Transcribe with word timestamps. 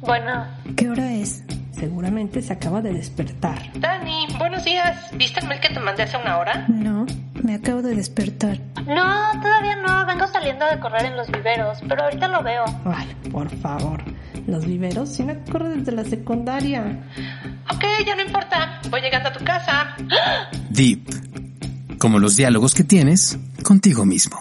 Bueno. 0.00 0.46
¿Qué 0.76 0.88
hora 0.88 1.12
es? 1.12 1.42
Seguramente 1.72 2.40
se 2.42 2.52
acaba 2.52 2.80
de 2.80 2.92
despertar. 2.92 3.58
Dani, 3.78 4.26
buenos 4.38 4.64
días. 4.64 5.10
¿Viste 5.16 5.40
el 5.40 5.48
mail 5.48 5.60
que 5.60 5.68
te 5.68 5.80
mandé 5.80 6.04
hace 6.04 6.16
una 6.16 6.38
hora? 6.38 6.66
No, 6.68 7.04
me 7.42 7.54
acabo 7.54 7.82
de 7.82 7.94
despertar. 7.94 8.58
No, 8.86 9.40
todavía 9.42 9.76
no. 9.76 10.06
Vengo 10.06 10.26
saliendo 10.28 10.64
de 10.66 10.78
correr 10.78 11.06
en 11.06 11.16
los 11.16 11.30
viveros, 11.30 11.78
pero 11.88 12.04
ahorita 12.04 12.28
lo 12.28 12.42
veo. 12.42 12.64
Vale, 12.84 13.14
por 13.30 13.48
favor. 13.56 14.02
Los 14.46 14.66
viveros 14.66 15.08
sí 15.08 15.24
me 15.24 15.38
corro 15.40 15.68
desde 15.68 15.92
la 15.92 16.04
secundaria. 16.04 17.04
Ok, 17.74 17.84
ya 18.06 18.14
no 18.14 18.22
importa. 18.22 18.80
Voy 18.90 19.00
llegando 19.00 19.30
a 19.30 19.32
tu 19.32 19.44
casa. 19.44 19.96
Deep. 20.70 21.98
Como 21.98 22.18
los 22.18 22.36
diálogos 22.36 22.74
que 22.74 22.84
tienes 22.84 23.38
contigo 23.62 24.04
mismo. 24.04 24.38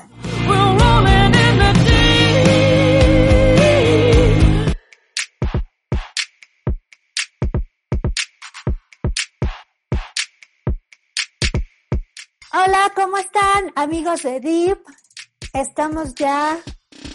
Hola, 12.56 12.92
¿cómo 12.94 13.18
están 13.18 13.72
amigos 13.76 14.22
de 14.22 14.40
Deep? 14.40 14.78
Estamos 15.54 16.14
ya 16.14 16.60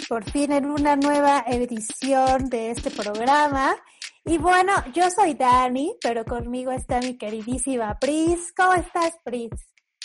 por 0.08 0.28
fin 0.28 0.50
en 0.50 0.66
una 0.66 0.96
nueva 0.96 1.44
edición 1.46 2.48
de 2.48 2.72
este 2.72 2.90
programa. 2.90 3.76
Y 4.24 4.36
bueno, 4.36 4.72
yo 4.92 5.08
soy 5.10 5.34
Dani, 5.34 5.94
pero 6.02 6.24
conmigo 6.24 6.72
está 6.72 6.98
mi 6.98 7.16
queridísima 7.16 7.96
Pris. 8.00 8.52
¿Cómo 8.56 8.74
estás, 8.74 9.12
Pris? 9.22 9.50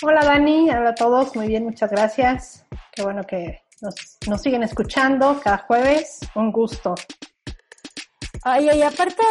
Hola 0.03 0.23
Dani, 0.23 0.69
hola 0.69 0.89
a 0.91 0.95
todos, 0.95 1.35
muy 1.35 1.47
bien, 1.47 1.63
muchas 1.63 1.89
gracias. 1.89 2.67
Qué 2.91 3.01
bueno 3.01 3.23
que 3.23 3.63
nos, 3.81 3.95
nos 4.29 4.39
siguen 4.39 4.61
escuchando 4.61 5.41
cada 5.43 5.57
jueves, 5.57 6.19
un 6.35 6.51
gusto. 6.51 6.93
Oye, 8.45 8.77
y 8.77 8.83
aparte, 8.83 9.23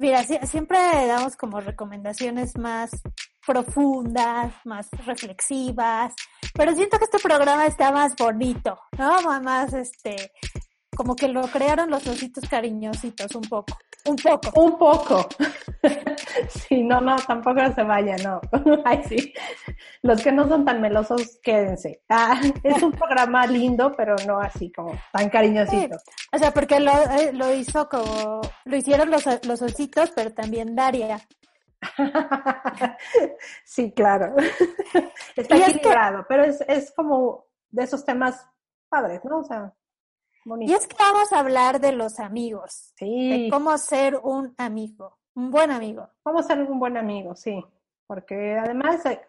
mira, 0.00 0.24
siempre 0.24 0.78
damos 1.06 1.36
como 1.36 1.60
recomendaciones 1.60 2.58
más 2.58 2.90
profundas, 3.46 4.52
más 4.64 4.88
reflexivas, 5.04 6.14
pero 6.54 6.74
siento 6.74 6.98
que 6.98 7.04
este 7.04 7.18
programa 7.18 7.66
está 7.66 7.90
más 7.92 8.14
bonito, 8.16 8.78
¿no? 8.98 9.40
Más, 9.40 9.72
este, 9.72 10.32
como 10.94 11.16
que 11.16 11.28
lo 11.28 11.42
crearon 11.42 11.90
los 11.90 12.06
ositos 12.06 12.48
cariñositos 12.48 13.34
un 13.34 13.42
poco. 13.42 13.76
Un 14.06 14.16
poco. 14.16 14.60
Un 14.60 14.78
poco. 14.78 15.28
sí, 16.48 16.82
no, 16.82 17.00
no, 17.00 17.16
tampoco 17.16 17.60
se 17.74 17.82
vaya, 17.82 18.16
no. 18.18 18.40
Ay, 18.84 19.02
sí. 19.08 19.32
Los 20.02 20.22
que 20.22 20.30
no 20.30 20.46
son 20.46 20.64
tan 20.64 20.80
melosos, 20.80 21.38
quédense. 21.42 22.02
Ah, 22.08 22.38
es 22.62 22.82
un 22.82 22.92
programa 22.92 23.46
lindo, 23.46 23.94
pero 23.96 24.14
no 24.26 24.38
así 24.38 24.70
como 24.70 24.92
tan 25.12 25.30
cariñosito. 25.30 25.96
O 26.32 26.38
sea, 26.38 26.52
porque 26.52 26.80
lo, 26.80 26.92
eh, 26.92 27.32
lo 27.32 27.54
hizo 27.54 27.88
como, 27.88 28.42
lo 28.64 28.76
hicieron 28.76 29.10
los, 29.10 29.24
los 29.46 29.62
ositos, 29.62 30.12
pero 30.14 30.32
también 30.32 30.74
Daria. 30.74 31.18
sí, 33.64 33.92
claro. 33.92 34.34
Está 35.36 35.56
equilibrado, 35.56 36.24
pero 36.28 36.44
es, 36.44 36.60
es 36.62 36.92
como 36.92 37.46
de 37.70 37.84
esos 37.84 38.04
temas 38.04 38.46
padres, 38.88 39.24
¿no? 39.24 39.38
O 39.38 39.44
sea, 39.44 39.72
bonito. 40.44 40.72
Y 40.72 40.74
es 40.74 40.86
que 40.86 40.96
vamos 40.98 41.32
a 41.32 41.40
hablar 41.40 41.80
de 41.80 41.92
los 41.92 42.18
amigos. 42.20 42.92
Sí. 42.96 43.44
De 43.44 43.50
cómo 43.50 43.76
ser 43.78 44.16
un 44.22 44.54
amigo, 44.58 45.18
un 45.34 45.50
buen 45.50 45.70
amigo. 45.70 46.08
Cómo 46.22 46.42
ser 46.42 46.60
un 46.60 46.78
buen 46.78 46.96
amigo, 46.96 47.34
sí. 47.34 47.64
Porque 48.06 48.58
además, 48.58 49.04
eh, 49.06 49.20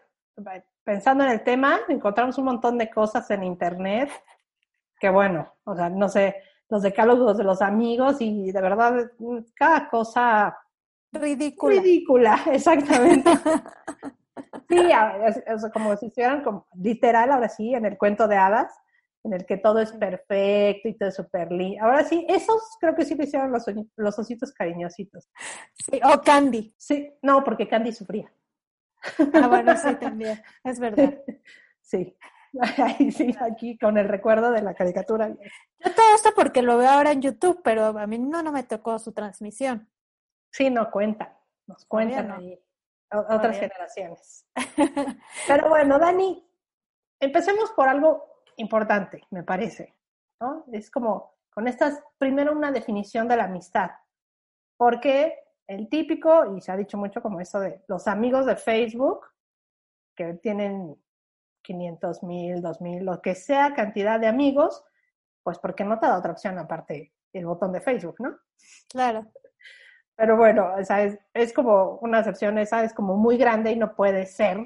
pensando 0.84 1.24
en 1.24 1.30
el 1.30 1.42
tema, 1.42 1.80
encontramos 1.88 2.38
un 2.38 2.44
montón 2.44 2.78
de 2.78 2.90
cosas 2.90 3.30
en 3.30 3.44
internet 3.44 4.10
que 4.98 5.10
bueno, 5.10 5.52
o 5.64 5.74
sea, 5.74 5.90
no 5.90 6.08
sé, 6.08 6.36
los 6.68 6.82
decálogos 6.82 7.36
de 7.36 7.44
los 7.44 7.62
amigos 7.62 8.16
y 8.20 8.50
de 8.50 8.60
verdad, 8.60 9.10
cada 9.54 9.88
cosa 9.88 10.58
Ridícula. 11.16 11.80
Ridícula, 11.80 12.40
exactamente. 12.52 13.30
sí, 14.68 14.78
es, 15.46 15.72
como 15.72 15.96
si 15.96 16.06
estuvieran 16.06 16.42
como, 16.42 16.66
literal, 16.74 17.32
ahora 17.32 17.48
sí, 17.48 17.74
en 17.74 17.84
el 17.84 17.96
cuento 17.98 18.28
de 18.28 18.36
hadas, 18.36 18.72
en 19.24 19.32
el 19.32 19.44
que 19.44 19.56
todo 19.56 19.80
es 19.80 19.92
perfecto 19.92 20.88
y 20.88 20.94
todo 20.94 21.08
es 21.08 21.16
súper 21.16 21.50
lindo. 21.50 21.84
Ahora 21.84 22.04
sí, 22.04 22.24
esos 22.28 22.62
creo 22.80 22.94
que 22.94 23.04
sí 23.04 23.14
lo 23.14 23.24
hicieron 23.24 23.50
los, 23.50 23.64
los 23.96 24.18
ositos 24.18 24.52
cariñositos. 24.52 25.28
Sí, 25.74 26.00
o 26.04 26.20
Candy. 26.22 26.72
Sí, 26.76 27.12
no, 27.22 27.42
porque 27.42 27.68
Candy 27.68 27.92
sufría. 27.92 28.32
Ah, 29.34 29.48
bueno, 29.48 29.76
sí, 29.76 29.94
también, 29.96 30.40
es 30.64 30.78
verdad. 30.78 31.18
Sí. 31.80 32.16
Ahí 32.78 33.12
sí, 33.12 33.32
aquí 33.38 33.78
con 33.78 33.96
el 33.96 34.08
recuerdo 34.08 34.50
de 34.50 34.60
la 34.60 34.74
caricatura. 34.74 35.28
Yo 35.28 35.94
todo 35.94 36.14
esto 36.14 36.30
porque 36.34 36.62
lo 36.62 36.78
veo 36.78 36.88
ahora 36.88 37.12
en 37.12 37.22
YouTube, 37.22 37.60
pero 37.62 37.96
a 37.98 38.06
mí 38.08 38.18
no, 38.18 38.42
no 38.42 38.50
me 38.50 38.64
tocó 38.64 38.98
su 38.98 39.12
transmisión. 39.12 39.88
Sí, 40.56 40.70
no 40.70 40.90
cuentan, 40.90 41.36
nos 41.66 41.84
cuentan 41.84 42.32
ahí 42.32 42.58
otras 43.10 43.58
generaciones. 43.58 44.46
Pero 45.46 45.68
bueno, 45.68 45.98
Dani, 45.98 46.48
empecemos 47.20 47.72
por 47.72 47.86
algo 47.86 48.42
importante, 48.56 49.22
me 49.32 49.42
parece, 49.42 49.94
¿no? 50.40 50.64
Es 50.72 50.90
como 50.90 51.34
con 51.52 51.68
estas, 51.68 52.02
primero 52.16 52.52
una 52.52 52.72
definición 52.72 53.28
de 53.28 53.36
la 53.36 53.44
amistad, 53.44 53.90
porque 54.78 55.38
el 55.66 55.90
típico, 55.90 56.56
y 56.56 56.62
se 56.62 56.72
ha 56.72 56.76
dicho 56.78 56.96
mucho 56.96 57.20
como 57.20 57.38
eso 57.38 57.60
de 57.60 57.84
los 57.86 58.08
amigos 58.08 58.46
de 58.46 58.56
Facebook, 58.56 59.26
que 60.16 60.32
tienen 60.42 60.96
500 61.64 62.22
mil, 62.22 62.62
2 62.62 62.80
mil, 62.80 63.04
lo 63.04 63.20
que 63.20 63.34
sea 63.34 63.74
cantidad 63.74 64.18
de 64.18 64.26
amigos, 64.26 64.82
pues 65.42 65.58
porque 65.58 65.84
no 65.84 65.98
te 65.98 66.06
da 66.06 66.16
otra 66.16 66.32
opción 66.32 66.58
aparte 66.58 67.12
el 67.34 67.44
botón 67.44 67.72
de 67.72 67.82
Facebook, 67.82 68.16
¿no? 68.20 68.38
Claro. 68.88 69.30
Pero 70.16 70.36
bueno, 70.36 70.72
o 70.78 70.84
sea, 70.84 71.04
es, 71.34 71.52
como 71.52 71.98
una 72.00 72.20
excepción, 72.20 72.56
esa 72.58 72.82
es 72.82 72.94
como 72.94 73.16
muy 73.16 73.36
grande 73.36 73.72
y 73.72 73.76
no 73.76 73.94
puede 73.94 74.24
ser 74.24 74.58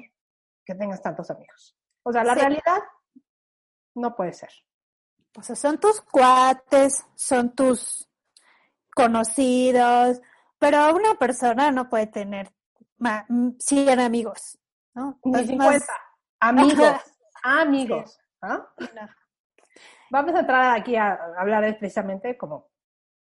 que 0.65 0.75
tengas 0.75 1.01
tantos 1.01 1.29
amigos. 1.29 1.77
O 2.03 2.13
sea, 2.13 2.23
la 2.23 2.33
realidad 2.33 2.79
no 3.95 4.15
puede 4.15 4.31
ser. 4.31 4.49
O 5.37 5.43
sea, 5.43 5.55
son 5.57 5.77
tus 5.77 6.01
cuates, 6.01 7.05
son 7.15 7.53
tus 7.53 8.09
conocidos, 8.95 10.21
pero 10.57 10.95
una 10.95 11.15
persona 11.15 11.69
no 11.71 11.89
puede 11.89 12.07
tener 12.07 12.51
100 13.59 13.99
amigos, 13.99 14.57
¿no? 14.93 15.19
Ni 15.23 15.45
50. 15.47 15.85
Amigos, 16.39 16.95
amigos. 17.43 18.19
Vamos 20.09 20.35
a 20.35 20.39
entrar 20.39 20.77
aquí 20.77 20.95
a 20.95 21.13
hablar 21.37 21.77
precisamente 21.77 22.37
como 22.37 22.69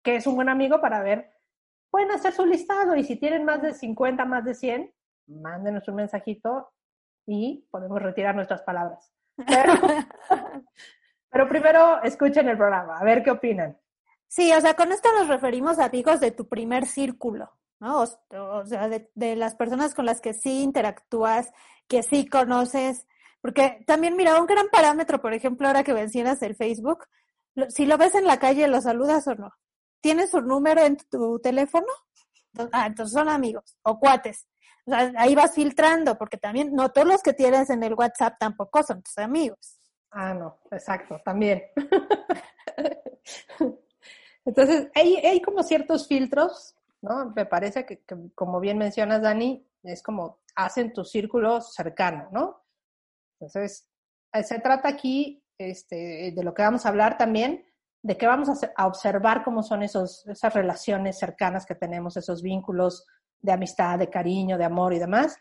qué 0.04 0.16
es 0.16 0.28
un 0.28 0.36
buen 0.36 0.50
amigo 0.50 0.80
para 0.82 1.02
ver 1.02 1.32
pueden 1.92 2.12
hacer 2.12 2.34
su 2.34 2.46
listado 2.46 2.96
y 2.96 3.04
si 3.04 3.18
tienen 3.18 3.46
más 3.46 3.62
de 3.62 3.74
50, 3.74 4.26
más 4.26 4.44
de 4.44 4.56
100, 4.56 4.92
mándenos 5.28 5.88
un 5.88 5.96
mensajito 5.96 6.72
y 7.28 7.68
podemos 7.70 8.02
retirar 8.02 8.34
nuestras 8.34 8.64
palabras. 8.64 9.14
Pero, 11.30 11.48
primero 11.48 12.02
escuchen 12.04 12.50
el 12.50 12.58
programa, 12.58 12.98
a 12.98 13.04
ver 13.04 13.24
qué 13.24 13.32
opinan. 13.32 13.78
Sí, 14.28 14.52
o 14.54 14.62
sea, 14.62 14.74
con 14.74 14.92
esto 14.92 15.10
nos 15.14 15.28
referimos 15.28 15.80
a 15.80 15.86
amigos 15.86 16.20
de 16.20 16.32
tu 16.32 16.48
primer 16.48 16.86
círculo, 16.86 17.52
¿no? 17.80 18.02
O, 18.02 18.66
sea, 18.66 18.88
de, 18.90 19.10
de, 19.16 19.36
las 19.36 19.56
personas 19.56 19.94
con 19.94 20.06
las 20.06 20.22
que 20.22 20.34
sí 20.34 20.62
interactúas, 20.62 21.52
que 21.88 22.04
sí 22.04 22.26
conoces, 22.28 23.08
porque 23.42 23.84
también, 23.86 24.16
mira, 24.16 24.40
un 24.40 24.46
gran 24.46 24.68
parámetro, 24.70 25.22
por 25.22 25.34
ejemplo, 25.34 25.68
ahora 25.68 25.84
que 25.84 25.94
mencionas 25.94 26.42
el 26.42 26.56
Facebook, 26.56 27.06
si 27.70 27.86
lo 27.86 27.98
ves 27.98 28.16
en 28.16 28.26
la 28.26 28.40
calle, 28.40 28.68
¿lo 28.68 28.82
saludas 28.82 29.28
o 29.28 29.36
no? 29.36 29.52
¿Tienes 30.02 30.32
su 30.32 30.42
número 30.42 30.82
en 30.82 30.98
tu 30.98 31.40
teléfono? 31.40 31.88
Ah, 32.72 32.88
entonces 32.88 33.14
son 33.14 33.30
amigos 33.30 33.78
o 33.84 34.00
cuates. 34.00 34.48
O 34.86 34.92
sea, 34.92 35.14
ahí 35.16 35.36
vas 35.36 35.54
filtrando, 35.54 36.18
porque 36.18 36.38
también 36.38 36.74
no 36.74 36.90
todos 36.92 37.08
los 37.08 37.22
que 37.22 37.34
tienes 37.34 37.70
en 37.70 37.84
el 37.84 37.94
WhatsApp 37.94 38.36
tampoco 38.40 38.84
son 38.84 39.04
tus 39.04 39.18
amigos. 39.20 39.80
Ah, 40.10 40.34
no, 40.34 40.60
exacto, 40.72 41.22
también. 41.24 41.64
Entonces, 44.46 44.90
hay, 44.96 45.16
hay 45.18 45.42
como 45.42 45.64
ciertos 45.64 46.08
filtros, 46.08 46.76
¿no? 47.02 47.32
Me 47.36 47.46
parece 47.46 47.86
que, 47.86 48.04
como 48.34 48.60
bien 48.60 48.78
mencionas, 48.78 49.22
Dani, 49.22 49.66
es 49.84 50.02
como 50.02 50.40
hacen 50.56 50.94
tu 50.94 51.06
círculo 51.06 51.62
cercano, 51.62 52.28
¿no? 52.32 52.66
Entonces, 53.40 53.88
se 54.44 54.60
trata 54.60 54.90
aquí 54.90 55.44
este, 55.58 56.34
de 56.36 56.44
lo 56.44 56.54
que 56.54 56.64
vamos 56.64 56.86
a 56.86 56.90
hablar 56.90 57.18
también, 57.18 57.66
de 58.04 58.18
que 58.18 58.28
vamos 58.28 58.50
a, 58.50 58.88
observar 58.88 59.44
cómo 59.44 59.62
son 59.62 59.84
esos, 59.84 60.26
esas 60.28 60.54
relaciones 60.54 61.20
cercanas 61.20 61.66
que 61.66 61.76
tenemos, 61.76 62.18
esos 62.18 62.42
vínculos 62.42 63.06
de 63.40 63.52
amistad, 63.52 64.00
de 64.00 64.10
cariño, 64.10 64.58
de 64.58 64.66
amor 64.66 64.94
y 64.94 65.00
demás. 65.00 65.38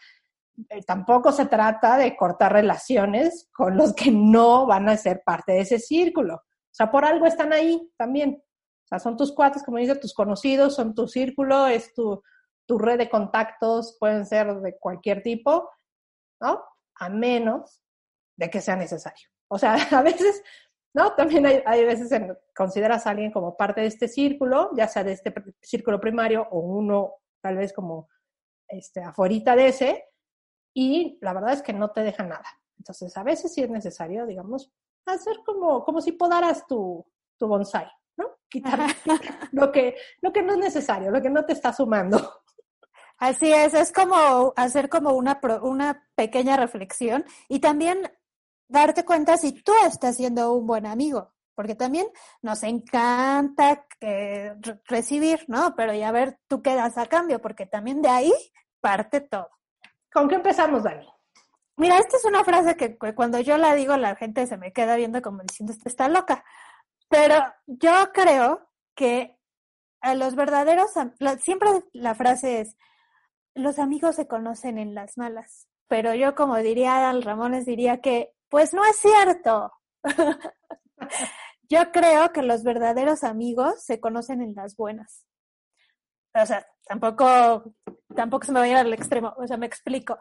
Eh, 0.68 0.82
tampoco 0.86 1.32
se 1.32 1.46
trata 1.46 1.96
de 1.96 2.16
cortar 2.16 2.52
relaciones 2.52 3.48
con 3.52 3.76
los 3.76 3.94
que 3.94 4.10
no 4.10 4.66
van 4.66 4.88
a 4.88 4.96
ser 4.96 5.22
parte 5.24 5.52
de 5.52 5.60
ese 5.60 5.78
círculo. 5.78 6.34
O 6.34 6.72
sea, 6.72 6.90
por 6.90 7.04
algo 7.04 7.26
están 7.26 7.52
ahí 7.52 7.90
también. 7.96 8.42
O 8.42 8.86
sea, 8.86 8.98
son 8.98 9.16
tus 9.16 9.34
cuates, 9.34 9.62
como 9.62 9.78
dice, 9.78 9.96
tus 9.96 10.12
conocidos, 10.12 10.74
son 10.74 10.94
tu 10.94 11.08
círculo, 11.08 11.66
es 11.66 11.94
tu, 11.94 12.22
tu 12.66 12.78
red 12.78 12.98
de 12.98 13.08
contactos, 13.08 13.96
pueden 13.98 14.26
ser 14.26 14.54
de 14.60 14.76
cualquier 14.78 15.22
tipo, 15.22 15.70
¿no? 16.40 16.62
A 16.96 17.08
menos 17.08 17.82
de 18.36 18.50
que 18.50 18.60
sea 18.60 18.76
necesario. 18.76 19.28
O 19.48 19.58
sea, 19.58 19.74
a 19.98 20.02
veces 20.02 20.42
¿no? 20.94 21.12
También 21.16 21.46
hay, 21.46 21.62
hay 21.66 21.84
veces 21.84 22.10
en, 22.12 22.36
consideras 22.54 23.06
a 23.06 23.10
alguien 23.10 23.32
como 23.32 23.56
parte 23.56 23.80
de 23.80 23.86
este 23.86 24.08
círculo, 24.08 24.70
ya 24.76 24.88
sea 24.88 25.04
de 25.04 25.12
este 25.12 25.32
círculo 25.60 26.00
primario 26.00 26.46
o 26.50 26.60
uno 26.60 27.14
tal 27.40 27.56
vez 27.56 27.72
como 27.72 28.08
este, 28.68 29.02
afuerita 29.02 29.56
de 29.56 29.68
ese, 29.68 30.04
y 30.74 31.18
la 31.20 31.32
verdad 31.32 31.52
es 31.52 31.62
que 31.62 31.72
no 31.72 31.90
te 31.90 32.02
deja 32.02 32.24
nada. 32.24 32.44
Entonces, 32.78 33.16
a 33.16 33.22
veces 33.22 33.52
sí 33.52 33.62
es 33.62 33.70
necesario, 33.70 34.26
digamos, 34.26 34.72
hacer 35.06 35.38
como, 35.44 35.84
como 35.84 36.00
si 36.00 36.12
podaras 36.12 36.66
tu, 36.66 37.04
tu 37.38 37.46
bonsai, 37.46 37.86
¿no? 38.16 38.38
Quitar 38.48 38.78
lo 39.52 39.72
que, 39.72 39.96
lo 40.20 40.32
que 40.32 40.42
no 40.42 40.52
es 40.52 40.58
necesario, 40.58 41.10
lo 41.10 41.20
que 41.20 41.30
no 41.30 41.44
te 41.44 41.52
está 41.52 41.72
sumando. 41.72 42.42
Así 43.18 43.52
es, 43.52 43.74
es 43.74 43.92
como 43.92 44.54
hacer 44.56 44.88
como 44.88 45.12
una, 45.12 45.38
una 45.62 46.08
pequeña 46.14 46.56
reflexión 46.56 47.24
y 47.48 47.58
también 47.58 48.10
darte 48.70 49.04
cuenta 49.04 49.36
si 49.36 49.52
tú 49.52 49.72
estás 49.84 50.16
siendo 50.16 50.54
un 50.54 50.66
buen 50.66 50.86
amigo, 50.86 51.32
porque 51.54 51.74
también 51.74 52.06
nos 52.40 52.62
encanta 52.62 53.86
recibir, 54.86 55.44
¿no? 55.48 55.74
Pero 55.76 55.92
ya 55.92 56.10
ver 56.12 56.38
tú 56.48 56.62
qué 56.62 56.74
das 56.74 56.96
a 56.96 57.06
cambio, 57.06 57.40
porque 57.40 57.66
también 57.66 58.00
de 58.00 58.08
ahí 58.08 58.32
parte 58.80 59.20
todo. 59.20 59.48
¿Con 60.12 60.28
qué 60.28 60.36
empezamos, 60.36 60.84
Dani? 60.84 61.06
Mira, 61.76 61.98
esta 61.98 62.16
es 62.16 62.24
una 62.24 62.44
frase 62.44 62.76
que, 62.76 62.96
cuando 63.14 63.40
yo 63.40 63.56
la 63.56 63.74
digo 63.74 63.96
la 63.96 64.14
gente 64.16 64.46
se 64.46 64.56
me 64.56 64.72
queda 64.72 64.96
viendo 64.96 65.22
como 65.22 65.42
diciendo, 65.42 65.72
esta 65.72 65.88
está 65.88 66.08
loca. 66.08 66.44
Pero 67.08 67.36
yo 67.66 68.12
creo 68.12 68.68
que 68.94 69.38
a 70.00 70.14
los 70.14 70.34
verdaderos, 70.34 70.90
siempre 71.40 71.68
la 71.92 72.14
frase 72.14 72.60
es, 72.60 72.76
los 73.54 73.78
amigos 73.78 74.16
se 74.16 74.28
conocen 74.28 74.78
en 74.78 74.94
las 74.94 75.18
malas. 75.18 75.68
Pero 75.88 76.14
yo, 76.14 76.34
como 76.34 76.56
diría 76.58 76.98
Adal 76.98 77.22
Ramones, 77.22 77.66
diría 77.66 78.00
que 78.00 78.32
pues 78.50 78.74
no 78.74 78.84
es 78.84 78.96
cierto. 78.96 79.72
Yo 81.70 81.92
creo 81.92 82.32
que 82.32 82.42
los 82.42 82.64
verdaderos 82.64 83.22
amigos 83.22 83.82
se 83.82 84.00
conocen 84.00 84.42
en 84.42 84.54
las 84.54 84.76
buenas. 84.76 85.24
O 86.34 86.44
sea, 86.44 86.66
tampoco, 86.84 87.74
tampoco 88.14 88.46
se 88.46 88.52
me 88.52 88.60
va 88.60 88.64
a 88.64 88.68
ir 88.68 88.76
al 88.76 88.92
extremo, 88.92 89.32
o 89.36 89.46
sea, 89.46 89.56
me 89.56 89.66
explico. 89.66 90.18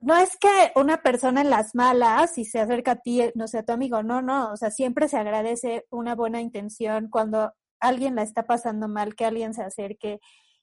No 0.00 0.16
es 0.16 0.36
que 0.36 0.72
una 0.76 1.02
persona 1.02 1.40
en 1.40 1.50
las 1.50 1.74
malas, 1.74 2.34
si 2.34 2.44
se 2.44 2.60
acerca 2.60 2.92
a 2.92 2.96
ti, 2.96 3.22
no 3.34 3.48
sea 3.48 3.64
tu 3.64 3.72
amigo, 3.72 4.02
no, 4.02 4.22
no, 4.22 4.52
o 4.52 4.56
sea, 4.56 4.70
siempre 4.70 5.08
se 5.08 5.16
agradece 5.18 5.86
una 5.90 6.14
buena 6.14 6.40
intención 6.40 7.08
cuando 7.10 7.52
alguien 7.80 8.14
la 8.14 8.22
está 8.22 8.44
pasando 8.44 8.88
mal, 8.88 9.16
que 9.16 9.24
alguien 9.24 9.54
se 9.54 9.62
acerque 9.62 10.20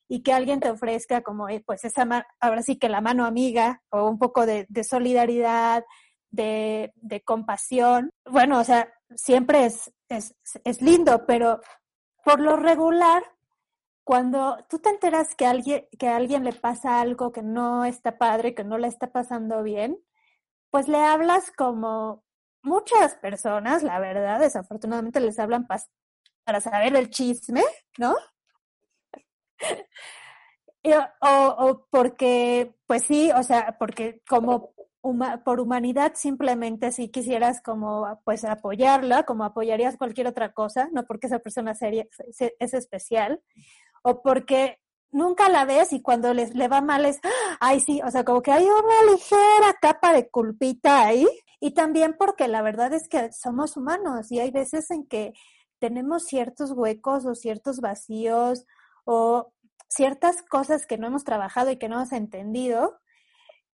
y 0.08 0.22
que 0.24 0.34
alguien 0.34 0.60
te 0.60 0.70
ofrezca 0.70 1.22
como, 1.22 1.50
eh, 1.50 1.64
pues 1.66 1.84
esa, 1.84 2.28
ahora 2.40 2.62
sí 2.62 2.78
que 2.78 2.90
la 2.90 3.02
mano 3.02 3.26
amiga 3.26 3.82
o 3.90 4.08
un 4.08 4.20
poco 4.20 4.46
de, 4.46 4.66
de 4.70 4.84
solidaridad, 4.84 5.84
de, 6.32 6.94
de 6.96 7.22
compasión. 7.22 8.12
Bueno, 8.26 8.60
o 8.60 8.64
sea, 8.64 8.94
siempre 9.16 9.66
es, 9.66 9.92
es, 10.10 10.36
es 10.64 10.82
lindo, 10.82 11.26
pero 11.26 11.62
por 12.24 12.40
lo 12.40 12.56
regular, 12.56 13.24
cuando 14.04 14.58
tú 14.70 14.80
te 14.80 14.90
enteras 14.90 15.36
que 15.36 15.46
alguien, 15.46 15.88
que 15.98 16.08
a 16.08 16.16
alguien 16.16 16.44
le 16.44 16.54
pasa 16.54 17.02
algo 17.02 17.32
que 17.32 17.44
no 17.44 17.86
está 17.86 18.18
padre, 18.18 18.56
que 18.56 18.64
no 18.64 18.78
le 18.78 18.88
está 18.88 19.12
pasando 19.12 19.64
bien, 19.64 19.98
pues 20.72 20.88
le 20.88 21.00
hablas 21.00 21.52
como 21.52 22.24
muchas 22.62 23.16
personas, 23.16 23.84
la 23.84 24.00
verdad, 24.00 24.40
desafortunadamente 24.40 25.20
les 25.20 25.40
hablan 25.40 25.68
para 25.68 26.60
saber 26.62 26.96
el 26.96 27.10
chisme, 27.10 27.64
¿no? 27.98 28.16
o, 31.22 31.56
o, 31.58 31.88
porque, 31.90 32.76
pues 32.86 33.04
sí, 33.04 33.32
o 33.32 33.44
sea, 33.44 33.78
porque 33.80 34.22
como 34.28 34.75
por 35.44 35.60
humanidad 35.60 36.14
simplemente 36.16 36.92
si 36.92 37.10
quisieras 37.10 37.62
como 37.62 38.20
pues 38.24 38.44
apoyarla, 38.44 39.24
como 39.24 39.44
apoyarías 39.44 39.98
cualquier 39.98 40.28
otra 40.28 40.54
cosa, 40.54 40.90
no 40.92 41.06
porque 41.06 41.28
esa 41.28 41.40
persona 41.40 41.76
seria, 41.76 42.08
es 42.60 42.74
especial, 42.74 43.42
o 44.02 44.22
porque 44.22 44.80
nunca 45.12 45.50
la 45.50 45.66
ves 45.66 45.94
y 45.94 46.02
cuando 46.02 46.34
les, 46.34 46.56
le 46.56 46.68
va 46.68 46.82
mal 46.82 47.06
es, 47.06 47.20
ay 47.60 47.80
sí, 47.80 48.02
o 48.04 48.10
sea, 48.10 48.24
como 48.24 48.42
que 48.42 48.52
hay 48.52 48.66
una 48.66 49.12
ligera 49.12 49.76
capa 49.80 50.14
de 50.14 50.30
culpita 50.30 51.06
ahí, 51.06 51.28
y 51.60 51.72
también 51.72 52.16
porque 52.18 52.48
la 52.48 52.62
verdad 52.62 52.94
es 52.94 53.08
que 53.08 53.32
somos 53.32 53.78
humanos 53.78 54.32
y 54.32 54.40
hay 54.40 54.52
veces 54.52 54.92
en 54.92 55.08
que 55.08 55.34
tenemos 55.80 56.24
ciertos 56.24 56.72
huecos 56.72 57.26
o 57.26 57.36
ciertos 57.36 57.80
vacíos 57.80 58.66
o 59.06 59.52
ciertas 59.88 60.42
cosas 60.44 60.86
que 60.86 60.98
no 60.98 61.08
hemos 61.08 61.24
trabajado 61.24 61.72
y 61.72 61.78
que 61.78 61.90
no 61.90 61.96
hemos 61.96 62.12
entendido 62.12 63.00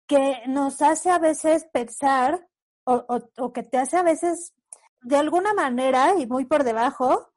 que 0.06 0.42
nos 0.46 0.82
hace 0.82 1.10
a 1.10 1.18
veces 1.18 1.66
pensar 1.72 2.48
o, 2.84 3.04
o, 3.36 3.52
que 3.52 3.62
te 3.62 3.78
hace 3.78 3.96
a 3.96 4.02
veces 4.02 4.54
de 5.02 5.16
alguna 5.16 5.54
manera 5.54 6.14
y 6.18 6.26
muy 6.26 6.44
por 6.44 6.64
debajo, 6.64 7.32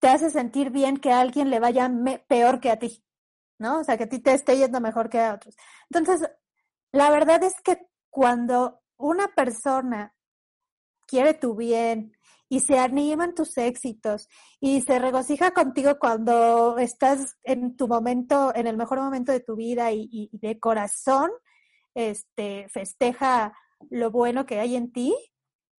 te 0.00 0.08
hace 0.08 0.30
sentir 0.30 0.70
bien 0.70 0.96
que 0.96 1.12
a 1.12 1.20
alguien 1.20 1.50
le 1.50 1.60
vaya 1.60 1.90
peor 2.26 2.60
que 2.60 2.70
a 2.70 2.78
ti, 2.78 3.04
¿no? 3.58 3.80
O 3.80 3.84
sea, 3.84 3.96
que 3.96 4.04
a 4.04 4.08
ti 4.08 4.18
te 4.18 4.32
esté 4.32 4.56
yendo 4.56 4.80
mejor 4.80 5.10
que 5.10 5.20
a 5.20 5.34
otros. 5.34 5.54
Entonces, 5.90 6.30
la 6.92 7.10
verdad 7.10 7.42
es 7.42 7.60
que 7.62 7.86
cuando 8.10 8.82
una 8.96 9.28
persona 9.28 10.14
quiere 11.06 11.34
tu 11.34 11.54
bien 11.54 12.15
y 12.48 12.60
se 12.60 12.78
animan 12.78 13.34
tus 13.34 13.56
éxitos 13.58 14.28
y 14.60 14.80
se 14.82 14.98
regocija 14.98 15.50
contigo 15.50 15.98
cuando 15.98 16.78
estás 16.78 17.36
en 17.42 17.76
tu 17.76 17.88
momento, 17.88 18.54
en 18.54 18.66
el 18.66 18.76
mejor 18.76 19.00
momento 19.00 19.32
de 19.32 19.40
tu 19.40 19.56
vida 19.56 19.90
y, 19.92 20.30
de 20.32 20.58
corazón, 20.60 21.30
este, 21.94 22.68
festeja 22.68 23.56
lo 23.90 24.10
bueno 24.10 24.46
que 24.46 24.60
hay 24.60 24.76
en 24.76 24.92
ti, 24.92 25.14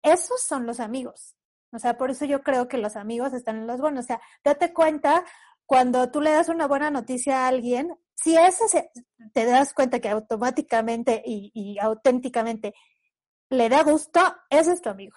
esos 0.03 0.41
son 0.43 0.67
los 0.67 0.81
amigos. 0.81 1.37
O 1.73 1.79
sea, 1.79 1.97
por 1.97 2.11
eso 2.11 2.25
yo 2.25 2.43
creo 2.43 2.69
que 2.69 2.79
los 2.79 2.97
amigos 2.97 3.33
están 3.33 3.57
en 3.57 3.67
los 3.67 3.81
buenos. 3.81 4.05
O 4.05 4.07
sea, 4.07 4.21
date 4.45 4.73
cuenta 4.73 5.25
cuando 5.67 6.11
tú 6.11 6.21
le 6.21 6.31
das 6.31 6.49
una 6.49 6.67
buena 6.67 6.90
noticia 6.90 7.45
a 7.45 7.49
alguien, 7.49 7.97
si 8.14 8.37
ese 8.37 8.90
te 9.33 9.45
das 9.45 9.75
cuenta 9.75 10.00
que 10.00 10.09
automáticamente 10.09 11.23
y, 11.25 11.50
y 11.55 11.79
auténticamente 11.79 12.75
le 13.50 13.69
da 13.69 13.83
gusto, 13.83 14.21
ese 14.49 14.73
es 14.73 14.81
tu 14.81 14.88
amigo. 14.88 15.17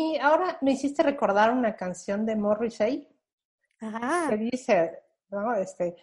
Sí, 0.00 0.16
ahora 0.16 0.56
me 0.62 0.72
hiciste 0.72 1.02
recordar 1.02 1.52
una 1.52 1.76
canción 1.76 2.24
de 2.24 2.34
Morrissey 2.34 3.06
que 4.30 4.36
dice, 4.38 5.02
¿no? 5.28 5.52
Este, 5.52 5.94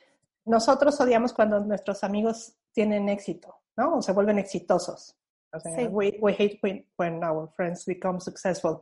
nosotros 0.46 1.02
odiamos 1.02 1.34
cuando 1.34 1.60
nuestros 1.62 2.04
amigos 2.04 2.54
tienen 2.72 3.10
éxito, 3.10 3.56
¿no? 3.76 3.96
O 3.96 4.02
se 4.04 4.12
vuelven 4.12 4.38
exitosos. 4.38 5.18
O 5.52 5.60
sea, 5.60 5.90
we, 5.90 6.16
hate 6.38 6.60
when, 7.00 7.24
our 7.24 7.50
friends 7.56 7.88
become 7.88 8.20
successful. 8.20 8.82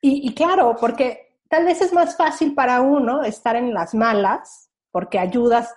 Y, 0.00 0.28
y 0.28 0.34
claro, 0.34 0.74
porque 0.80 1.38
tal 1.48 1.66
vez 1.66 1.80
es 1.80 1.92
más 1.92 2.16
fácil 2.16 2.52
para 2.52 2.80
uno 2.80 3.22
estar 3.22 3.54
en 3.54 3.72
las 3.72 3.94
malas, 3.94 4.72
porque 4.90 5.20
ayudas, 5.20 5.72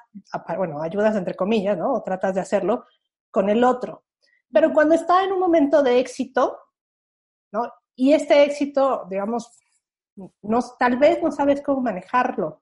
bueno, 0.57 0.81
ayudas 0.81 1.15
entre 1.15 1.35
comillas, 1.35 1.77
¿no? 1.77 1.93
O 1.93 2.01
tratas 2.01 2.33
de 2.33 2.41
hacerlo 2.41 2.85
con 3.29 3.51
el 3.51 3.63
otro. 3.63 4.05
Pero 4.51 4.73
cuando 4.73 4.95
está 4.95 5.23
en 5.23 5.33
un 5.33 5.39
momento 5.39 5.83
de 5.83 5.99
éxito, 5.99 6.57
¿no? 7.51 7.71
Y 7.95 8.13
este 8.13 8.43
éxito, 8.43 9.05
digamos, 9.09 9.51
no, 10.15 10.59
tal 10.79 10.97
vez 10.97 11.21
no 11.21 11.31
sabes 11.31 11.61
cómo 11.61 11.81
manejarlo. 11.81 12.61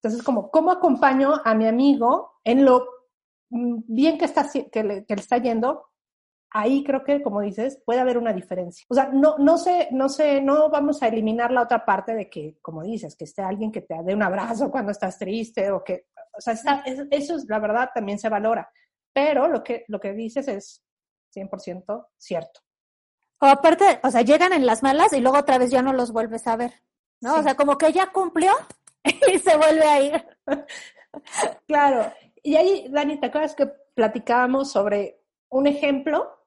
Entonces, 0.00 0.22
como, 0.22 0.50
¿cómo 0.50 0.70
acompaño 0.70 1.34
a 1.44 1.54
mi 1.54 1.66
amigo 1.66 2.40
en 2.44 2.64
lo 2.64 2.86
mm, 3.50 3.80
bien 3.86 4.18
que, 4.18 4.26
está, 4.26 4.48
que, 4.70 4.84
le, 4.84 5.04
está 5.08 5.38
yendo? 5.38 5.86
Ahí 6.50 6.82
creo 6.82 7.04
que, 7.04 7.22
como 7.22 7.40
dices, 7.40 7.82
puede 7.84 8.00
haber 8.00 8.16
una 8.16 8.32
diferencia. 8.32 8.86
O 8.88 8.94
sea, 8.94 9.10
no, 9.12 9.36
no 9.38 9.58
sé, 9.58 9.88
no 9.90 10.08
sé, 10.08 10.40
no 10.40 10.70
vamos 10.70 11.02
a 11.02 11.08
eliminar 11.08 11.50
la 11.50 11.62
otra 11.62 11.84
parte 11.84 12.14
de 12.14 12.30
que, 12.30 12.58
como 12.62 12.82
dices, 12.82 13.16
que 13.16 13.24
esté 13.24 13.42
alguien 13.42 13.72
que 13.72 13.82
te 13.82 13.94
dé 14.02 14.14
un 14.14 14.22
abrazo 14.22 14.70
cuando 14.70 14.92
estás 14.92 15.18
triste 15.18 15.70
o 15.70 15.84
que, 15.84 16.06
o 16.32 16.40
sea, 16.40 16.54
eso 17.10 17.36
es 17.36 17.44
la 17.48 17.58
verdad, 17.58 17.90
también 17.94 18.18
se 18.18 18.28
valora. 18.28 18.70
Pero 19.12 19.48
lo 19.48 19.62
que, 19.62 19.84
lo 19.88 20.00
que 20.00 20.12
dices 20.12 20.48
es 20.48 20.84
100% 21.34 22.06
cierto. 22.16 22.60
O 23.40 23.46
aparte, 23.46 24.00
o 24.02 24.10
sea, 24.10 24.22
llegan 24.22 24.52
en 24.52 24.66
las 24.66 24.82
malas 24.82 25.12
y 25.12 25.20
luego 25.20 25.38
otra 25.38 25.58
vez 25.58 25.70
ya 25.70 25.82
no 25.82 25.92
los 25.92 26.12
vuelves 26.12 26.46
a 26.46 26.56
ver, 26.56 26.72
¿no? 27.20 27.36
O 27.36 27.42
sea, 27.42 27.54
como 27.54 27.78
que 27.78 27.92
ya 27.92 28.10
cumplió 28.10 28.52
y 29.32 29.38
se 29.38 29.56
vuelve 29.56 29.84
a 29.84 30.00
ir. 30.02 30.26
claro. 31.66 32.12
Y 32.42 32.56
ahí, 32.56 32.88
Dani, 32.90 33.18
¿te 33.20 33.26
acuerdas 33.26 33.54
que 33.54 33.66
platicábamos 33.66 34.70
sobre 34.72 35.20
un 35.50 35.66
ejemplo 35.66 36.46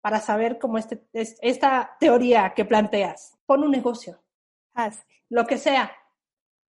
para 0.00 0.20
saber 0.20 0.58
cómo 0.58 0.78
este, 0.78 1.08
esta 1.12 1.96
teoría 1.98 2.52
que 2.54 2.64
planteas? 2.64 3.36
pon 3.46 3.62
un 3.62 3.70
negocio. 3.70 4.20
Haz. 4.74 5.06
Lo 5.30 5.46
que 5.46 5.56
sea, 5.56 5.90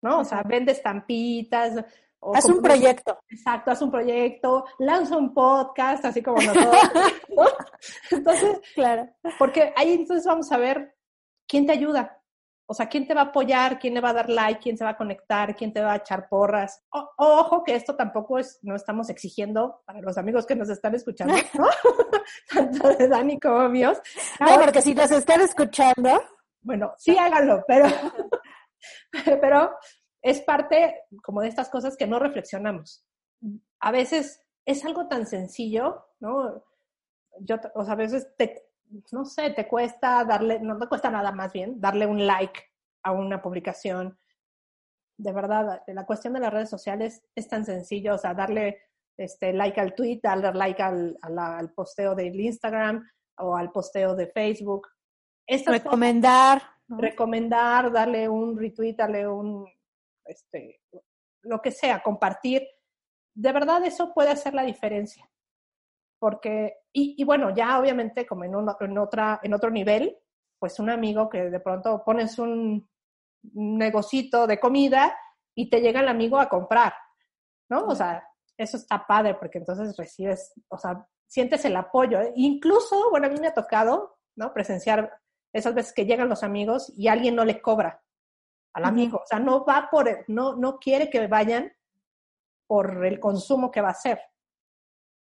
¿no? 0.02 0.20
O 0.20 0.24
sea, 0.24 0.42
vende 0.42 0.72
estampitas. 0.72 1.84
Haz 2.32 2.46
un 2.46 2.62
proyecto. 2.62 3.18
Exacto, 3.28 3.70
haz 3.70 3.82
un 3.82 3.90
proyecto, 3.90 4.64
lanza 4.78 5.16
un 5.16 5.34
podcast, 5.34 6.04
así 6.04 6.22
como 6.22 6.40
nosotros. 6.40 6.76
¿no? 7.36 7.44
Entonces, 8.10 8.60
claro. 8.74 9.08
Porque 9.38 9.72
ahí 9.76 9.92
entonces 9.92 10.24
vamos 10.26 10.50
a 10.52 10.56
ver 10.56 10.94
quién 11.46 11.66
te 11.66 11.72
ayuda. 11.72 12.20
O 12.66 12.72
sea, 12.72 12.88
quién 12.88 13.06
te 13.06 13.12
va 13.12 13.20
a 13.20 13.24
apoyar, 13.24 13.78
quién 13.78 13.92
le 13.92 14.00
va 14.00 14.10
a 14.10 14.14
dar 14.14 14.30
like, 14.30 14.60
quién 14.60 14.78
se 14.78 14.84
va 14.84 14.90
a 14.90 14.96
conectar, 14.96 15.54
quién 15.54 15.70
te 15.70 15.82
va 15.82 15.92
a 15.92 15.96
echar 15.96 16.28
porras. 16.30 16.82
O, 16.90 17.10
ojo 17.18 17.62
que 17.62 17.74
esto 17.74 17.94
tampoco 17.94 18.38
es, 18.38 18.58
no 18.62 18.74
estamos 18.74 19.10
exigiendo 19.10 19.82
para 19.84 20.00
los 20.00 20.16
amigos 20.16 20.46
que 20.46 20.56
nos 20.56 20.70
están 20.70 20.94
escuchando, 20.94 21.34
¿no? 21.54 21.68
Tanto 22.54 22.88
de 22.96 23.08
Dani 23.08 23.38
como 23.38 23.68
míos. 23.68 23.98
No, 24.40 24.58
porque 24.58 24.80
si 24.80 24.94
nos 24.94 25.10
están 25.10 25.42
escuchando. 25.42 26.22
Bueno, 26.62 26.94
sí 26.96 27.14
háganlo, 27.18 27.62
pero, 27.68 27.86
pero 29.24 29.76
es 30.24 30.40
parte 30.40 31.02
como 31.22 31.42
de 31.42 31.48
estas 31.48 31.68
cosas 31.68 31.96
que 31.98 32.06
no 32.06 32.18
reflexionamos. 32.18 33.04
A 33.78 33.92
veces 33.92 34.40
es 34.64 34.82
algo 34.86 35.06
tan 35.06 35.26
sencillo, 35.26 36.06
¿no? 36.18 36.64
Yo, 37.40 37.56
o 37.74 37.84
sea, 37.84 37.92
a 37.92 37.96
veces 37.96 38.34
te, 38.38 38.64
no 39.12 39.26
sé, 39.26 39.50
te 39.50 39.68
cuesta 39.68 40.24
darle, 40.24 40.60
no 40.60 40.78
te 40.78 40.88
cuesta 40.88 41.10
nada 41.10 41.30
más 41.30 41.52
bien, 41.52 41.78
darle 41.78 42.06
un 42.06 42.26
like 42.26 42.58
a 43.02 43.12
una 43.12 43.42
publicación. 43.42 44.18
De 45.18 45.30
verdad, 45.30 45.82
la 45.86 46.06
cuestión 46.06 46.32
de 46.32 46.40
las 46.40 46.52
redes 46.54 46.70
sociales 46.70 47.22
es 47.34 47.46
tan 47.46 47.66
sencillo, 47.66 48.14
o 48.14 48.18
sea, 48.18 48.32
darle 48.32 48.78
este, 49.18 49.52
like 49.52 49.78
al 49.78 49.94
tweet, 49.94 50.20
darle 50.22 50.54
like 50.54 50.82
al, 50.82 51.18
al, 51.20 51.70
posteo 51.74 52.14
del 52.14 52.40
Instagram 52.40 53.06
o 53.36 53.54
al 53.54 53.70
posteo 53.70 54.16
de 54.16 54.28
Facebook. 54.28 54.88
recomendar. 55.66 56.62
Recomendar, 56.88 57.92
darle 57.92 58.28
un 58.28 58.58
retweet, 58.58 58.94
darle 58.94 59.26
un, 59.28 59.66
este, 60.24 60.80
lo 61.42 61.60
que 61.60 61.70
sea, 61.70 62.02
compartir. 62.02 62.66
De 63.34 63.52
verdad, 63.52 63.84
eso 63.84 64.12
puede 64.14 64.30
hacer 64.30 64.54
la 64.54 64.62
diferencia 64.62 65.28
porque, 66.24 66.78
y, 66.90 67.22
bueno, 67.24 67.54
ya 67.54 67.78
obviamente 67.78 68.26
como 68.26 68.44
en, 68.44 68.54
en, 68.80 68.98
otra, 68.98 69.40
en 69.42 69.52
otro 69.52 69.68
nivel, 69.68 70.16
pues 70.58 70.78
un 70.78 70.88
amigo 70.88 71.28
que 71.28 71.50
de 71.50 71.60
pronto 71.60 72.02
pones 72.02 72.38
un 72.38 72.88
negocito 73.52 74.46
de 74.46 74.58
comida 74.58 75.14
y 75.54 75.68
te 75.68 75.82
llega 75.82 76.00
el 76.00 76.08
amigo 76.08 76.38
a 76.38 76.48
comprar, 76.48 76.94
¿no? 77.68 77.84
O 77.84 77.94
sea, 77.94 78.26
eso 78.56 78.78
está 78.78 79.06
padre 79.06 79.34
porque 79.34 79.58
entonces 79.58 79.96
recibes, 79.98 80.54
o 80.68 80.78
sea, 80.78 81.06
sientes 81.26 81.62
el 81.66 81.76
apoyo. 81.76 82.20
Incluso, 82.36 83.10
bueno, 83.10 83.26
a 83.26 83.30
mí 83.30 83.38
me 83.38 83.48
ha 83.48 83.52
tocado, 83.54 84.16
¿no? 84.34 84.54
Presenciar 84.54 85.12
esas 85.52 85.74
veces 85.74 85.92
que 85.92 86.06
llegan 86.06 86.30
los 86.30 86.42
amigos 86.42 86.90
y 86.96 87.08
alguien 87.08 87.34
no 87.34 87.44
le 87.44 87.60
cobra 87.60 88.02
al 88.74 88.84
amigo, 88.84 89.18
o 89.18 89.26
sea, 89.26 89.38
no 89.38 89.64
va 89.64 89.88
por, 89.90 90.24
no, 90.28 90.56
no 90.56 90.78
quiere 90.78 91.08
que 91.08 91.26
vayan 91.26 91.72
por 92.66 93.06
el 93.06 93.18
consumo 93.20 93.70
que 93.70 93.80
va 93.80 93.88
a 93.88 93.92
hacer 93.92 94.20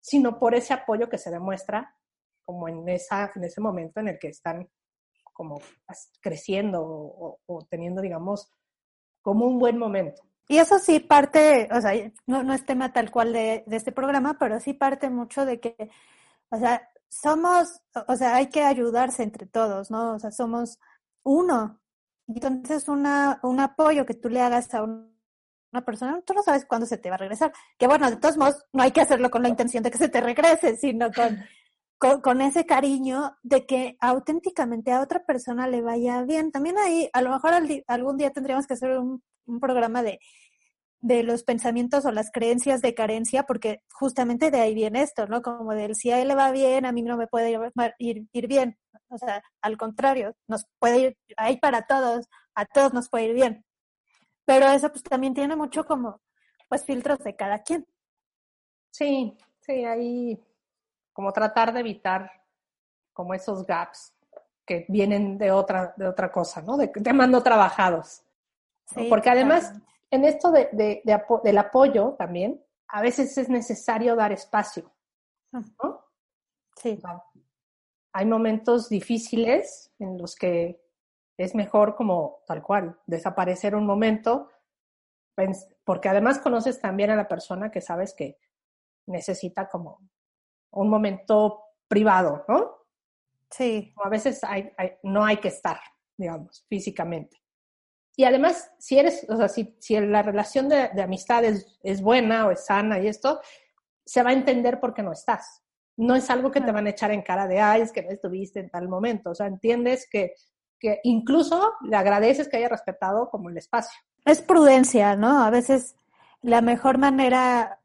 sino 0.01 0.39
por 0.39 0.55
ese 0.55 0.73
apoyo 0.73 1.07
que 1.07 1.17
se 1.17 1.31
demuestra 1.31 1.95
como 2.43 2.67
en, 2.67 2.87
esa, 2.89 3.31
en 3.35 3.43
ese 3.43 3.61
momento 3.61 3.99
en 3.99 4.09
el 4.09 4.19
que 4.19 4.29
están 4.29 4.67
como 5.31 5.61
creciendo 6.19 6.81
o, 6.83 7.67
teniendo, 7.69 8.01
digamos, 8.01 8.51
como 9.21 9.45
un 9.45 9.59
buen 9.59 9.77
momento. 9.77 10.23
Y 10.47 10.57
eso 10.57 10.79
sí 10.79 10.99
parte, 10.99 11.69
o 11.71 11.79
sea, 11.79 11.93
no, 12.25 12.43
no 12.43 12.53
es 12.53 12.65
tema 12.65 12.91
tal 12.91 13.09
cual 13.09 13.31
de, 13.31 13.63
de, 13.65 13.77
este 13.77 13.91
programa, 13.91 14.37
pero 14.37 14.59
sí 14.59 14.73
parte 14.73 15.09
mucho 15.09 15.45
de 15.45 15.59
que, 15.59 15.75
o 16.49 16.57
sea, 16.57 16.89
somos, 17.07 17.81
o 18.07 18.15
sea, 18.15 18.35
hay 18.35 18.49
que 18.49 18.63
ayudarse 18.63 19.23
entre 19.23 19.45
todos, 19.45 19.89
¿no? 19.91 20.15
O 20.15 20.19
sea, 20.19 20.31
somos 20.31 20.79
uno. 21.23 21.80
Entonces, 22.33 22.87
una, 22.87 23.39
un 23.43 23.59
apoyo 23.59 24.05
que 24.05 24.13
tú 24.13 24.29
le 24.29 24.41
hagas 24.41 24.73
a 24.73 24.83
un 24.83 25.11
una 25.71 25.85
persona, 25.85 26.21
tú 26.25 26.33
no 26.33 26.43
sabes 26.43 26.65
cuándo 26.65 26.85
se 26.85 26.97
te 26.97 27.09
va 27.09 27.15
a 27.15 27.19
regresar. 27.19 27.53
Que 27.77 27.87
bueno, 27.87 28.09
de 28.09 28.17
todos 28.17 28.37
modos, 28.37 28.65
no 28.73 28.83
hay 28.83 28.91
que 28.91 29.01
hacerlo 29.01 29.29
con 29.29 29.41
la 29.41 29.49
intención 29.49 29.83
de 29.83 29.91
que 29.91 29.97
se 29.97 30.09
te 30.09 30.21
regrese, 30.21 30.75
sino 30.75 31.11
con, 31.11 31.39
con, 32.21 32.41
ese 32.41 32.65
cariño 32.65 33.37
de 33.41 33.65
que 33.65 33.97
auténticamente 33.99 34.91
a 34.91 35.01
otra 35.01 35.23
persona 35.25 35.67
le 35.67 35.81
vaya 35.81 36.23
bien. 36.23 36.51
También 36.51 36.77
ahí, 36.77 37.09
a 37.13 37.21
lo 37.21 37.31
mejor 37.31 37.53
algún 37.87 38.17
día 38.17 38.31
tendríamos 38.31 38.67
que 38.67 38.73
hacer 38.73 38.97
un, 38.99 39.23
programa 39.59 40.01
de, 40.01 40.19
de 41.01 41.23
los 41.23 41.43
pensamientos 41.43 42.05
o 42.05 42.11
las 42.11 42.31
creencias 42.31 42.81
de 42.81 42.93
carencia, 42.93 43.43
porque 43.43 43.81
justamente 43.91 44.51
de 44.51 44.61
ahí 44.61 44.73
viene 44.73 45.01
esto, 45.01 45.27
¿no? 45.27 45.41
Como 45.41 45.73
del 45.73 45.95
si 45.95 46.11
a 46.11 46.21
él 46.21 46.27
le 46.29 46.35
va 46.35 46.51
bien, 46.51 46.85
a 46.85 46.91
mí 46.91 47.01
no 47.01 47.17
me 47.17 47.27
puede 47.27 47.57
ir, 47.97 48.27
ir 48.31 48.47
bien. 48.47 48.77
O 49.09 49.17
sea, 49.17 49.43
al 49.61 49.77
contrario, 49.77 50.35
nos 50.47 50.65
puede 50.79 50.99
ir, 50.99 51.17
ahí 51.37 51.57
para 51.57 51.83
todos, 51.83 52.27
a 52.55 52.65
todos 52.65 52.93
nos 52.93 53.09
puede 53.09 53.25
ir 53.25 53.33
bien. 53.33 53.65
Pero 54.45 54.67
eso 54.67 54.89
pues 54.89 55.03
también 55.03 55.33
tiene 55.33 55.55
mucho 55.55 55.85
como, 55.85 56.21
pues, 56.69 56.85
filtros 56.85 57.19
de 57.19 57.35
cada 57.35 57.59
quien. 57.59 57.85
Sí, 58.91 59.37
sí, 59.61 59.85
ahí 59.85 60.39
como 61.13 61.33
tratar 61.33 61.73
de 61.73 61.81
evitar 61.81 62.31
como 63.13 63.33
esos 63.33 63.65
gaps 63.65 64.13
que 64.65 64.85
vienen 64.87 65.37
de 65.37 65.51
otra, 65.51 65.93
de 65.97 66.07
otra 66.07 66.31
cosa, 66.31 66.61
¿no? 66.61 66.77
De 66.77 66.87
temas 66.87 67.29
no 67.29 67.43
trabajados. 67.43 68.23
Sí, 68.85 69.07
Porque 69.09 69.29
además, 69.29 69.73
en 70.11 70.25
esto 70.25 70.51
de, 70.51 70.69
de, 70.73 71.01
del 71.43 71.57
apoyo 71.57 72.15
también, 72.17 72.63
a 72.89 73.01
veces 73.01 73.37
es 73.37 73.49
necesario 73.49 74.15
dar 74.15 74.31
espacio, 74.31 74.93
¿no? 75.51 76.05
Sí. 76.75 76.99
hay 78.13 78.25
momentos 78.25 78.89
difíciles 78.89 79.93
en 79.99 80.17
los 80.17 80.35
que 80.35 80.81
es 81.37 81.55
mejor 81.55 81.95
como 81.95 82.43
tal 82.47 82.61
cual, 82.61 82.99
desaparecer 83.05 83.75
un 83.75 83.85
momento, 83.85 84.49
porque 85.83 86.09
además 86.09 86.39
conoces 86.39 86.79
también 86.79 87.09
a 87.11 87.15
la 87.15 87.27
persona 87.27 87.71
que 87.71 87.81
sabes 87.81 88.13
que 88.13 88.37
necesita 89.07 89.69
como 89.69 89.99
un 90.71 90.89
momento 90.89 91.63
privado, 91.87 92.45
¿no? 92.47 92.77
Sí. 93.49 93.93
a 94.01 94.09
veces 94.09 94.43
hay, 94.43 94.71
no 95.03 95.25
hay 95.25 95.37
que 95.37 95.49
estar, 95.49 95.79
digamos, 96.17 96.65
físicamente. 96.69 97.40
Y 98.21 98.25
además, 98.25 98.71
si 98.77 98.99
eres, 98.99 99.25
o 99.29 99.35
sea, 99.35 99.47
si, 99.47 99.75
si 99.79 99.99
la 99.99 100.21
relación 100.21 100.69
de, 100.69 100.89
de 100.93 101.01
amistad 101.01 101.43
es, 101.43 101.79
es, 101.83 102.01
buena 102.01 102.45
o 102.45 102.51
es 102.51 102.65
sana 102.65 102.99
y 102.99 103.07
esto, 103.07 103.41
se 104.05 104.23
va 104.23 104.29
a 104.29 104.33
entender 104.33 104.79
por 104.79 104.93
qué 104.93 105.03
no 105.03 105.11
estás. 105.11 105.63
No 105.97 106.15
es 106.15 106.29
algo 106.29 106.51
que 106.51 106.61
te 106.61 106.71
van 106.71 106.87
a 106.87 106.91
echar 106.91 107.11
en 107.11 107.21
cara 107.21 107.47
de, 107.47 107.59
ay, 107.59 107.81
es 107.81 107.91
que 107.91 108.03
no 108.03 108.09
estuviste 108.09 108.59
en 108.59 108.69
tal 108.69 108.87
momento. 108.87 109.31
O 109.31 109.35
sea, 109.35 109.47
entiendes 109.47 110.07
que 110.09 110.33
que 110.81 110.99
incluso 111.03 111.73
le 111.81 111.95
agradeces 111.95 112.49
que 112.49 112.57
haya 112.57 112.67
respetado 112.67 113.29
como 113.29 113.49
el 113.49 113.57
espacio. 113.57 114.01
Es 114.25 114.41
prudencia, 114.41 115.15
¿no? 115.15 115.43
A 115.43 115.51
veces 115.51 115.95
la 116.41 116.61
mejor 116.61 116.97
manera, 116.97 117.79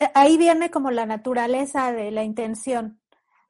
eh, 0.00 0.08
ahí 0.14 0.38
viene 0.38 0.70
como 0.70 0.90
la 0.90 1.06
naturaleza 1.06 1.92
de 1.92 2.10
la 2.10 2.24
intención, 2.24 2.98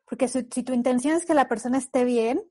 porque 0.05 0.27
si, 0.29 0.43
tu 0.43 0.73
intención 0.73 1.17
es 1.17 1.25
que 1.25 1.35
la 1.35 1.49
persona 1.49 1.79
esté 1.79 2.05
bien, 2.05 2.43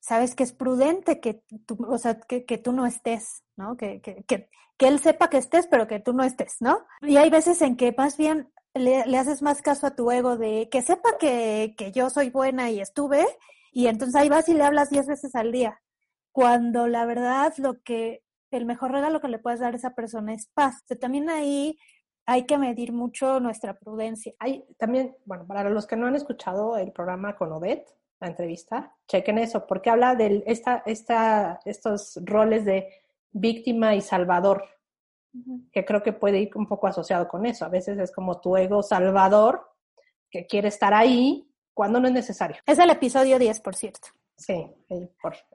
sabes 0.00 0.34
que 0.34 0.44
es 0.44 0.52
prudente 0.52 1.20
que 1.20 1.42
tú, 1.66 1.78
o 1.88 1.98
sea, 1.98 2.18
que, 2.20 2.40
tú 2.58 2.72
no 2.72 2.86
estés, 2.86 3.44
¿no? 3.56 3.76
Que, 3.76 4.00
que, 4.00 4.24
que, 4.26 4.48
él 4.78 5.00
sepa 5.00 5.28
que 5.28 5.38
estés, 5.38 5.66
pero 5.66 5.86
que 5.86 6.00
tú 6.00 6.12
no 6.12 6.24
estés, 6.24 6.56
¿no? 6.60 6.86
Y 7.02 7.16
hay 7.16 7.30
veces 7.30 7.60
en 7.62 7.76
que 7.76 7.92
más 7.96 8.16
bien 8.16 8.52
le, 8.74 9.04
le 9.06 9.18
haces 9.18 9.42
más 9.42 9.60
caso 9.60 9.86
a 9.86 9.96
tu 9.96 10.10
ego 10.10 10.36
de 10.36 10.68
que 10.70 10.82
sepa 10.82 11.18
que, 11.18 11.74
que 11.76 11.92
yo 11.92 12.10
soy 12.10 12.30
buena 12.30 12.70
y 12.70 12.80
estuve, 12.80 13.26
y 13.72 13.86
entonces 13.86 14.14
ahí 14.14 14.28
vas 14.28 14.48
y 14.48 14.54
le 14.54 14.64
hablas 14.64 14.90
diez 14.90 15.06
veces 15.06 15.34
al 15.34 15.52
día. 15.52 15.80
Cuando 16.32 16.86
la 16.86 17.04
verdad 17.04 17.52
lo 17.58 17.82
que, 17.82 18.22
el 18.50 18.64
mejor 18.64 18.92
regalo 18.92 19.20
que 19.20 19.28
le 19.28 19.38
puedes 19.38 19.60
dar 19.60 19.74
a 19.74 19.76
esa 19.76 19.94
persona 19.94 20.32
es 20.34 20.48
paz. 20.54 20.84
También 21.00 21.28
ahí 21.28 21.78
hay 22.24 22.44
que 22.46 22.58
medir 22.58 22.92
mucho 22.92 23.40
nuestra 23.40 23.78
prudencia. 23.78 24.32
Hay 24.38 24.64
también, 24.78 25.16
bueno, 25.24 25.46
para 25.46 25.70
los 25.70 25.86
que 25.86 25.96
no 25.96 26.06
han 26.06 26.14
escuchado 26.14 26.76
el 26.76 26.92
programa 26.92 27.36
con 27.36 27.52
Odette, 27.52 27.88
la 28.20 28.28
entrevista, 28.28 28.94
chequen 29.06 29.38
eso, 29.38 29.66
porque 29.66 29.90
habla 29.90 30.14
de 30.14 30.42
esta, 30.46 30.82
esta, 30.86 31.60
estos 31.64 32.18
roles 32.24 32.64
de 32.64 32.88
víctima 33.30 33.94
y 33.94 34.00
salvador, 34.00 34.64
que 35.72 35.84
creo 35.84 36.02
que 36.02 36.12
puede 36.12 36.40
ir 36.40 36.50
un 36.56 36.66
poco 36.66 36.88
asociado 36.88 37.28
con 37.28 37.46
eso. 37.46 37.64
A 37.64 37.68
veces 37.68 37.98
es 37.98 38.10
como 38.10 38.40
tu 38.40 38.56
ego 38.56 38.82
salvador, 38.82 39.68
que 40.30 40.46
quiere 40.46 40.68
estar 40.68 40.94
ahí 40.94 41.48
cuando 41.74 42.00
no 42.00 42.08
es 42.08 42.14
necesario. 42.14 42.56
Es 42.66 42.78
el 42.78 42.90
episodio 42.90 43.38
10, 43.38 43.60
por 43.60 43.76
cierto. 43.76 44.08
Sí, 44.38 44.72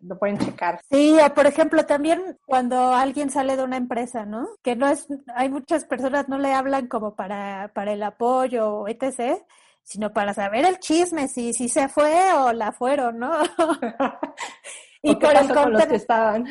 lo 0.02 0.20
pueden 0.20 0.38
checar. 0.38 0.82
Sí, 0.90 1.16
o 1.18 1.34
por 1.34 1.48
ejemplo, 1.48 1.86
también 1.86 2.38
cuando 2.46 2.94
alguien 2.94 3.30
sale 3.30 3.56
de 3.56 3.64
una 3.64 3.78
empresa, 3.78 4.26
¿no? 4.26 4.50
Que 4.62 4.76
no 4.76 4.90
es, 4.90 5.08
hay 5.36 5.50
muchas 5.50 5.86
personas 5.86 6.28
no 6.28 6.38
le 6.38 6.54
hablan 6.54 6.88
como 6.88 7.16
para, 7.16 7.72
para 7.74 7.94
el 7.94 8.04
apoyo, 8.04 8.86
etc., 8.90 9.42
sino 9.84 10.12
para 10.14 10.34
saber 10.34 10.66
el 10.66 10.80
chisme, 10.80 11.28
si, 11.28 11.54
si 11.54 11.70
se 11.70 11.88
fue 11.90 12.34
o 12.34 12.54
la 12.54 12.72
fueron, 12.72 13.20
¿no? 13.20 13.32
y 15.02 15.16
por 15.16 15.36
el 15.36 15.54
con 15.54 15.74
los 15.74 15.86
que 15.86 15.96
estaban. 15.96 16.46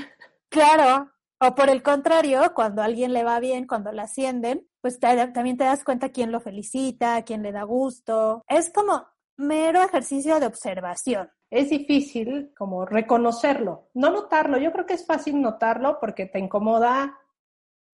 Claro, 0.49 1.11
o 1.41 1.55
por 1.55 1.71
el 1.71 1.83
contrario, 1.83 2.53
cuando 2.55 2.83
a 2.83 2.85
alguien 2.85 3.13
le 3.13 3.25
va 3.25 3.41
bien, 3.41 3.67
cuando 3.67 3.91
la 3.91 4.05
ascienden, 4.05 4.69
pues 4.81 5.01
también 5.01 5.57
te 5.57 5.65
das 5.65 5.83
cuenta 5.83 6.11
quién 6.11 6.31
lo 6.31 6.41
felicita, 6.41 7.23
quién 7.23 7.43
le 7.43 7.51
da 7.51 7.65
gusto. 7.65 8.45
Es 8.47 8.71
como 8.73 9.07
mero 9.37 9.83
ejercicio 9.83 10.39
de 10.39 10.47
observación. 10.47 11.31
es 11.51 11.71
difícil 11.71 12.53
como 12.57 12.87
reconocerlo, 12.87 13.91
no 13.95 14.11
notarlo. 14.11 14.57
Yo 14.59 14.73
creo 14.73 14.87
que 14.87 14.95
es 14.95 15.05
fácil 15.05 15.41
notarlo 15.41 15.99
porque 16.01 16.27
te 16.27 16.39
incomoda, 16.39 17.19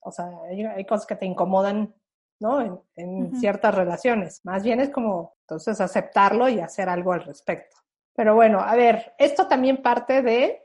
o 0.00 0.12
sea, 0.12 0.30
hay, 0.76 0.84
cosas 0.84 1.06
que 1.06 1.16
te 1.16 1.26
incomodan, 1.26 1.94
¿no? 2.40 2.84
En, 2.94 3.36
ciertas 3.38 3.74
relaciones. 3.74 4.40
Más 4.44 4.62
bien 4.62 4.80
es 4.80 4.90
como, 4.90 5.36
entonces, 5.42 5.80
aceptarlo 5.80 6.48
y 6.48 6.60
hacer 6.60 6.88
algo 6.88 7.12
al 7.12 7.24
respecto. 7.24 7.76
Pero 8.14 8.34
bueno, 8.34 8.60
a 8.60 8.74
ver, 8.74 9.14
esto 9.18 9.46
también 9.46 9.82
parte 9.82 10.22
de 10.22 10.62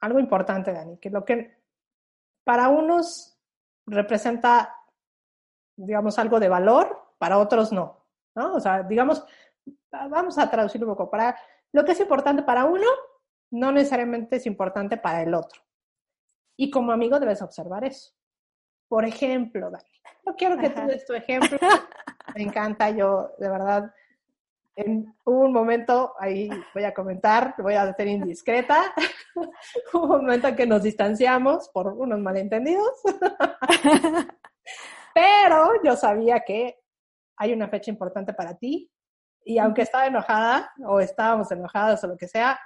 algo 0.00 0.18
importante, 0.18 0.72
Dani, 0.72 0.98
que 0.98 1.10
lo 1.10 1.24
que 1.24 1.56
para 2.44 2.68
unos 2.68 3.38
representa, 3.86 4.74
digamos, 5.76 6.18
algo 6.18 6.40
de 6.40 6.48
valor, 6.48 7.14
para 7.18 7.38
otros 7.38 7.72
no, 7.72 8.04
¿no? 8.34 8.54
O 8.54 8.60
sea, 8.60 8.82
digamos, 8.82 9.24
vamos 9.90 10.36
a 10.38 10.50
traducirlo 10.50 10.86
un 10.86 10.94
poco, 10.94 11.10
para 11.10 11.38
lo 11.72 11.84
que 11.84 11.92
es 11.92 12.00
importante 12.00 12.42
para 12.42 12.64
uno, 12.64 12.86
no 13.50 13.72
necesariamente 13.72 14.36
es 14.36 14.46
importante 14.46 14.96
para 14.96 15.22
el 15.22 15.34
otro. 15.34 15.62
Y 16.56 16.70
como 16.70 16.92
amigo 16.92 17.18
debes 17.18 17.42
observar 17.42 17.84
eso. 17.84 18.12
Por 18.94 19.04
ejemplo, 19.04 19.72
Dani, 19.72 19.84
no 20.24 20.36
quiero 20.36 20.56
que 20.56 20.70
tú 20.70 20.86
des 20.86 21.04
tu 21.04 21.14
ejemplo, 21.14 21.58
me 22.32 22.42
encanta, 22.44 22.90
yo 22.90 23.32
de 23.38 23.48
verdad 23.48 23.92
en 24.76 25.12
un 25.24 25.52
momento, 25.52 26.14
ahí 26.16 26.48
voy 26.72 26.84
a 26.84 26.94
comentar, 26.94 27.56
voy 27.58 27.74
a 27.74 27.92
ser 27.92 28.06
indiscreta, 28.06 28.94
un 29.94 30.08
momento 30.08 30.46
en 30.46 30.54
que 30.54 30.64
nos 30.64 30.84
distanciamos 30.84 31.70
por 31.70 31.88
unos 31.88 32.20
malentendidos, 32.20 33.02
pero 35.12 35.72
yo 35.82 35.96
sabía 35.96 36.44
que 36.46 36.78
hay 37.36 37.52
una 37.52 37.66
fecha 37.66 37.90
importante 37.90 38.32
para 38.32 38.56
ti 38.56 38.88
y 39.44 39.58
aunque 39.58 39.82
estaba 39.82 40.06
enojada 40.06 40.72
o 40.86 41.00
estábamos 41.00 41.50
enojadas 41.50 42.04
o 42.04 42.06
lo 42.06 42.16
que 42.16 42.28
sea, 42.28 42.60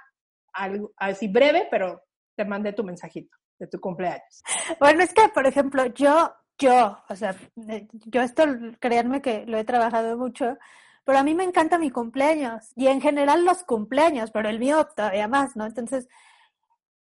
algo, 0.53 0.91
así 0.95 1.27
breve, 1.27 1.67
pero 1.71 2.03
te 2.35 2.45
mandé 2.45 2.73
tu 2.73 2.83
mensajito 2.83 3.35
de 3.59 3.67
tu 3.67 3.79
cumpleaños. 3.79 4.43
Bueno, 4.79 5.03
es 5.03 5.13
que, 5.13 5.27
por 5.29 5.45
ejemplo, 5.45 5.85
yo, 5.87 6.33
yo, 6.57 6.97
o 7.07 7.15
sea, 7.15 7.35
yo 7.55 8.21
esto, 8.21 8.45
créanme 8.79 9.21
que 9.21 9.45
lo 9.45 9.57
he 9.57 9.65
trabajado 9.65 10.17
mucho, 10.17 10.57
pero 11.03 11.19
a 11.19 11.23
mí 11.23 11.35
me 11.35 11.43
encanta 11.43 11.77
mi 11.77 11.91
cumpleaños 11.91 12.71
y 12.75 12.87
en 12.87 13.01
general 13.01 13.45
los 13.45 13.63
cumpleaños, 13.63 14.31
pero 14.31 14.49
el 14.49 14.59
mío 14.59 14.87
todavía 14.95 15.27
más, 15.27 15.55
¿no? 15.55 15.65
Entonces, 15.65 16.07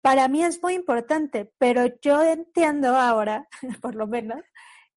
para 0.02 0.28
mí 0.28 0.44
es 0.44 0.62
muy 0.62 0.74
importante, 0.74 1.52
pero 1.58 1.86
yo 2.02 2.22
entiendo 2.22 2.96
ahora, 2.96 3.48
por 3.82 3.96
lo 3.96 4.08
menos, 4.08 4.44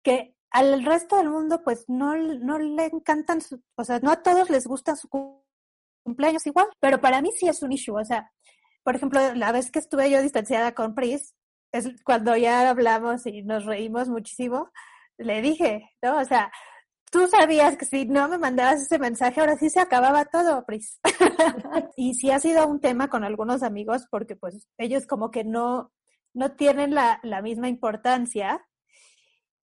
que 0.03 0.35
al 0.51 0.85
resto 0.85 1.17
del 1.17 1.31
mundo 1.31 1.63
pues 1.63 1.85
no, 1.89 2.17
no 2.17 2.59
le 2.59 2.87
encantan, 2.87 3.41
o 3.77 3.85
sea, 3.85 3.99
no 4.01 4.11
a 4.11 4.23
todos 4.23 4.51
les 4.51 4.67
gusta 4.67 4.97
su 4.97 5.09
cumpleaños 6.03 6.47
igual, 6.47 6.69
pero 6.81 7.01
para 7.01 7.21
mí 7.21 7.31
sí 7.33 7.49
es 7.49 7.63
un 7.63 7.73
issue, 7.73 7.97
o 7.97 8.05
sea, 8.05 8.31
por 8.83 8.97
ejemplo, 8.97 9.35
la 9.35 9.51
vez 9.51 9.71
que 9.71 9.79
estuve 9.79 10.11
yo 10.11 10.23
distanciada 10.23 10.75
con 10.75 10.95
Pris, 10.95 11.35
es 11.75 11.91
cuando 12.05 12.37
ya 12.37 12.71
hablamos 12.71 13.27
y 13.27 13.43
nos 13.43 13.65
reímos 13.65 14.09
muchísimo, 14.09 14.71
le 15.19 15.43
dije, 15.43 15.91
¿no? 16.03 16.19
O 16.19 16.25
sea, 16.25 16.53
tú 17.11 17.27
sabías 17.27 17.77
que 17.77 17.85
si 17.85 18.07
no 18.07 18.29
me 18.29 18.39
mandabas 18.39 18.83
ese 18.83 18.99
mensaje, 18.99 19.41
ahora 19.41 19.57
sí 19.57 19.69
se 19.71 19.81
acababa 19.81 20.25
todo, 20.25 20.65
Pris. 20.65 21.01
y 21.97 22.15
sí 22.15 22.31
ha 22.31 22.39
sido 22.39 22.67
un 22.69 22.81
tema 22.81 23.09
con 23.09 23.25
algunos 23.25 23.63
amigos 23.63 24.07
porque 24.11 24.37
pues 24.37 24.69
ellos 24.79 25.07
como 25.07 25.31
que 25.31 25.45
no, 25.45 25.93
no 26.33 26.53
tienen 26.53 26.95
la, 26.95 27.19
la 27.25 27.43
misma 27.43 27.69
importancia 27.69 28.65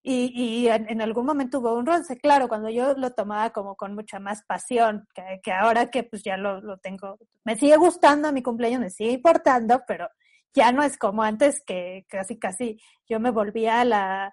y, 0.03 0.33
y 0.35 0.67
en, 0.67 1.01
algún 1.01 1.25
momento 1.25 1.59
hubo 1.59 1.75
un 1.75 1.85
roce, 1.85 2.17
claro, 2.17 2.49
cuando 2.49 2.69
yo 2.69 2.95
lo 2.95 3.11
tomaba 3.11 3.51
como 3.51 3.75
con 3.75 3.93
mucha 3.93 4.19
más 4.19 4.43
pasión, 4.43 5.07
que, 5.13 5.39
que 5.43 5.51
ahora 5.51 5.91
que 5.91 6.03
pues 6.03 6.23
ya 6.23 6.37
lo, 6.37 6.59
lo, 6.59 6.77
tengo, 6.79 7.19
me 7.45 7.55
sigue 7.55 7.77
gustando 7.77 8.33
mi 8.33 8.41
cumpleaños, 8.41 8.81
me 8.81 8.89
sigue 8.89 9.11
importando, 9.11 9.83
pero 9.87 10.09
ya 10.53 10.71
no 10.71 10.83
es 10.83 10.97
como 10.97 11.23
antes 11.23 11.61
que 11.65 12.05
casi 12.09 12.37
casi 12.37 12.79
yo 13.07 13.19
me 13.19 13.31
volvía 13.31 13.83
la, 13.85 14.31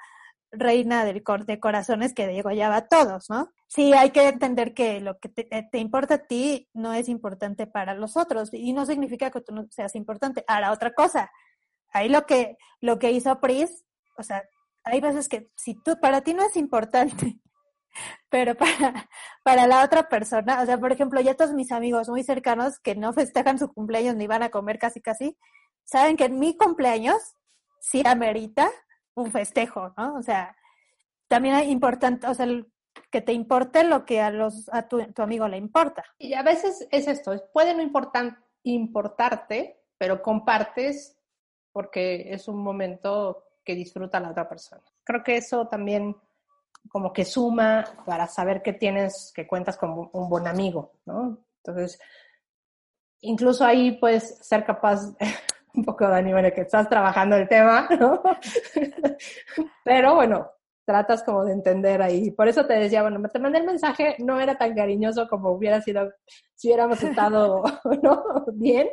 reina 0.51 1.05
del 1.05 1.23
de 1.47 1.61
corazones 1.61 2.15
que 2.15 2.27
degollaba 2.27 2.77
a 2.77 2.89
todos, 2.89 3.29
¿no? 3.29 3.53
Sí, 3.67 3.93
hay 3.93 4.11
que 4.11 4.29
entender 4.29 4.73
que 4.73 5.01
lo 5.01 5.19
que 5.19 5.29
te, 5.29 5.79
importa 5.79 6.15
a 6.15 6.27
ti 6.27 6.69
no 6.73 6.95
es 6.95 7.09
importante 7.09 7.67
para 7.67 7.95
los 7.95 8.17
otros 8.17 8.51
y 8.53 8.73
no 8.73 8.87
significa 8.87 9.31
que 9.31 9.43
tú 9.43 9.55
no 9.55 9.67
seas 9.71 9.95
importante. 9.95 10.45
Ahora, 10.47 10.73
otra 10.73 10.95
cosa, 10.95 11.31
ahí 11.93 12.09
lo 12.09 12.25
que, 12.25 12.57
lo 12.81 12.99
que 12.99 13.11
hizo 13.11 13.41
Pris, 13.41 13.85
o 14.17 14.23
sea, 14.23 14.43
hay 14.85 15.01
veces 15.01 15.29
que 15.29 15.51
si 15.55 15.75
tú, 15.75 15.99
para 16.01 16.23
ti 16.23 16.33
no 16.33 16.43
es 16.45 16.57
importante, 16.57 17.39
pero 18.31 18.55
para, 18.55 19.09
para 19.43 19.67
la 19.67 19.85
otra 19.85 20.09
persona, 20.09 20.63
o 20.63 20.67
sea, 20.67 20.79
por 20.79 20.93
ejemplo, 20.93 21.21
ya 21.21 21.35
todos 21.35 21.53
mis 21.53 21.71
amigos 21.73 22.09
muy 22.09 22.23
cercanos 22.23 22.79
que 22.79 22.95
no 22.95 23.13
festejan 23.13 23.59
su 23.59 23.71
cumpleaños 23.71 24.17
ni 24.17 24.27
van 24.27 24.43
a 24.43 24.51
comer 24.51 24.79
casi 24.79 25.03
casi, 25.03 25.37
saben 25.85 26.17
que 26.17 26.25
en 26.25 26.39
mi 26.39 26.57
cumpleaños 26.57 27.35
sí 27.81 28.03
amerita 28.05 28.71
un 29.15 29.31
festejo, 29.31 29.93
¿no? 29.97 30.15
O 30.15 30.23
sea, 30.23 30.57
también 31.29 31.57
es 31.57 31.69
importante, 31.69 32.27
o 32.27 32.35
sea, 32.35 32.47
que 33.11 33.21
te 33.21 33.33
importe 33.33 33.85
lo 33.85 34.05
que 34.05 34.21
a 34.21 34.31
los 34.31 34.69
a 34.73 34.89
tu, 34.89 35.01
amigo 35.17 35.49
le 35.49 35.57
importa. 35.57 36.05
Y 36.19 36.35
a 36.35 36.43
veces 36.43 36.87
es 36.91 37.09
esto, 37.09 37.33
puede 37.53 37.75
no 37.75 37.83
importar, 37.83 38.39
importarte, 38.63 39.81
pero 39.97 40.23
compartes 40.23 41.17
porque 41.73 42.33
es 42.33 42.49
un 42.49 42.63
momento 42.63 43.45
que 43.65 43.75
disfruta 43.75 44.21
la 44.21 44.31
otra 44.31 44.49
persona. 44.49 44.83
Creo 45.05 45.23
que 45.23 45.37
eso 45.37 45.69
también 45.69 46.17
como 46.89 47.13
que 47.13 47.25
suma 47.25 47.85
para 48.07 48.27
saber 48.27 48.63
que 48.63 48.73
tienes, 48.73 49.33
que 49.35 49.47
cuentas 49.47 49.77
con 49.77 50.11
un 50.13 50.29
buen 50.29 50.47
amigo, 50.47 50.93
¿no? 51.05 51.39
Entonces, 51.63 52.01
incluso 53.21 53.65
ahí 53.65 53.93
puedes 53.93 54.39
ser 54.39 54.65
capaz 54.65 55.15
un 55.75 55.85
poco, 55.85 56.09
Dani, 56.09 56.33
bueno, 56.33 56.51
que 56.53 56.63
estás 56.63 56.89
trabajando 56.89 57.37
el 57.37 57.49
tema, 57.49 57.89
¿no? 57.99 58.23
Pero 59.85 60.15
bueno, 60.15 60.51
tratas 60.89 61.23
como 61.23 61.45
de 61.45 61.53
entender 61.53 62.01
ahí. 62.01 62.31
Por 62.31 62.49
eso 62.49 62.65
te 62.67 62.73
decía, 62.73 63.03
bueno, 63.03 63.21
te 63.29 63.39
mandé 63.39 63.59
el 63.59 63.67
mensaje, 63.67 64.17
no 64.21 64.41
era 64.41 64.57
tan 64.57 64.75
cariñoso 64.75 65.29
como 65.29 65.51
hubiera 65.51 65.83
sido 65.83 66.11
si 66.55 66.69
hubiéramos 66.69 67.03
estado 67.03 67.63
¿no? 68.03 68.25
bien, 68.55 68.89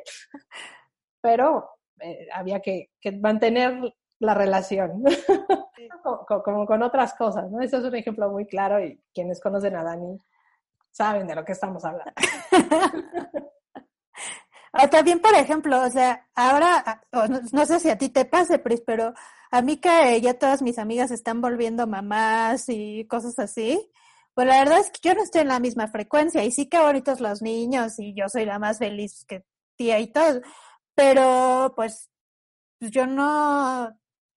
pero 1.22 1.70
eh, 2.02 2.28
había 2.34 2.60
que, 2.60 2.90
mantener 3.22 3.94
la 4.20 4.34
relación, 4.34 5.04
como, 6.28 6.44
como, 6.44 6.66
con 6.66 6.84
otras 6.84 7.14
cosas, 7.14 7.50
¿no? 7.50 7.62
Eso 7.62 7.78
es 7.78 7.86
un 7.86 7.96
ejemplo 7.96 8.30
muy 8.30 8.46
claro 8.46 8.84
y 8.84 9.02
quienes 9.14 9.40
conocen 9.40 9.78
a 9.78 9.84
Dani 9.84 10.20
saben 10.92 11.28
de 11.28 11.36
lo 11.36 11.46
que 11.46 11.54
estamos 11.54 11.84
hablando. 11.86 12.12
O 14.78 14.90
también, 14.90 15.20
por 15.20 15.34
ejemplo, 15.36 15.82
o 15.82 15.90
sea, 15.90 16.28
ahora, 16.36 17.04
no, 17.54 17.66
sé 17.66 17.80
si 17.80 17.90
a 17.90 17.98
ti 17.98 18.10
te 18.10 18.26
pase, 18.26 18.60
Pris, 18.60 18.82
pero 18.86 19.14
a 19.52 19.62
mí 19.62 19.78
que 19.78 20.20
ya 20.22 20.34
todas 20.34 20.62
mis 20.62 20.78
amigas 20.80 21.12
están 21.12 21.40
volviendo 21.42 21.88
mamás 21.88 22.66
y 22.68 23.06
cosas 23.08 23.40
así, 23.40 23.90
pues 24.34 24.48
la 24.48 24.60
verdad 24.60 24.80
es 24.80 24.92
que 24.92 25.00
yo 25.02 25.16
no 25.16 25.24
estoy 25.24 25.42
en 25.42 25.48
la 25.48 25.62
misma 25.62 25.88
frecuencia 25.88 26.44
y 26.44 26.52
sí 26.52 26.68
que 26.68 26.80
bonitos 26.80 27.22
los 27.22 27.42
niños 27.42 28.00
y 28.00 28.14
yo 28.14 28.28
soy 28.28 28.46
la 28.46 28.60
más 28.60 28.80
feliz 28.80 29.24
que 29.26 29.46
tía 29.78 30.00
y 30.00 30.08
todo, 30.08 30.42
pero 30.94 31.74
pues 31.76 32.10
yo 32.82 33.08
no, 33.08 33.86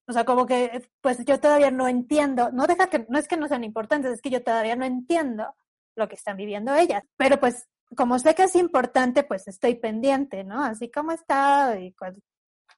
o 0.07 0.13
sea, 0.13 0.25
como 0.25 0.47
que 0.47 0.89
pues 1.01 1.25
yo 1.25 1.41
todavía 1.41 1.73
no 1.73 1.89
entiendo, 1.89 2.51
no 2.53 2.67
deja 2.69 2.89
que, 2.89 3.07
no 3.09 3.19
es 3.19 3.27
que 3.27 3.37
no 3.37 3.49
sean 3.49 3.65
importantes, 3.65 4.13
es 4.13 4.23
que 4.23 4.31
yo 4.31 4.43
todavía 4.45 4.77
no 4.77 4.85
entiendo 4.85 5.55
lo 5.97 6.09
que 6.09 6.15
están 6.15 6.37
viviendo 6.37 6.75
ellas, 6.75 7.03
pero 7.17 7.41
pues 7.41 7.67
como 7.97 8.19
sé 8.19 8.35
que 8.35 8.45
es 8.45 8.57
importante, 8.57 9.23
pues 9.23 9.49
estoy 9.49 9.77
pendiente, 9.77 10.45
¿no? 10.45 10.63
Así 10.63 10.91
como 10.91 11.13
está, 11.13 11.79
y 11.79 11.93
cuando, 11.95 12.21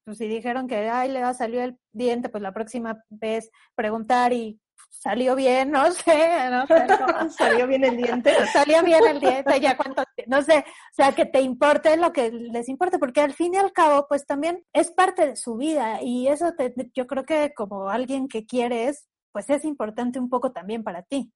pues 0.04 0.18
si 0.18 0.28
dijeron 0.28 0.66
que, 0.68 0.88
ay, 0.88 1.10
le 1.10 1.22
va 1.22 1.30
a 1.30 1.34
salir 1.34 1.60
el 1.60 1.78
diente, 1.92 2.28
pues 2.28 2.42
la 2.42 2.52
próxima 2.52 3.02
vez 3.08 3.50
preguntar 3.74 4.32
y 4.32 4.60
salió 4.90 5.34
bien, 5.34 5.70
no 5.70 5.90
sé, 5.92 6.50
no 6.50 6.66
sé 6.66 6.86
salió 7.36 7.66
bien 7.66 7.84
el 7.84 7.96
diente. 7.96 8.32
salió 8.52 8.82
bien 8.82 9.06
el 9.06 9.20
diente, 9.20 9.60
ya 9.60 9.76
cuánto, 9.76 10.02
no 10.26 10.42
sé, 10.42 10.58
o 10.58 10.94
sea, 10.94 11.12
que 11.12 11.26
te 11.26 11.40
importe 11.40 11.96
lo 11.96 12.12
que 12.12 12.30
les 12.30 12.68
importe, 12.68 12.98
porque 12.98 13.20
al 13.20 13.32
fin 13.32 13.54
y 13.54 13.58
al 13.58 13.72
cabo, 13.72 14.06
pues 14.08 14.26
también 14.26 14.64
es 14.72 14.90
parte 14.90 15.26
de 15.26 15.36
su 15.36 15.56
vida 15.56 16.02
y 16.02 16.28
eso 16.28 16.52
te, 16.54 16.74
yo 16.94 17.06
creo 17.06 17.24
que 17.24 17.52
como 17.54 17.88
alguien 17.88 18.28
que 18.28 18.46
quieres, 18.46 19.08
pues 19.32 19.48
es 19.50 19.64
importante 19.64 20.18
un 20.18 20.28
poco 20.28 20.52
también 20.52 20.82
para 20.82 21.02
ti. 21.02 21.32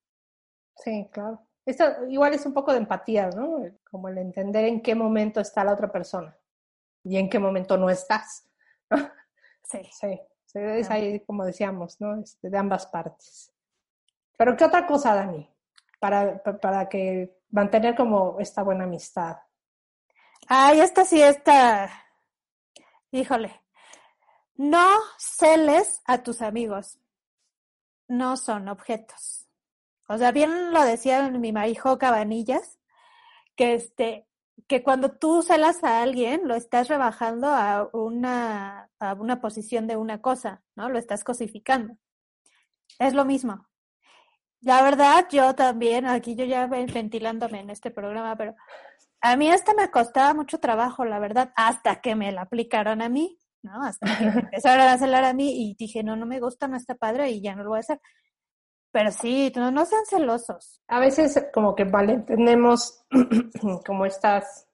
Sí, 0.76 1.08
claro. 1.12 1.46
Esto 1.66 1.84
igual 2.08 2.34
es 2.34 2.44
un 2.44 2.52
poco 2.52 2.72
de 2.72 2.78
empatía, 2.78 3.30
¿no? 3.30 3.64
Como 3.90 4.08
el 4.08 4.18
entender 4.18 4.64
en 4.66 4.82
qué 4.82 4.94
momento 4.94 5.40
está 5.40 5.64
la 5.64 5.72
otra 5.72 5.90
persona 5.90 6.36
y 7.02 7.16
en 7.16 7.28
qué 7.28 7.38
momento 7.38 7.76
no 7.76 7.90
estás. 7.90 8.46
Sí. 9.62 9.80
Sí, 10.46 10.60
es 10.60 10.88
ahí, 10.88 11.18
como 11.20 11.44
decíamos, 11.44 12.00
¿no? 12.00 12.20
Este, 12.20 12.48
de 12.48 12.58
ambas 12.58 12.86
partes. 12.86 13.52
Pero 14.36 14.56
¿qué 14.56 14.64
otra 14.64 14.86
cosa, 14.86 15.14
Dani? 15.14 15.50
Para, 15.98 16.40
para 16.42 16.88
que 16.88 17.40
mantener 17.50 17.96
como 17.96 18.38
esta 18.38 18.62
buena 18.62 18.84
amistad. 18.84 19.38
Ay, 20.46 20.80
esta 20.80 21.04
sí, 21.04 21.20
esta. 21.20 21.90
Híjole. 23.10 23.62
No 24.54 24.88
celes 25.18 26.02
a 26.04 26.22
tus 26.22 26.40
amigos. 26.40 26.98
No 28.06 28.36
son 28.36 28.68
objetos. 28.68 29.43
O 30.08 30.18
sea, 30.18 30.32
bien 30.32 30.72
lo 30.72 30.84
decía 30.84 31.28
mi 31.30 31.52
marijo 31.52 31.98
Cabanillas, 31.98 32.78
que 33.56 33.74
este, 33.74 34.26
que 34.66 34.82
cuando 34.82 35.10
tú 35.12 35.42
celas 35.42 35.82
a 35.84 36.02
alguien, 36.02 36.46
lo 36.46 36.54
estás 36.54 36.88
rebajando 36.88 37.48
a 37.48 37.88
una, 37.92 38.90
a 38.98 39.14
una 39.14 39.40
posición 39.40 39.86
de 39.86 39.96
una 39.96 40.20
cosa, 40.20 40.62
¿no? 40.76 40.88
Lo 40.88 40.98
estás 40.98 41.24
cosificando. 41.24 41.96
Es 42.98 43.14
lo 43.14 43.24
mismo. 43.24 43.66
La 44.60 44.82
verdad, 44.82 45.26
yo 45.30 45.54
también, 45.54 46.06
aquí 46.06 46.36
yo 46.36 46.44
ya 46.44 46.66
ventilándome 46.66 47.60
en 47.60 47.70
este 47.70 47.90
programa, 47.90 48.36
pero 48.36 48.54
a 49.20 49.36
mí 49.36 49.50
esta 49.50 49.74
me 49.74 49.90
costaba 49.90 50.32
mucho 50.32 50.58
trabajo, 50.58 51.04
la 51.04 51.18
verdad, 51.18 51.52
hasta 51.56 52.00
que 52.00 52.14
me 52.14 52.32
la 52.32 52.42
aplicaron 52.42 53.02
a 53.02 53.08
mí, 53.08 53.38
¿no? 53.62 53.82
Hasta 53.82 54.18
que 54.18 54.24
me 54.24 54.40
empezaron 54.40 54.86
a 54.86 54.98
celar 54.98 55.24
a 55.24 55.34
mí 55.34 55.70
y 55.70 55.74
dije, 55.74 56.02
no, 56.02 56.16
no 56.16 56.24
me 56.24 56.40
gusta, 56.40 56.68
no 56.68 56.76
está 56.76 56.94
padre 56.94 57.30
y 57.30 57.42
ya 57.42 57.54
no 57.54 57.64
lo 57.64 57.70
voy 57.70 57.78
a 57.78 57.80
hacer. 57.80 58.00
Pero 58.94 59.10
sí, 59.10 59.52
no, 59.56 59.72
no 59.72 59.84
sean 59.86 60.06
celosos. 60.06 60.80
A 60.86 61.00
veces 61.00 61.48
como 61.52 61.74
que 61.74 61.84
malentendemos 61.84 63.04
como 63.84 64.06
estas, 64.06 64.68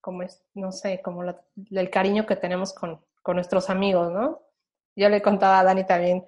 como 0.00 0.22
es, 0.22 0.44
no 0.54 0.70
sé, 0.70 1.02
como 1.02 1.24
el 1.24 1.90
cariño 1.90 2.24
que 2.24 2.36
tenemos 2.36 2.72
con, 2.72 3.04
con 3.20 3.34
nuestros 3.34 3.68
amigos, 3.68 4.12
¿no? 4.12 4.42
Yo 4.94 5.08
le 5.08 5.20
contaba 5.20 5.58
a 5.58 5.64
Dani 5.64 5.84
también 5.84 6.24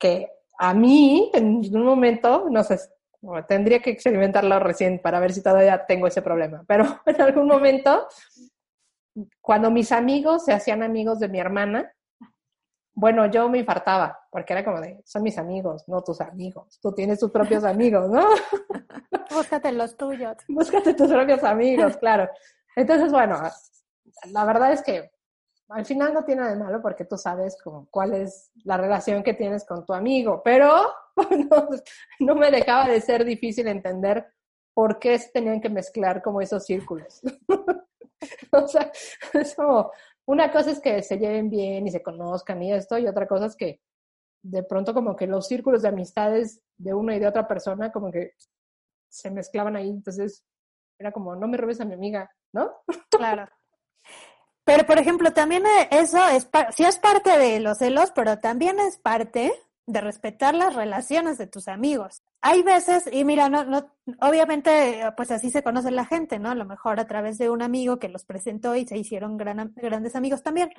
que 0.00 0.32
a 0.58 0.74
mí, 0.74 1.30
en 1.32 1.76
un 1.76 1.84
momento, 1.84 2.48
no 2.50 2.64
sé, 2.64 2.80
tendría 3.46 3.78
que 3.78 3.90
experimentarlo 3.90 4.58
recién 4.58 4.98
para 4.98 5.20
ver 5.20 5.32
si 5.32 5.44
todavía 5.44 5.86
tengo 5.86 6.08
ese 6.08 6.22
problema, 6.22 6.64
pero 6.66 6.86
en 7.06 7.22
algún 7.22 7.46
momento, 7.46 8.08
cuando 9.40 9.70
mis 9.70 9.92
amigos 9.92 10.44
se 10.44 10.54
hacían 10.54 10.82
amigos 10.82 11.20
de 11.20 11.28
mi 11.28 11.38
hermana, 11.38 11.94
bueno, 13.00 13.24
yo 13.30 13.48
me 13.48 13.58
infartaba, 13.58 14.26
porque 14.30 14.52
era 14.52 14.62
como 14.62 14.78
de, 14.78 15.00
son 15.06 15.22
mis 15.22 15.38
amigos, 15.38 15.88
no 15.88 16.02
tus 16.02 16.20
amigos. 16.20 16.78
Tú 16.82 16.92
tienes 16.92 17.18
tus 17.18 17.30
propios 17.30 17.64
amigos, 17.64 18.10
¿no? 18.10 18.26
Búscate 19.34 19.72
los 19.72 19.96
tuyos. 19.96 20.36
Búscate 20.48 20.92
tus 20.92 21.08
propios 21.08 21.42
amigos, 21.42 21.96
claro. 21.96 22.28
Entonces, 22.76 23.10
bueno, 23.10 23.40
la 24.30 24.44
verdad 24.44 24.72
es 24.72 24.82
que 24.82 25.10
al 25.70 25.86
final 25.86 26.12
no 26.12 26.24
tiene 26.24 26.42
nada 26.42 26.52
de 26.52 26.62
malo 26.62 26.82
porque 26.82 27.06
tú 27.06 27.16
sabes 27.16 27.56
como 27.64 27.88
cuál 27.90 28.12
es 28.12 28.50
la 28.64 28.76
relación 28.76 29.22
que 29.22 29.32
tienes 29.32 29.64
con 29.64 29.86
tu 29.86 29.94
amigo, 29.94 30.42
pero 30.44 30.92
no, 31.50 31.68
no 32.18 32.34
me 32.34 32.50
dejaba 32.50 32.86
de 32.86 33.00
ser 33.00 33.24
difícil 33.24 33.66
entender 33.68 34.26
por 34.74 34.98
qué 34.98 35.18
se 35.18 35.30
tenían 35.30 35.62
que 35.62 35.70
mezclar 35.70 36.20
como 36.20 36.42
esos 36.42 36.66
círculos. 36.66 37.22
o 38.52 38.68
sea, 38.68 38.92
es 39.32 39.54
como, 39.54 39.90
una 40.30 40.52
cosa 40.52 40.70
es 40.70 40.80
que 40.80 41.02
se 41.02 41.18
lleven 41.18 41.50
bien 41.50 41.84
y 41.88 41.90
se 41.90 42.04
conozcan 42.04 42.62
y 42.62 42.72
esto, 42.72 42.96
y 42.96 43.08
otra 43.08 43.26
cosa 43.26 43.46
es 43.46 43.56
que 43.56 43.80
de 44.42 44.62
pronto 44.62 44.94
como 44.94 45.16
que 45.16 45.26
los 45.26 45.48
círculos 45.48 45.82
de 45.82 45.88
amistades 45.88 46.62
de 46.78 46.94
una 46.94 47.16
y 47.16 47.18
de 47.18 47.26
otra 47.26 47.48
persona 47.48 47.90
como 47.90 48.12
que 48.12 48.34
se 49.08 49.28
mezclaban 49.32 49.74
ahí, 49.74 49.90
entonces 49.90 50.44
era 51.00 51.10
como, 51.10 51.34
no 51.34 51.48
me 51.48 51.56
robes 51.56 51.80
a 51.80 51.84
mi 51.84 51.94
amiga, 51.94 52.30
¿no? 52.52 52.70
Claro. 53.10 53.48
Pero, 54.64 54.86
por 54.86 54.98
ejemplo, 54.98 55.32
también 55.32 55.64
eso 55.90 56.24
es, 56.28 56.48
sí 56.76 56.84
es 56.84 56.98
parte 56.98 57.36
de 57.36 57.58
los 57.58 57.78
celos, 57.78 58.12
pero 58.14 58.38
también 58.38 58.78
es 58.78 58.98
parte 58.98 59.52
de 59.92 60.00
respetar 60.00 60.54
las 60.54 60.74
relaciones 60.74 61.38
de 61.38 61.46
tus 61.46 61.68
amigos. 61.68 62.22
Hay 62.40 62.62
veces, 62.62 63.08
y 63.12 63.24
mira, 63.24 63.48
no, 63.48 63.64
no, 63.64 63.90
obviamente, 64.20 65.02
pues 65.16 65.30
así 65.30 65.50
se 65.50 65.62
conoce 65.62 65.90
la 65.90 66.04
gente, 66.04 66.38
¿no? 66.38 66.50
A 66.50 66.54
lo 66.54 66.64
mejor 66.64 67.00
a 67.00 67.06
través 67.06 67.38
de 67.38 67.50
un 67.50 67.62
amigo 67.62 67.98
que 67.98 68.08
los 68.08 68.24
presentó 68.24 68.76
y 68.76 68.86
se 68.86 68.98
hicieron 68.98 69.36
grandes 69.36 70.16
amigos 70.16 70.42
también. 70.42 70.70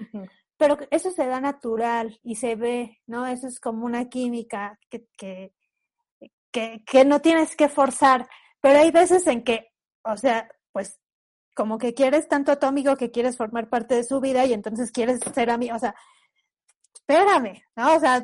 Pero 0.58 0.78
eso 0.89 1.12
se 1.12 1.28
da 1.28 1.39
natural 1.39 2.19
y 2.24 2.36
se 2.36 2.56
ve, 2.56 3.02
¿no? 3.08 3.28
Eso 3.28 3.47
es 3.47 3.60
como 3.60 3.86
una 3.86 4.10
química 4.10 4.80
que, 4.89 5.08
que, 5.17 5.54
que, 6.52 6.84
que 6.86 7.06
no 7.06 7.21
tienes 7.21 7.56
que 7.56 7.69
forzar. 7.69 8.28
Pero 8.62 8.80
hay 8.80 8.91
veces 8.91 9.26
en 9.28 9.43
que, 9.43 9.71
o 10.04 10.17
sea, 10.17 10.50
pues 10.71 11.00
como 11.56 11.78
que 11.78 11.93
quieres 11.93 12.28
tanto 12.28 12.52
a 12.52 12.60
tu 12.60 12.65
amigo 12.65 12.95
que 12.95 13.12
quieres 13.12 13.38
formar 13.38 13.69
parte 13.69 13.95
de 13.95 14.04
su 14.04 14.19
vida 14.19 14.45
y 14.45 14.54
entonces 14.54 14.91
quieres 14.91 15.19
ser 15.34 15.50
amigo, 15.50 15.76
o 15.76 15.80
sea, 15.80 15.95
espérame, 16.93 17.62
¿no? 17.76 17.95
O 17.95 18.00
sea, 18.00 18.24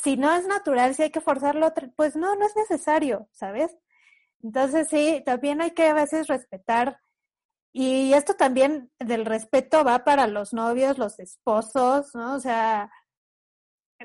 si 0.00 0.16
no 0.16 0.34
es 0.34 0.46
natural, 0.46 0.94
si 0.94 1.04
hay 1.04 1.10
que 1.10 1.20
forzarlo, 1.20 1.72
pues 1.96 2.16
no, 2.16 2.34
no 2.36 2.46
es 2.46 2.56
necesario, 2.56 3.28
¿sabes? 3.32 3.76
Entonces 4.42 4.88
sí, 4.88 5.22
también 5.24 5.60
hay 5.60 5.72
que 5.72 5.86
a 5.86 5.94
veces 5.94 6.26
respetar. 6.26 6.98
Y 7.72 8.12
esto 8.12 8.34
también 8.34 8.90
del 8.98 9.24
respeto 9.24 9.84
va 9.84 10.04
para 10.04 10.26
los 10.26 10.52
novios, 10.52 10.98
los 10.98 11.18
esposos, 11.18 12.14
¿no? 12.14 12.34
O 12.34 12.40
sea, 12.40 12.90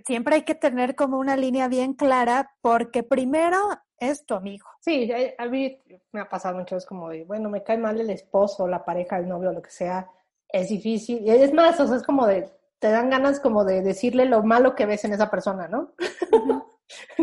siempre 0.05 0.35
hay 0.35 0.41
que 0.43 0.55
tener 0.55 0.95
como 0.95 1.17
una 1.17 1.35
línea 1.35 1.67
bien 1.67 1.93
clara 1.93 2.55
porque 2.61 3.03
primero 3.03 3.57
es 3.99 4.25
tu 4.25 4.35
amigo. 4.35 4.67
Sí, 4.79 5.11
a 5.37 5.45
mí 5.47 5.81
me 6.11 6.21
ha 6.21 6.29
pasado 6.29 6.57
mucho, 6.57 6.77
es 6.77 6.85
como 6.85 7.09
de, 7.09 7.25
bueno, 7.25 7.49
me 7.49 7.63
cae 7.63 7.77
mal 7.77 7.99
el 7.99 8.09
esposo, 8.09 8.67
la 8.67 8.85
pareja, 8.85 9.17
el 9.17 9.27
novio, 9.27 9.51
lo 9.51 9.61
que 9.61 9.71
sea, 9.71 10.09
es 10.47 10.69
difícil. 10.69 11.21
Y 11.25 11.31
es 11.31 11.53
más, 11.53 11.79
o 11.79 11.87
sea, 11.87 11.97
es 11.97 12.03
como 12.03 12.25
de, 12.25 12.49
te 12.79 12.91
dan 12.91 13.09
ganas 13.09 13.39
como 13.39 13.65
de 13.65 13.81
decirle 13.81 14.25
lo 14.25 14.43
malo 14.43 14.75
que 14.75 14.85
ves 14.85 15.05
en 15.05 15.13
esa 15.13 15.29
persona, 15.29 15.67
¿no? 15.67 15.93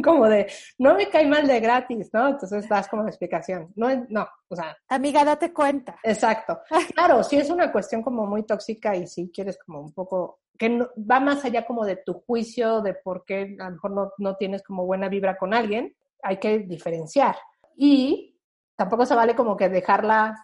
como 0.04 0.28
de, 0.28 0.50
no 0.78 0.94
me 0.94 1.08
cae 1.08 1.26
mal 1.26 1.46
de 1.46 1.60
gratis, 1.60 2.10
¿no? 2.12 2.28
Entonces 2.28 2.68
das 2.68 2.88
como 2.88 3.02
la 3.02 3.08
explicación. 3.08 3.72
No, 3.76 3.88
no, 4.08 4.28
o 4.48 4.56
sea. 4.56 4.76
Amiga, 4.88 5.24
date 5.24 5.52
cuenta. 5.52 5.96
Exacto. 6.02 6.60
Claro, 6.94 7.22
si 7.22 7.36
es 7.36 7.50
una 7.50 7.72
cuestión 7.72 8.02
como 8.02 8.26
muy 8.26 8.44
tóxica 8.44 8.94
y 8.96 9.06
si 9.06 9.30
quieres 9.30 9.58
como 9.58 9.80
un 9.80 9.92
poco, 9.92 10.40
que 10.58 10.86
va 10.98 11.20
más 11.20 11.44
allá 11.44 11.66
como 11.66 11.84
de 11.84 11.96
tu 11.96 12.14
juicio, 12.26 12.80
de 12.80 12.94
por 12.94 13.24
qué 13.24 13.56
a 13.58 13.64
lo 13.64 13.70
mejor 13.72 13.90
no, 13.92 14.12
no 14.18 14.36
tienes 14.36 14.62
como 14.62 14.86
buena 14.86 15.08
vibra 15.08 15.36
con 15.36 15.54
alguien, 15.54 15.94
hay 16.22 16.38
que 16.38 16.60
diferenciar. 16.60 17.36
Y 17.76 18.38
tampoco 18.76 19.06
se 19.06 19.14
vale 19.14 19.34
como 19.34 19.56
que 19.56 19.68
dejarla 19.68 20.34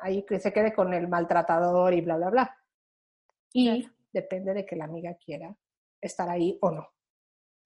ahí 0.00 0.24
que 0.24 0.38
se 0.38 0.52
quede 0.52 0.74
con 0.74 0.92
el 0.92 1.08
maltratador 1.08 1.94
y 1.94 2.00
bla, 2.00 2.16
bla, 2.16 2.30
bla. 2.30 2.56
Y 3.52 3.88
depende 4.14 4.54
de 4.54 4.64
que 4.64 4.76
la 4.76 4.84
amiga 4.84 5.14
quiera 5.14 5.54
estar 6.00 6.30
ahí 6.30 6.56
o 6.62 6.70
no. 6.70 6.88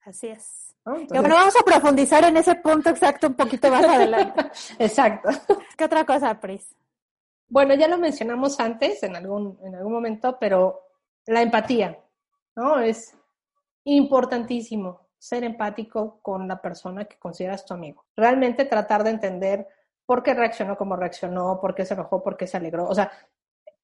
Así 0.01 0.29
es. 0.29 0.75
bueno, 0.85 1.35
vamos 1.35 1.55
a 1.61 1.65
profundizar 1.65 2.25
en 2.25 2.39
ese 2.39 2.55
punto 2.57 2.89
exacto 2.89 3.27
un 3.27 3.35
poquito 3.35 3.71
más 3.71 3.85
adelante. 3.85 4.41
exacto. 4.79 5.29
¿Qué 5.77 5.85
otra 5.85 6.05
cosa, 6.07 6.41
Pris? 6.41 6.75
Bueno, 7.49 7.75
ya 7.75 7.89
lo 7.89 7.99
mencionamos 7.99 8.59
antes 8.59 9.03
en 9.03 9.17
algún, 9.17 9.59
en 9.63 9.75
algún 9.75 9.93
momento, 9.93 10.39
pero 10.41 10.81
la 11.27 11.43
empatía, 11.43 11.99
¿no? 12.57 12.81
Es 12.81 13.15
importantísimo 13.85 15.09
ser 15.19 15.45
empático 15.45 16.21
con 16.23 16.49
la 16.49 16.63
persona 16.63 17.05
que 17.05 17.19
consideras 17.19 17.67
tu 17.67 17.75
amigo. 17.75 18.07
Realmente 18.17 18.65
tratar 18.65 19.05
de 19.05 19.11
entender 19.11 19.67
por 20.07 20.23
qué 20.23 20.33
reaccionó 20.33 20.79
como 20.79 20.97
reaccionó, 20.97 21.61
por 21.61 21.75
qué 21.75 21.85
se 21.85 21.95
enojó, 21.95 22.23
por 22.23 22.37
qué 22.37 22.47
se 22.47 22.57
alegró. 22.57 22.89
O 22.89 22.95
sea, 22.95 23.11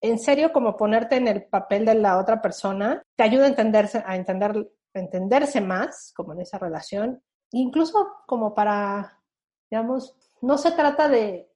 en 0.04 0.18
serio 0.18 0.52
como 0.52 0.76
ponerte 0.76 1.16
en 1.16 1.28
el 1.28 1.44
papel 1.44 1.86
de 1.86 1.94
la 1.94 2.18
otra 2.18 2.42
persona 2.42 3.02
te 3.16 3.24
ayuda 3.24 3.44
a 3.44 3.48
entenderse, 3.48 4.02
a 4.04 4.16
entender, 4.16 4.70
entenderse 4.92 5.62
más 5.62 6.12
como 6.14 6.34
en 6.34 6.42
esa 6.42 6.58
relación, 6.58 7.22
incluso 7.52 8.08
como 8.26 8.54
para, 8.54 9.22
digamos, 9.70 10.14
no 10.42 10.58
se 10.58 10.72
trata 10.72 11.08
de, 11.08 11.50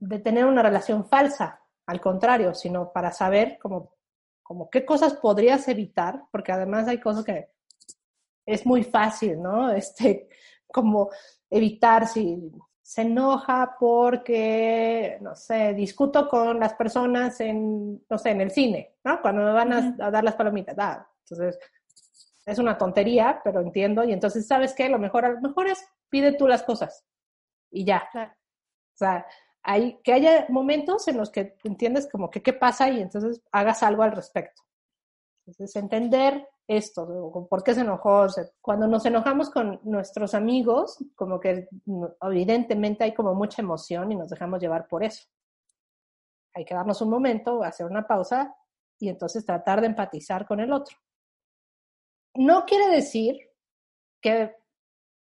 de 0.00 0.18
tener 0.18 0.44
una 0.44 0.62
relación 0.62 1.08
falsa, 1.08 1.62
al 1.86 1.98
contrario, 2.02 2.54
sino 2.54 2.92
para 2.92 3.10
saber 3.10 3.58
como, 3.58 3.94
como 4.42 4.68
qué 4.68 4.84
cosas 4.84 5.14
podrías 5.14 5.66
evitar, 5.68 6.24
porque 6.30 6.52
además 6.52 6.88
hay 6.88 7.00
cosas 7.00 7.24
que 7.24 7.48
es 8.44 8.66
muy 8.66 8.84
fácil, 8.84 9.40
¿no? 9.40 9.72
Este, 9.72 10.28
como 10.66 11.08
evitar 11.48 12.06
si 12.06 12.52
se 12.88 13.02
enoja 13.02 13.76
porque, 13.78 15.18
no 15.20 15.34
sé, 15.34 15.74
discuto 15.74 16.26
con 16.26 16.58
las 16.58 16.72
personas 16.72 17.38
en, 17.38 18.02
no 18.08 18.16
sé, 18.16 18.30
en 18.30 18.40
el 18.40 18.50
cine, 18.50 18.96
¿no? 19.04 19.20
Cuando 19.20 19.42
me 19.42 19.52
van 19.52 20.00
a, 20.00 20.10
dar 20.10 20.24
las 20.24 20.36
palomitas. 20.36 20.74
Ah, 20.78 21.06
entonces, 21.20 21.58
es 22.46 22.58
una 22.58 22.78
tontería, 22.78 23.42
pero 23.44 23.60
entiendo. 23.60 24.04
Y 24.04 24.14
entonces, 24.14 24.46
¿sabes 24.46 24.72
qué? 24.72 24.88
Lo 24.88 24.98
mejor, 24.98 25.26
a 25.26 25.32
lo 25.32 25.40
mejor 25.42 25.66
es 25.66 25.86
pide 26.08 26.32
tú 26.32 26.48
las 26.48 26.62
cosas 26.62 27.04
y 27.70 27.84
ya. 27.84 28.08
O 28.14 28.96
sea, 28.96 29.26
hay, 29.62 30.00
que 30.02 30.14
haya 30.14 30.46
momentos 30.48 31.08
en 31.08 31.18
los 31.18 31.28
que 31.28 31.58
entiendes 31.64 32.08
como 32.10 32.30
que 32.30 32.42
qué 32.42 32.54
pasa 32.54 32.88
y 32.88 33.02
entonces 33.02 33.42
hagas 33.52 33.82
algo 33.82 34.02
al 34.02 34.12
respecto. 34.12 34.62
Entonces, 35.46 35.76
entender 35.76 36.48
esto, 36.68 37.32
por 37.48 37.64
qué 37.64 37.74
se 37.74 37.80
enojó. 37.80 38.26
cuando 38.60 38.86
nos 38.86 39.04
enojamos 39.06 39.48
con 39.48 39.80
nuestros 39.84 40.34
amigos, 40.34 41.02
como 41.16 41.40
que 41.40 41.66
evidentemente 42.20 43.04
hay 43.04 43.14
como 43.14 43.34
mucha 43.34 43.62
emoción 43.62 44.12
y 44.12 44.16
nos 44.16 44.28
dejamos 44.28 44.60
llevar 44.60 44.86
por 44.86 45.02
eso. 45.02 45.26
Hay 46.54 46.66
que 46.66 46.74
darnos 46.74 47.00
un 47.00 47.08
momento, 47.08 47.62
hacer 47.62 47.86
una 47.86 48.06
pausa 48.06 48.54
y 48.98 49.08
entonces 49.08 49.46
tratar 49.46 49.80
de 49.80 49.86
empatizar 49.86 50.46
con 50.46 50.60
el 50.60 50.70
otro. 50.70 50.94
No 52.34 52.66
quiere 52.66 52.88
decir 52.88 53.38
que 54.20 54.54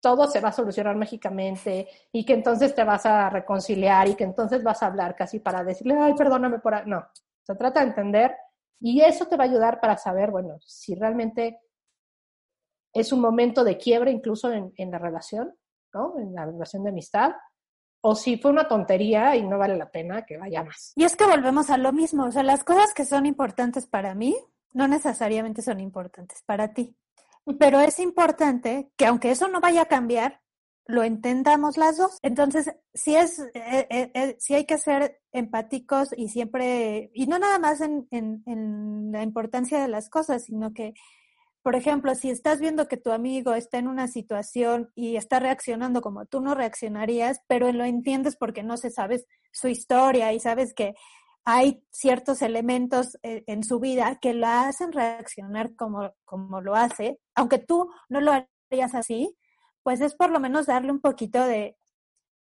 todo 0.02 0.28
se 0.28 0.40
va 0.40 0.50
a 0.50 0.54
solucionar 0.54 0.96
mágicamente 0.96 1.90
y 2.14 2.26
que 2.26 2.34
entonces 2.34 2.74
te 2.74 2.86
vas 2.86 3.06
a 3.06 3.30
reconciliar 3.30 4.08
y 4.08 4.16
que 4.16 4.24
entonces 4.24 4.64
vas 4.64 4.82
a 4.82 4.88
hablar 4.88 5.16
casi 5.16 5.40
para 5.40 5.64
decirle, 5.64 5.98
ay, 6.00 6.14
perdóname 6.14 6.60
por... 6.60 6.88
No, 6.88 7.06
se 7.42 7.56
trata 7.56 7.82
de 7.82 7.88
entender 7.88 8.36
y 8.80 9.02
eso 9.02 9.28
te 9.28 9.38
va 9.38 9.46
a 9.46 9.48
ayudar 9.48 9.80
para 9.80 9.98
saber, 9.98 10.32
bueno, 10.32 10.58
si 10.66 10.96
realmente 10.96 11.62
es 12.94 13.12
un 13.12 13.22
momento 13.22 13.64
de 13.64 13.78
quiebre 13.78 14.12
incluso 14.12 14.52
en, 14.52 14.92
la 14.92 15.00
relación, 15.00 15.56
¿no? 15.94 16.18
En 16.20 16.36
la 16.36 16.46
relación 16.46 16.84
de 16.84 16.90
amistad, 16.90 17.32
o 18.02 18.16
si 18.16 18.38
fue 18.38 18.52
una 18.52 18.68
tontería 18.68 19.36
y 19.36 19.44
no 19.44 19.58
vale 19.58 19.78
la 19.78 19.90
pena 19.90 20.26
que 20.26 20.38
vaya 20.38 20.64
más. 20.64 20.94
Y 20.96 21.06
es 21.06 21.16
que 21.16 21.26
volvemos 21.26 21.70
a 21.70 21.78
lo 21.78 21.94
mismo, 21.94 22.26
o 22.26 22.32
sea, 22.32 22.44
las 22.44 22.64
cosas 22.64 22.94
que 22.94 23.06
son 23.06 23.26
importantes 23.26 23.88
para 23.88 24.14
mí 24.14 24.36
no 24.74 24.88
necesariamente 24.88 25.62
son 25.62 25.80
importantes 25.80 26.44
para 26.46 26.74
ti. 26.74 26.96
Pero 27.60 27.80
es 27.80 28.00
importante 28.00 28.92
que 28.98 29.06
aunque 29.06 29.32
eso 29.32 29.48
no 29.48 29.62
vaya 29.62 29.84
a 29.84 29.88
cambiar, 29.88 30.43
lo 30.86 31.04
entendamos 31.04 31.78
las 31.78 31.98
dos. 31.98 32.18
Entonces, 32.22 32.72
sí 32.94 33.16
es, 33.16 33.40
eh, 33.40 33.88
eh, 33.90 34.12
eh, 34.14 34.36
sí 34.40 34.54
hay 34.54 34.66
que 34.66 34.78
ser 34.78 35.22
empáticos 35.32 36.10
y 36.16 36.30
siempre, 36.30 37.12
y 37.14 37.28
no 37.28 37.40
nada 37.40 37.60
más 37.60 37.82
en, 37.82 38.08
en, 38.12 38.44
en 38.46 39.12
la 39.12 39.24
importancia 39.24 39.82
de 39.82 39.88
las 39.88 40.10
cosas, 40.10 40.44
sino 40.46 40.74
que 40.74 40.94
por 41.64 41.76
ejemplo, 41.78 42.14
si 42.14 42.30
estás 42.30 42.60
viendo 42.60 42.90
que 42.90 42.98
tu 42.98 43.14
amigo 43.14 43.54
está 43.54 43.78
en 43.78 43.88
una 43.88 44.10
situación 44.10 44.92
y 44.96 45.16
está 45.16 45.40
reaccionando 45.40 46.02
como 46.02 46.26
tú 46.26 46.42
no 46.42 46.56
reaccionarías, 46.56 47.40
pero 47.48 47.72
lo 47.72 47.86
entiendes 47.86 48.36
porque 48.36 48.64
no 48.64 48.76
se 48.76 48.92
sabes 48.92 49.26
su 49.54 49.70
historia 49.70 50.34
y 50.34 50.42
sabes 50.42 50.74
que 50.74 50.94
hay 51.46 51.82
ciertos 51.90 52.42
elementos 52.42 53.18
eh, 53.24 53.46
en 53.48 53.64
su 53.64 53.80
vida 53.80 54.20
que 54.22 54.34
la 54.34 54.68
hacen 54.68 54.92
reaccionar 54.92 55.74
como, 55.76 56.14
como 56.26 56.60
lo 56.60 56.76
hace, 56.76 57.20
aunque 57.34 57.60
tú 57.60 57.90
no 58.10 58.20
lo 58.20 58.34
harías 58.34 58.94
así, 58.94 59.34
pues 59.84 60.02
es 60.02 60.16
por 60.16 60.32
lo 60.32 60.40
menos 60.40 60.66
darle 60.66 60.92
un 60.92 61.02
poquito 61.02 61.44
de, 61.46 61.78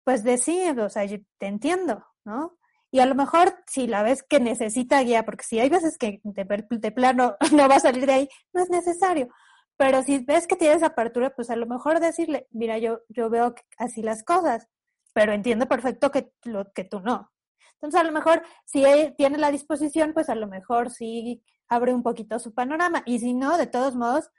pues 0.05 0.25
de 0.25 0.39
sí, 0.39 0.61
o 0.69 0.89
sea, 0.89 1.07
te 1.39 1.47
entiendo, 1.47 2.05
¿no? 2.25 2.59
Y 2.91 3.01
a 3.01 3.07
lo 3.07 3.15
mejor 3.15 3.55
si 3.67 3.87
la 3.87 4.03
ves 4.03 4.23
que 4.23 4.41
necesita 4.41 5.03
guía, 5.03 5.25
porque 5.25 5.45
si 5.45 5.61
hay 5.61 5.69
veces 5.69 5.99
que 5.99 6.21
de, 6.25 6.91
plano 6.93 7.37
no 7.53 7.69
va 7.69 7.77
a 7.77 7.81
salir 7.81 8.07
de 8.07 8.13
ahí, 8.13 8.29
no 8.53 8.63
es 8.63 8.71
necesario. 8.71 9.29
Pero 9.77 10.03
si 10.03 10.19
ves 10.25 10.47
que 10.47 10.57
tienes 10.57 10.83
apertura, 10.83 11.31
pues 11.35 11.51
a 11.51 11.57
lo 11.57 11.67
mejor 11.67 12.01
decirle, 12.01 12.49
mira, 12.51 12.79
yo, 12.79 13.01
yo 13.09 13.31
veo 13.31 13.55
así 13.77 14.03
las 14.03 14.25
cosas, 14.25 14.69
pero 15.13 15.33
entiendo 15.33 15.67
perfecto 15.69 16.11
que, 16.11 16.33
lo, 16.45 16.73
que 16.73 16.85
tú 16.85 17.01
no. 17.01 17.31
Entonces 17.75 18.01
a 18.01 18.05
lo 18.05 18.13
mejor 18.13 18.43
si 18.65 18.85
él 18.85 19.15
tiene 19.17 19.39
la 19.39 19.53
disposición, 19.53 20.13
pues 20.15 20.29
a 20.31 20.35
lo 20.35 20.49
mejor 20.49 20.91
sí 20.91 21.45
abre 21.69 21.95
un 21.95 22.03
poquito 22.03 22.39
su 22.39 22.55
panorama. 22.55 23.03
Y 23.07 23.21
si 23.21 23.35
no, 23.35 23.57
de 23.59 23.67
todos 23.67 23.95
modos, 23.95 24.31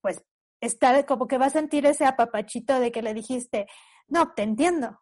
pues 0.00 0.22
está 0.64 1.04
como 1.06 1.26
que 1.26 1.38
va 1.38 1.46
a 1.46 1.50
sentir 1.50 1.86
ese 1.86 2.04
apapachito 2.04 2.80
de 2.80 2.92
que 2.92 3.02
le 3.02 3.14
dijiste, 3.14 3.66
no, 4.08 4.32
te 4.32 4.42
entiendo. 4.42 5.00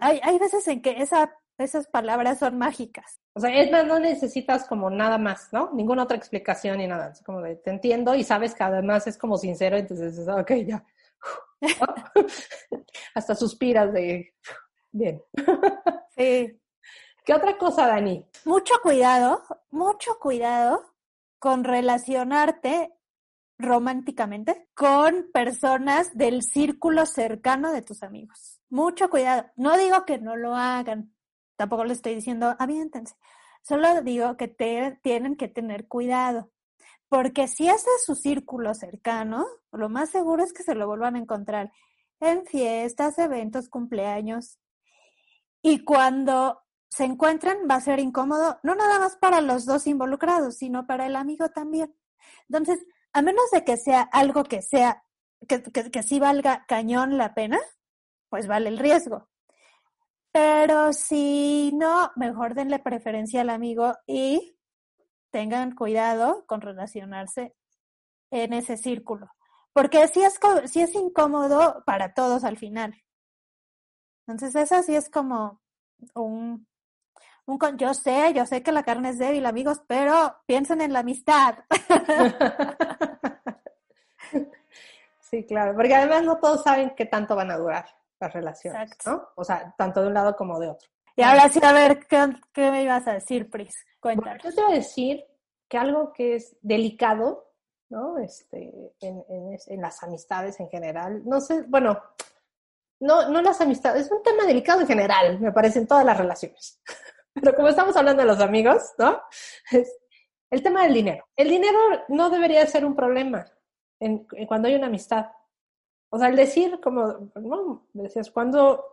Hay, 0.00 0.20
hay 0.22 0.38
veces 0.38 0.66
en 0.68 0.82
que 0.82 1.02
esa 1.02 1.32
esas 1.58 1.88
palabras 1.88 2.38
son 2.38 2.56
mágicas. 2.56 3.20
O 3.34 3.40
sea, 3.40 3.52
es 3.60 3.70
más, 3.70 3.84
no 3.84 3.98
necesitas 3.98 4.66
como 4.66 4.90
nada 4.90 5.18
más, 5.18 5.48
¿no? 5.52 5.70
Ninguna 5.72 6.04
otra 6.04 6.16
explicación 6.16 6.78
ni 6.78 6.86
nada. 6.86 7.10
Es 7.10 7.22
como 7.22 7.40
de, 7.40 7.56
te 7.56 7.70
entiendo 7.70 8.14
y 8.14 8.24
sabes 8.24 8.54
que 8.54 8.62
además 8.62 9.06
es 9.06 9.18
como 9.18 9.36
sincero, 9.36 9.76
entonces 9.76 10.16
dices, 10.16 10.28
ok, 10.28 10.52
ya. 10.66 10.84
Hasta 13.14 13.34
suspiras 13.34 13.92
de, 13.92 14.34
bien. 14.92 15.22
sí. 16.16 16.60
¿Qué 17.24 17.34
otra 17.34 17.58
cosa, 17.58 17.86
Dani? 17.86 18.24
Mucho 18.44 18.74
cuidado, 18.82 19.42
mucho 19.70 20.18
cuidado 20.18 20.82
con 21.38 21.64
relacionarte 21.64 22.94
románticamente 23.58 24.68
con 24.74 25.30
personas 25.32 26.16
del 26.16 26.42
círculo 26.42 27.06
cercano 27.06 27.72
de 27.72 27.82
tus 27.82 28.02
amigos. 28.02 28.60
Mucho 28.70 29.10
cuidado. 29.10 29.46
No 29.56 29.76
digo 29.76 30.04
que 30.04 30.18
no 30.18 30.36
lo 30.36 30.54
hagan, 30.54 31.12
Tampoco 31.58 31.84
le 31.84 31.92
estoy 31.92 32.14
diciendo, 32.14 32.54
aviéntense. 32.60 33.16
Solo 33.62 34.00
digo 34.02 34.36
que 34.36 34.46
te, 34.46 34.96
tienen 35.02 35.36
que 35.36 35.48
tener 35.48 35.88
cuidado. 35.88 36.52
Porque 37.08 37.48
si 37.48 37.68
es 37.68 37.84
su 38.06 38.14
círculo 38.14 38.74
cercano, 38.74 39.44
lo 39.72 39.88
más 39.88 40.10
seguro 40.10 40.44
es 40.44 40.52
que 40.52 40.62
se 40.62 40.76
lo 40.76 40.86
vuelvan 40.86 41.16
a 41.16 41.18
encontrar 41.18 41.72
en 42.20 42.46
fiestas, 42.46 43.18
eventos, 43.18 43.68
cumpleaños. 43.68 44.60
Y 45.60 45.82
cuando 45.82 46.62
se 46.90 47.04
encuentran 47.04 47.58
va 47.68 47.74
a 47.74 47.80
ser 47.80 47.98
incómodo, 47.98 48.60
no 48.62 48.76
nada 48.76 49.00
más 49.00 49.16
para 49.16 49.40
los 49.40 49.66
dos 49.66 49.88
involucrados, 49.88 50.58
sino 50.58 50.86
para 50.86 51.06
el 51.06 51.16
amigo 51.16 51.48
también. 51.48 51.92
Entonces, 52.48 52.86
a 53.18 53.22
menos 53.22 53.50
de 53.50 53.64
que 53.64 53.76
sea 53.76 54.02
algo 54.02 54.44
que 54.44 54.62
sea, 54.62 55.04
que, 55.46 55.62
que, 55.62 55.90
que 55.90 56.02
sí 56.02 56.20
valga 56.20 56.64
cañón 56.66 57.18
la 57.18 57.34
pena, 57.34 57.58
pues 58.28 58.46
vale 58.46 58.68
el 58.68 58.78
riesgo. 58.78 59.28
Pero 60.32 60.92
si 60.92 61.72
no, 61.74 62.12
mejor 62.16 62.54
denle 62.54 62.78
preferencia 62.78 63.40
al 63.40 63.50
amigo 63.50 63.94
y 64.06 64.56
tengan 65.30 65.74
cuidado 65.74 66.44
con 66.46 66.60
relacionarse 66.60 67.54
en 68.30 68.52
ese 68.52 68.76
círculo. 68.76 69.28
Porque 69.72 70.06
sí 70.08 70.22
es, 70.22 70.38
sí 70.70 70.80
es 70.80 70.94
incómodo 70.94 71.82
para 71.86 72.14
todos 72.14 72.44
al 72.44 72.58
final. 72.58 72.94
Entonces, 74.26 74.54
eso 74.56 74.82
sí 74.82 74.94
es 74.94 75.08
como 75.08 75.60
un, 76.14 76.66
un. 77.46 77.58
Yo 77.76 77.94
sé, 77.94 78.32
yo 78.34 78.44
sé 78.44 78.62
que 78.62 78.72
la 78.72 78.82
carne 78.82 79.10
es 79.10 79.18
débil, 79.18 79.46
amigos, 79.46 79.80
pero 79.86 80.36
piensen 80.46 80.80
en 80.80 80.92
la 80.92 81.00
amistad. 81.00 81.58
Sí, 85.30 85.44
claro, 85.44 85.74
porque 85.74 85.94
además 85.94 86.22
no 86.22 86.38
todos 86.38 86.62
saben 86.62 86.94
qué 86.96 87.04
tanto 87.04 87.36
van 87.36 87.50
a 87.50 87.58
durar 87.58 87.84
las 88.18 88.32
relaciones, 88.32 88.90
¿no? 89.04 89.28
O 89.36 89.44
sea, 89.44 89.74
tanto 89.76 90.00
de 90.00 90.08
un 90.08 90.14
lado 90.14 90.34
como 90.34 90.58
de 90.58 90.68
otro. 90.68 90.88
Y 91.16 91.22
ahora 91.22 91.48
sí, 91.48 91.60
a 91.62 91.72
ver, 91.72 92.06
¿qué, 92.06 92.70
me 92.70 92.82
ibas 92.82 93.06
a 93.06 93.12
decir, 93.12 93.50
Pris? 93.50 93.74
Cuéntanos. 94.00 94.42
yo 94.42 94.54
te 94.54 94.62
voy 94.62 94.72
a 94.72 94.76
decir 94.76 95.24
que 95.68 95.76
algo 95.76 96.12
que 96.12 96.36
es 96.36 96.56
delicado, 96.62 97.52
¿no? 97.90 98.18
Este, 98.18 98.94
en, 99.00 99.22
en, 99.28 99.80
las 99.80 100.02
amistades 100.02 100.58
en 100.60 100.68
general, 100.70 101.22
no 101.26 101.40
sé, 101.40 101.62
bueno, 101.68 102.00
no, 103.00 103.28
no 103.28 103.42
las 103.42 103.60
amistades, 103.60 104.06
es 104.06 104.12
un 104.12 104.22
tema 104.22 104.44
delicado 104.46 104.80
en 104.80 104.86
general, 104.86 105.40
me 105.40 105.52
parece, 105.52 105.80
en 105.80 105.86
todas 105.86 106.06
las 106.06 106.16
relaciones. 106.16 106.80
Pero 107.34 107.54
como 107.54 107.68
estamos 107.68 107.96
hablando 107.96 108.22
de 108.22 108.28
los 108.28 108.40
amigos, 108.40 108.92
¿no? 108.96 109.20
Es 109.70 109.92
el 110.50 110.62
tema 110.62 110.84
del 110.84 110.94
dinero. 110.94 111.26
El 111.36 111.48
dinero 111.48 111.78
no 112.08 112.30
debería 112.30 112.66
ser 112.66 112.84
un 112.86 112.96
problema 112.96 113.44
en, 114.00 114.26
cuando 114.46 114.68
hay 114.68 114.74
una 114.74 114.86
amistad. 114.86 115.26
O 116.10 116.18
sea, 116.18 116.28
el 116.28 116.36
decir, 116.36 116.80
como, 116.80 117.30
no, 117.34 117.86
decías, 117.92 118.30
cuando, 118.30 118.84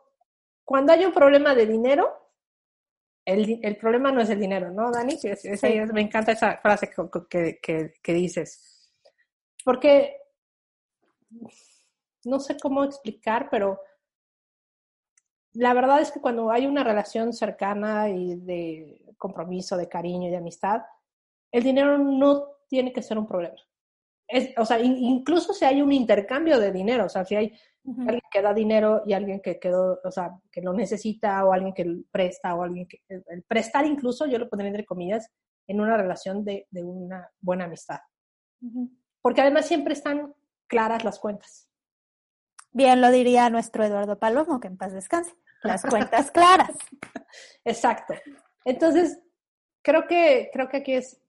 cuando 0.64 0.94
hay 0.94 1.06
un 1.06 1.14
problema 1.14 1.56
de 1.56 1.66
dinero, 1.66 2.14
el, 3.24 3.60
el 3.64 3.78
problema 3.78 4.12
no 4.12 4.22
es 4.22 4.30
el 4.30 4.40
dinero, 4.40 4.72
¿no, 4.72 4.92
Dani? 4.92 5.18
Sí, 5.18 5.30
me 5.94 6.02
encanta 6.02 6.34
esa 6.34 6.58
frase 6.58 6.90
que, 7.30 7.60
que, 7.62 7.94
que, 8.02 8.14
dices. 8.14 8.92
Porque 9.64 10.18
no 12.26 12.40
sé 12.40 12.58
cómo 12.62 12.84
explicar, 12.84 13.48
pero 13.50 13.80
la 15.54 15.74
verdad 15.74 16.02
es 16.02 16.12
que 16.12 16.22
cuando 16.22 16.52
hay 16.52 16.68
una 16.68 16.84
relación 16.84 17.34
cercana 17.34 18.10
y 18.10 18.36
de 18.36 19.06
compromiso, 19.18 19.78
de 19.78 19.88
cariño 19.88 20.28
y 20.28 20.32
de 20.32 20.38
amistad, 20.38 20.82
el 21.52 21.64
dinero 21.64 21.98
no 21.98 22.50
tiene 22.68 22.92
que 22.92 23.02
ser 23.02 23.18
un 23.18 23.26
problema 23.26 23.58
o 24.58 24.66
sea, 24.66 24.80
incluso 24.80 25.54
si 25.54 25.66
hay 25.66 25.82
un 25.82 25.94
intercambio 25.94 26.60
de 26.60 26.72
dinero, 26.72 27.06
o 27.06 27.10
sea, 27.10 27.26
si 27.26 27.36
hay 27.36 27.54
alguien 27.86 28.22
que 28.32 28.42
da 28.42 28.54
dinero 28.54 29.04
y 29.06 29.14
alguien 29.14 29.40
que 29.42 29.60
quedó, 29.60 30.00
o 30.04 30.12
sea, 30.12 30.32
que 30.52 30.62
lo 30.62 30.74
necesita 30.74 31.46
o 31.46 31.54
alguien 31.54 31.74
que 31.74 32.04
presta 32.12 32.56
o 32.56 32.64
alguien 32.64 32.88
que 32.88 33.02
el 33.08 33.44
prestar 33.44 33.86
incluso 33.86 34.26
yo 34.26 34.40
lo 34.40 34.50
pondría 34.50 34.70
entre 34.70 34.86
comillas 34.86 35.30
en 35.68 35.82
una 35.82 35.98
relación 35.98 36.44
de, 36.44 36.68
de 36.72 36.84
una 36.84 37.30
buena 37.40 37.66
amistad. 37.66 38.00
Porque 39.22 39.42
además 39.42 39.68
siempre 39.68 39.94
están 39.94 40.34
claras 40.68 41.04
las 41.04 41.20
cuentas. 41.20 41.70
Bien 42.72 43.02
lo 43.02 43.12
diría 43.12 43.50
nuestro 43.50 43.84
Eduardo 43.84 44.18
Palomo, 44.18 44.60
que 44.60 44.68
en 44.68 44.78
paz 44.78 44.94
descanse. 44.94 45.34
Las 45.62 45.84
cuentas 45.84 46.32
claras. 46.32 46.76
Exacto. 47.64 48.14
Entonces, 48.66 49.20
creo 49.82 50.08
que, 50.08 50.50
creo 50.52 50.68
que 50.68 50.78
aquí 50.78 50.94
es, 50.94 51.22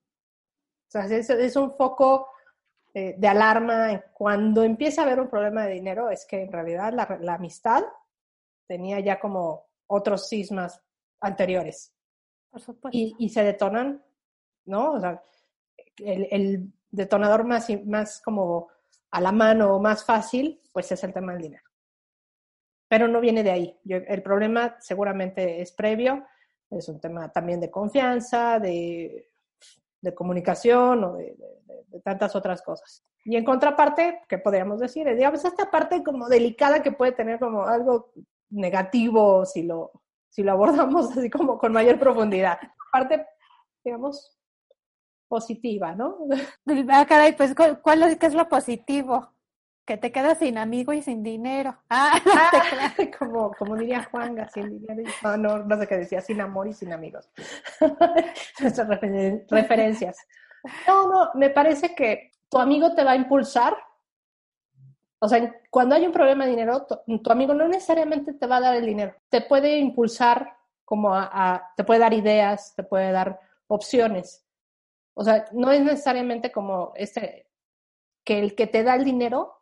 o 0.88 0.90
sea, 0.90 1.04
es, 1.04 1.30
es 1.30 1.56
un 1.56 1.74
foco 1.76 2.28
eh, 2.98 3.14
de 3.18 3.28
alarma 3.28 4.02
cuando 4.14 4.62
empieza 4.62 5.02
a 5.02 5.04
haber 5.04 5.20
un 5.20 5.28
problema 5.28 5.66
de 5.66 5.74
dinero 5.74 6.08
es 6.08 6.24
que 6.24 6.40
en 6.40 6.50
realidad 6.50 6.94
la, 6.94 7.34
amistad 7.34 7.84
tenía 8.66 9.00
ya 9.00 9.20
como 9.20 9.66
otros 9.86 10.26
sismas 10.30 10.82
anteriores. 11.20 11.92
Por 12.50 12.62
supuesto. 12.62 12.96
Y, 12.98 13.28
se 13.28 13.44
detonan, 13.44 14.02
¿no? 14.64 14.92
O 14.92 15.00
sea, 15.00 15.22
el, 15.98 16.72
detonador 16.90 17.44
más, 17.44 17.68
más 17.84 18.22
como 18.22 18.68
a 19.10 19.20
la 19.20 19.30
mano 19.30 19.76
o 19.76 19.78
más 19.78 20.02
fácil, 20.02 20.62
pues 20.72 20.90
es 20.90 21.04
el 21.04 21.12
tema 21.12 21.32
del 21.32 21.42
dinero. 21.42 21.68
Pero 22.88 23.08
no 23.08 23.20
viene 23.20 23.42
de 23.42 23.50
ahí. 23.50 23.78
el 23.84 24.22
problema 24.22 24.78
seguramente 24.80 25.60
es 25.60 25.70
previo, 25.70 26.24
es 26.70 26.88
un 26.88 26.98
tema 26.98 27.30
también 27.30 27.60
de 27.60 27.70
confianza, 27.70 28.58
de, 28.58 29.28
de 30.06 30.14
comunicación 30.14 31.04
o 31.04 31.14
de, 31.14 31.36
de 31.88 32.00
tantas 32.00 32.36
otras 32.36 32.62
cosas. 32.62 33.04
Y 33.24 33.36
en 33.36 33.44
contraparte, 33.44 34.22
¿qué 34.28 34.38
podríamos 34.38 34.80
decir? 34.80 35.12
Digamos, 35.14 35.44
esta 35.44 35.70
parte 35.70 36.02
como 36.04 36.28
delicada 36.28 36.82
que 36.82 36.92
puede 36.92 37.12
tener 37.12 37.38
como 37.38 37.66
algo 37.66 38.12
negativo 38.50 39.44
si 39.44 39.64
lo, 39.64 39.90
si 40.28 40.42
lo 40.42 40.52
abordamos 40.52 41.10
así 41.16 41.28
como 41.28 41.58
con 41.58 41.72
mayor 41.72 41.98
profundidad. 41.98 42.58
Parte, 42.92 43.26
digamos, 43.84 44.38
positiva, 45.28 45.94
¿no? 45.94 46.18
Ah, 46.88 47.04
caray, 47.06 47.36
pues, 47.36 47.54
¿cuál 47.82 48.02
es, 48.04 48.16
qué 48.16 48.26
es 48.26 48.34
lo 48.34 48.48
positivo? 48.48 49.32
Que 49.86 49.96
te 49.96 50.10
quedas 50.10 50.38
sin 50.38 50.58
amigo 50.58 50.92
y 50.92 51.00
sin 51.00 51.22
dinero. 51.22 51.78
Ah, 51.90 52.20
como, 53.18 53.52
como 53.52 53.76
diría 53.76 54.04
Juanga, 54.10 54.48
sin 54.48 54.68
dinero. 54.68 55.00
Y, 55.02 55.24
no, 55.24 55.36
no, 55.36 55.58
no 55.58 55.78
sé 55.78 55.86
qué 55.86 55.96
decía, 55.98 56.20
sin 56.20 56.40
amor 56.40 56.66
y 56.68 56.72
sin 56.72 56.92
amigos. 56.92 57.30
Nuestras 58.60 58.88
referencias. 58.88 60.18
No, 60.86 61.08
no, 61.08 61.30
me 61.34 61.50
parece 61.50 61.94
que 61.94 62.32
tu 62.50 62.58
amigo 62.58 62.94
te 62.94 63.04
va 63.04 63.12
a 63.12 63.16
impulsar. 63.16 63.76
O 65.18 65.28
sea, 65.28 65.54
cuando 65.70 65.94
hay 65.94 66.06
un 66.06 66.12
problema 66.12 66.44
de 66.44 66.50
dinero, 66.50 66.86
tu, 66.86 67.30
amigo 67.30 67.54
no 67.54 67.68
necesariamente 67.68 68.34
te 68.34 68.46
va 68.46 68.56
a 68.56 68.60
dar 68.60 68.76
el 68.76 68.86
dinero. 68.86 69.14
Te 69.28 69.40
puede 69.40 69.78
impulsar 69.78 70.56
como 70.84 71.14
a, 71.14 71.72
te 71.76 71.84
puede 71.84 72.00
dar 72.00 72.12
ideas, 72.12 72.74
te 72.74 72.82
puede 72.82 73.12
dar 73.12 73.40
opciones. 73.68 74.44
O 75.14 75.24
sea, 75.24 75.46
no 75.52 75.70
es 75.70 75.80
necesariamente 75.80 76.52
como 76.52 76.92
este, 76.96 77.48
que 78.24 78.38
el 78.40 78.54
que 78.54 78.66
te 78.66 78.82
da 78.82 78.94
el 78.96 79.04
dinero 79.04 79.56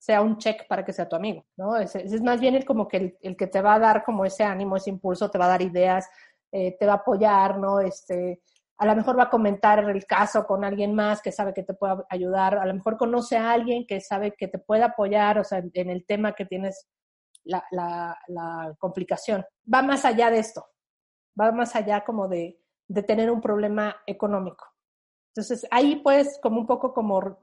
sea 0.00 0.22
un 0.22 0.38
check 0.38 0.66
para 0.66 0.82
que 0.82 0.94
sea 0.94 1.06
tu 1.06 1.14
amigo, 1.14 1.44
¿no? 1.58 1.76
Es, 1.76 1.94
más 2.22 2.40
bien 2.40 2.54
el 2.54 2.64
como 2.64 2.88
que 2.88 3.18
el, 3.20 3.36
que 3.36 3.46
te 3.46 3.60
va 3.60 3.74
a 3.74 3.78
dar 3.78 4.02
como 4.02 4.24
ese 4.24 4.42
ánimo, 4.42 4.76
ese 4.76 4.88
impulso, 4.88 5.30
te 5.30 5.36
va 5.36 5.44
a 5.44 5.50
dar 5.50 5.60
ideas, 5.60 6.08
eh, 6.50 6.74
te 6.78 6.86
va 6.86 6.92
a 6.94 6.96
apoyar, 6.96 7.58
¿no? 7.58 7.80
Este, 7.80 8.40
a 8.78 8.86
lo 8.86 8.96
mejor 8.96 9.18
va 9.18 9.24
a 9.24 9.30
comentar 9.30 9.78
el 9.78 10.06
caso 10.06 10.46
con 10.46 10.64
alguien 10.64 10.94
más 10.94 11.20
que 11.20 11.30
sabe 11.30 11.52
que 11.52 11.64
te 11.64 11.74
puede 11.74 12.02
ayudar, 12.08 12.56
a 12.56 12.64
lo 12.64 12.72
mejor 12.72 12.96
conoce 12.96 13.36
a 13.36 13.52
alguien 13.52 13.86
que 13.86 14.00
sabe 14.00 14.32
que 14.32 14.48
te 14.48 14.58
puede 14.58 14.84
apoyar, 14.84 15.38
o 15.38 15.44
sea, 15.44 15.62
en 15.74 15.90
el 15.90 16.06
tema 16.06 16.32
que 16.32 16.46
tienes 16.46 16.88
la, 17.44 17.62
la, 17.70 18.18
la 18.28 18.74
complicación. 18.78 19.44
Va 19.72 19.82
más 19.82 20.06
allá 20.06 20.30
de 20.30 20.38
esto, 20.38 20.64
va 21.38 21.52
más 21.52 21.76
allá 21.76 22.04
como 22.06 22.26
de, 22.26 22.58
de 22.88 23.02
tener 23.02 23.30
un 23.30 23.42
problema 23.42 23.96
económico. 24.06 24.64
Entonces, 25.34 25.66
ahí 25.70 25.96
puedes 25.96 26.40
como 26.42 26.58
un 26.58 26.66
poco 26.66 26.94
como 26.94 27.38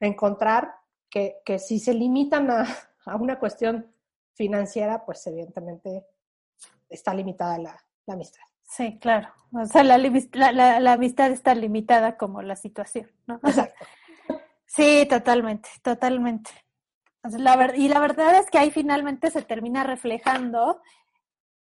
encontrar 0.00 0.74
que, 1.14 1.36
que 1.44 1.60
si 1.60 1.78
se 1.78 1.94
limitan 1.94 2.50
a, 2.50 2.66
a, 3.06 3.14
una 3.14 3.38
cuestión 3.38 3.86
financiera, 4.34 5.06
pues 5.06 5.24
evidentemente 5.28 6.04
está 6.88 7.14
limitada 7.14 7.56
la, 7.58 7.84
la 8.06 8.14
amistad. 8.14 8.42
Sí, 8.64 8.98
claro. 8.98 9.28
O 9.52 9.64
sea, 9.64 9.84
la, 9.84 9.96
la, 9.98 10.80
la, 10.80 10.92
amistad 10.92 11.30
está 11.30 11.54
limitada 11.54 12.16
como 12.16 12.42
la 12.42 12.56
situación, 12.56 13.08
¿no? 13.28 13.36
Exacto. 13.44 13.86
Sí, 14.66 15.06
totalmente, 15.08 15.68
totalmente. 15.82 16.50
La 17.22 17.72
y 17.76 17.88
la 17.88 18.00
verdad 18.00 18.34
es 18.34 18.50
que 18.50 18.58
ahí 18.58 18.72
finalmente 18.72 19.30
se 19.30 19.42
termina 19.42 19.84
reflejando 19.84 20.82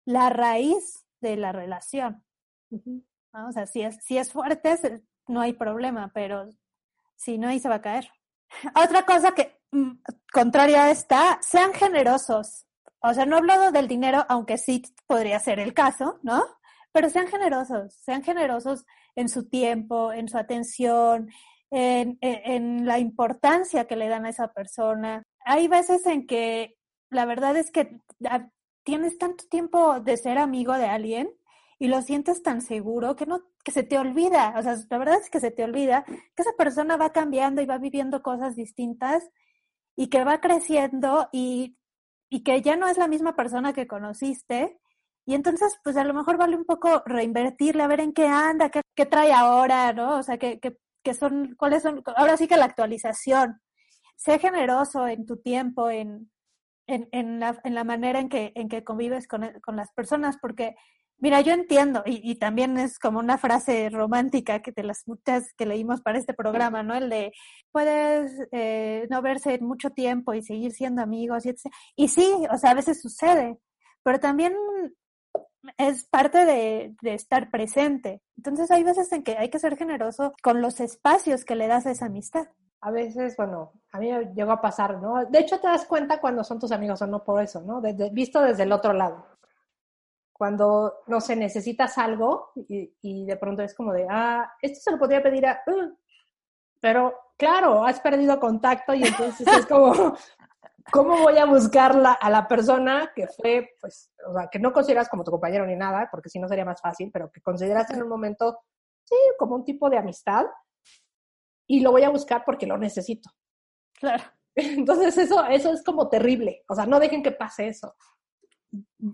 la 0.04 0.30
raíz 0.30 1.06
de 1.20 1.36
la 1.36 1.52
relación. 1.52 2.24
O 3.32 3.52
sea, 3.52 3.66
si 3.66 3.82
es, 3.82 4.02
si 4.02 4.18
es 4.18 4.32
fuerte, 4.32 5.02
no 5.28 5.40
hay 5.40 5.52
problema, 5.52 6.10
pero 6.12 6.50
si 7.14 7.38
no, 7.38 7.48
ahí 7.48 7.60
se 7.60 7.68
va 7.68 7.76
a 7.76 7.82
caer. 7.82 8.10
Otra 8.74 9.04
cosa 9.04 9.32
que, 9.32 9.60
mm, 9.72 9.90
contraria 10.32 10.84
a 10.84 10.90
esta, 10.90 11.38
sean 11.42 11.72
generosos. 11.72 12.66
O 13.00 13.14
sea, 13.14 13.26
no 13.26 13.36
he 13.36 13.38
hablado 13.38 13.70
del 13.70 13.88
dinero, 13.88 14.24
aunque 14.28 14.58
sí 14.58 14.82
podría 15.06 15.38
ser 15.38 15.60
el 15.60 15.74
caso, 15.74 16.18
¿no? 16.22 16.44
pero 16.92 17.10
sean 17.10 17.28
generosos, 17.28 17.94
sean 17.94 18.22
generosos 18.22 18.84
en 19.14 19.28
su 19.28 19.48
tiempo, 19.48 20.12
en 20.12 20.28
su 20.28 20.38
atención, 20.38 21.30
en, 21.70 22.18
en, 22.20 22.86
la 22.86 22.98
importancia 22.98 23.86
que 23.86 23.96
le 23.96 24.08
dan 24.08 24.24
a 24.26 24.30
esa 24.30 24.52
persona. 24.52 25.22
Hay 25.44 25.68
veces 25.68 26.06
en 26.06 26.26
que 26.26 26.76
la 27.10 27.24
verdad 27.24 27.56
es 27.56 27.70
que 27.70 28.00
ah, 28.28 28.48
tienes 28.84 29.18
tanto 29.18 29.44
tiempo 29.50 30.00
de 30.00 30.16
ser 30.16 30.38
amigo 30.38 30.74
de 30.74 30.86
alguien 30.86 31.30
y 31.78 31.88
lo 31.88 32.02
sientes 32.02 32.42
tan 32.42 32.60
seguro 32.60 33.16
que 33.16 33.26
no 33.26 33.42
que 33.64 33.72
se 33.72 33.82
te 33.82 33.98
olvida, 33.98 34.54
o 34.56 34.62
sea, 34.62 34.76
la 34.90 34.98
verdad 34.98 35.18
es 35.20 35.30
que 35.30 35.40
se 35.40 35.50
te 35.50 35.64
olvida 35.64 36.04
que 36.04 36.42
esa 36.42 36.52
persona 36.56 36.96
va 36.96 37.12
cambiando 37.12 37.62
y 37.62 37.66
va 37.66 37.78
viviendo 37.78 38.22
cosas 38.22 38.56
distintas 38.56 39.28
y 39.96 40.08
que 40.08 40.24
va 40.24 40.40
creciendo 40.40 41.28
y, 41.32 41.76
y 42.30 42.42
que 42.42 42.62
ya 42.62 42.76
no 42.76 42.88
es 42.88 42.98
la 42.98 43.08
misma 43.08 43.36
persona 43.36 43.72
que 43.72 43.86
conociste 43.86 44.78
y 45.28 45.34
entonces, 45.34 45.78
pues 45.84 45.94
a 45.98 46.04
lo 46.04 46.14
mejor 46.14 46.38
vale 46.38 46.56
un 46.56 46.64
poco 46.64 47.02
reinvertirle, 47.04 47.82
a 47.82 47.86
ver 47.86 48.00
en 48.00 48.14
qué 48.14 48.26
anda, 48.26 48.70
qué, 48.70 48.80
qué 48.96 49.04
trae 49.04 49.30
ahora, 49.30 49.92
¿no? 49.92 50.16
O 50.16 50.22
sea, 50.22 50.38
qué, 50.38 50.58
qué, 50.58 50.78
qué, 51.02 51.12
son, 51.12 51.54
cuáles 51.58 51.82
son, 51.82 52.02
ahora 52.16 52.38
sí 52.38 52.48
que 52.48 52.56
la 52.56 52.64
actualización. 52.64 53.60
Sé 54.16 54.38
generoso 54.38 55.06
en 55.06 55.26
tu 55.26 55.36
tiempo, 55.36 55.90
en, 55.90 56.30
en, 56.86 57.10
en, 57.12 57.40
la, 57.40 57.60
en 57.62 57.74
la 57.74 57.84
manera 57.84 58.20
en 58.20 58.30
que, 58.30 58.52
en 58.54 58.70
que 58.70 58.84
convives 58.84 59.28
con, 59.28 59.52
con 59.60 59.76
las 59.76 59.92
personas, 59.92 60.38
porque, 60.40 60.76
mira, 61.18 61.40
yo 61.40 61.52
entiendo, 61.52 62.02
y, 62.06 62.20
y, 62.30 62.36
también 62.36 62.78
es 62.78 62.98
como 62.98 63.18
una 63.18 63.38
frase 63.38 63.90
romántica 63.90 64.60
que 64.60 64.72
de 64.72 64.82
las 64.82 65.06
muchas 65.06 65.52
que 65.54 65.66
leímos 65.66 66.00
para 66.00 66.18
este 66.18 66.34
programa, 66.34 66.82
¿no? 66.82 66.94
El 66.94 67.10
de, 67.10 67.32
puedes 67.72 68.32
eh, 68.52 69.06
no 69.10 69.22
verse 69.22 69.58
mucho 69.60 69.90
tiempo 69.90 70.34
y 70.34 70.42
seguir 70.42 70.72
siendo 70.72 71.02
amigos, 71.02 71.46
y, 71.46 71.54
y 71.96 72.08
sí, 72.08 72.32
o 72.50 72.58
sea, 72.58 72.70
a 72.70 72.74
veces 72.74 73.00
sucede, 73.00 73.58
pero 74.02 74.20
también 74.20 74.54
es 75.76 76.04
parte 76.06 76.44
de, 76.44 76.94
estar 77.02 77.50
presente. 77.50 78.22
Entonces 78.36 78.70
hay 78.70 78.84
veces 78.84 79.12
en 79.12 79.22
que 79.22 79.36
hay 79.36 79.50
que 79.50 79.58
ser 79.58 79.76
generoso 79.76 80.34
con 80.42 80.62
los 80.62 80.80
espacios 80.80 81.44
que 81.44 81.56
le 81.56 81.66
das 81.66 81.86
a 81.86 81.90
esa 81.90 82.06
amistad. 82.06 82.46
A 82.80 82.90
veces, 82.92 83.36
bueno, 83.36 83.72
a 83.92 83.98
mí 83.98 84.10
llegó 84.34 84.52
a 84.52 84.60
pasar, 84.60 85.02
¿no? 85.02 85.24
De 85.26 85.40
hecho, 85.40 85.58
te 85.58 85.66
das 85.66 85.84
cuenta 85.84 86.20
cuando 86.20 86.44
son 86.44 86.60
tus 86.60 86.70
amigos 86.70 87.02
o 87.02 87.06
no 87.06 87.24
por 87.24 87.42
eso, 87.42 87.60
¿no? 87.62 87.80
Desde, 87.80 88.10
visto 88.10 88.40
desde 88.40 88.62
el 88.62 88.72
otro 88.72 88.92
lado. 88.92 89.26
Cuando, 90.38 91.00
no 91.08 91.20
sé, 91.20 91.34
necesitas 91.34 91.98
algo 91.98 92.52
y, 92.54 92.94
y, 93.02 93.26
de 93.26 93.36
pronto 93.36 93.62
es 93.62 93.74
como 93.74 93.92
de, 93.92 94.06
ah, 94.08 94.48
esto 94.62 94.78
se 94.80 94.92
lo 94.92 94.98
podría 94.98 95.20
pedir 95.20 95.44
a... 95.44 95.62
Uh", 95.66 95.98
pero 96.80 97.12
claro, 97.36 97.84
has 97.84 97.98
perdido 97.98 98.38
contacto 98.38 98.94
y 98.94 99.02
entonces 99.02 99.44
es 99.48 99.66
como, 99.66 99.92
¿cómo 100.92 101.16
voy 101.18 101.38
a 101.38 101.44
buscarla 101.44 102.12
a 102.12 102.30
la 102.30 102.46
persona 102.46 103.10
que 103.16 103.26
fue, 103.26 103.70
pues, 103.80 104.12
o 104.28 104.32
sea, 104.32 104.48
que 104.48 104.60
no 104.60 104.72
consideras 104.72 105.08
como 105.08 105.24
tu 105.24 105.32
compañero 105.32 105.66
ni 105.66 105.74
nada, 105.74 106.08
porque 106.08 106.28
si 106.28 106.38
no 106.38 106.46
sería 106.46 106.64
más 106.64 106.80
fácil, 106.80 107.10
pero 107.12 107.32
que 107.32 107.40
consideras 107.40 107.90
en 107.90 108.02
un 108.02 108.08
momento, 108.08 108.60
sí, 109.04 109.16
como 109.40 109.56
un 109.56 109.64
tipo 109.64 109.90
de 109.90 109.98
amistad, 109.98 110.46
y 111.66 111.80
lo 111.80 111.90
voy 111.90 112.04
a 112.04 112.10
buscar 112.10 112.44
porque 112.46 112.66
lo 112.66 112.78
necesito. 112.78 113.28
Claro. 113.92 114.22
Entonces 114.54 115.18
eso, 115.18 115.44
eso 115.46 115.72
es 115.72 115.82
como 115.82 116.08
terrible, 116.08 116.64
o 116.68 116.76
sea, 116.76 116.86
no 116.86 117.00
dejen 117.00 117.24
que 117.24 117.32
pase 117.32 117.66
eso. 117.66 117.96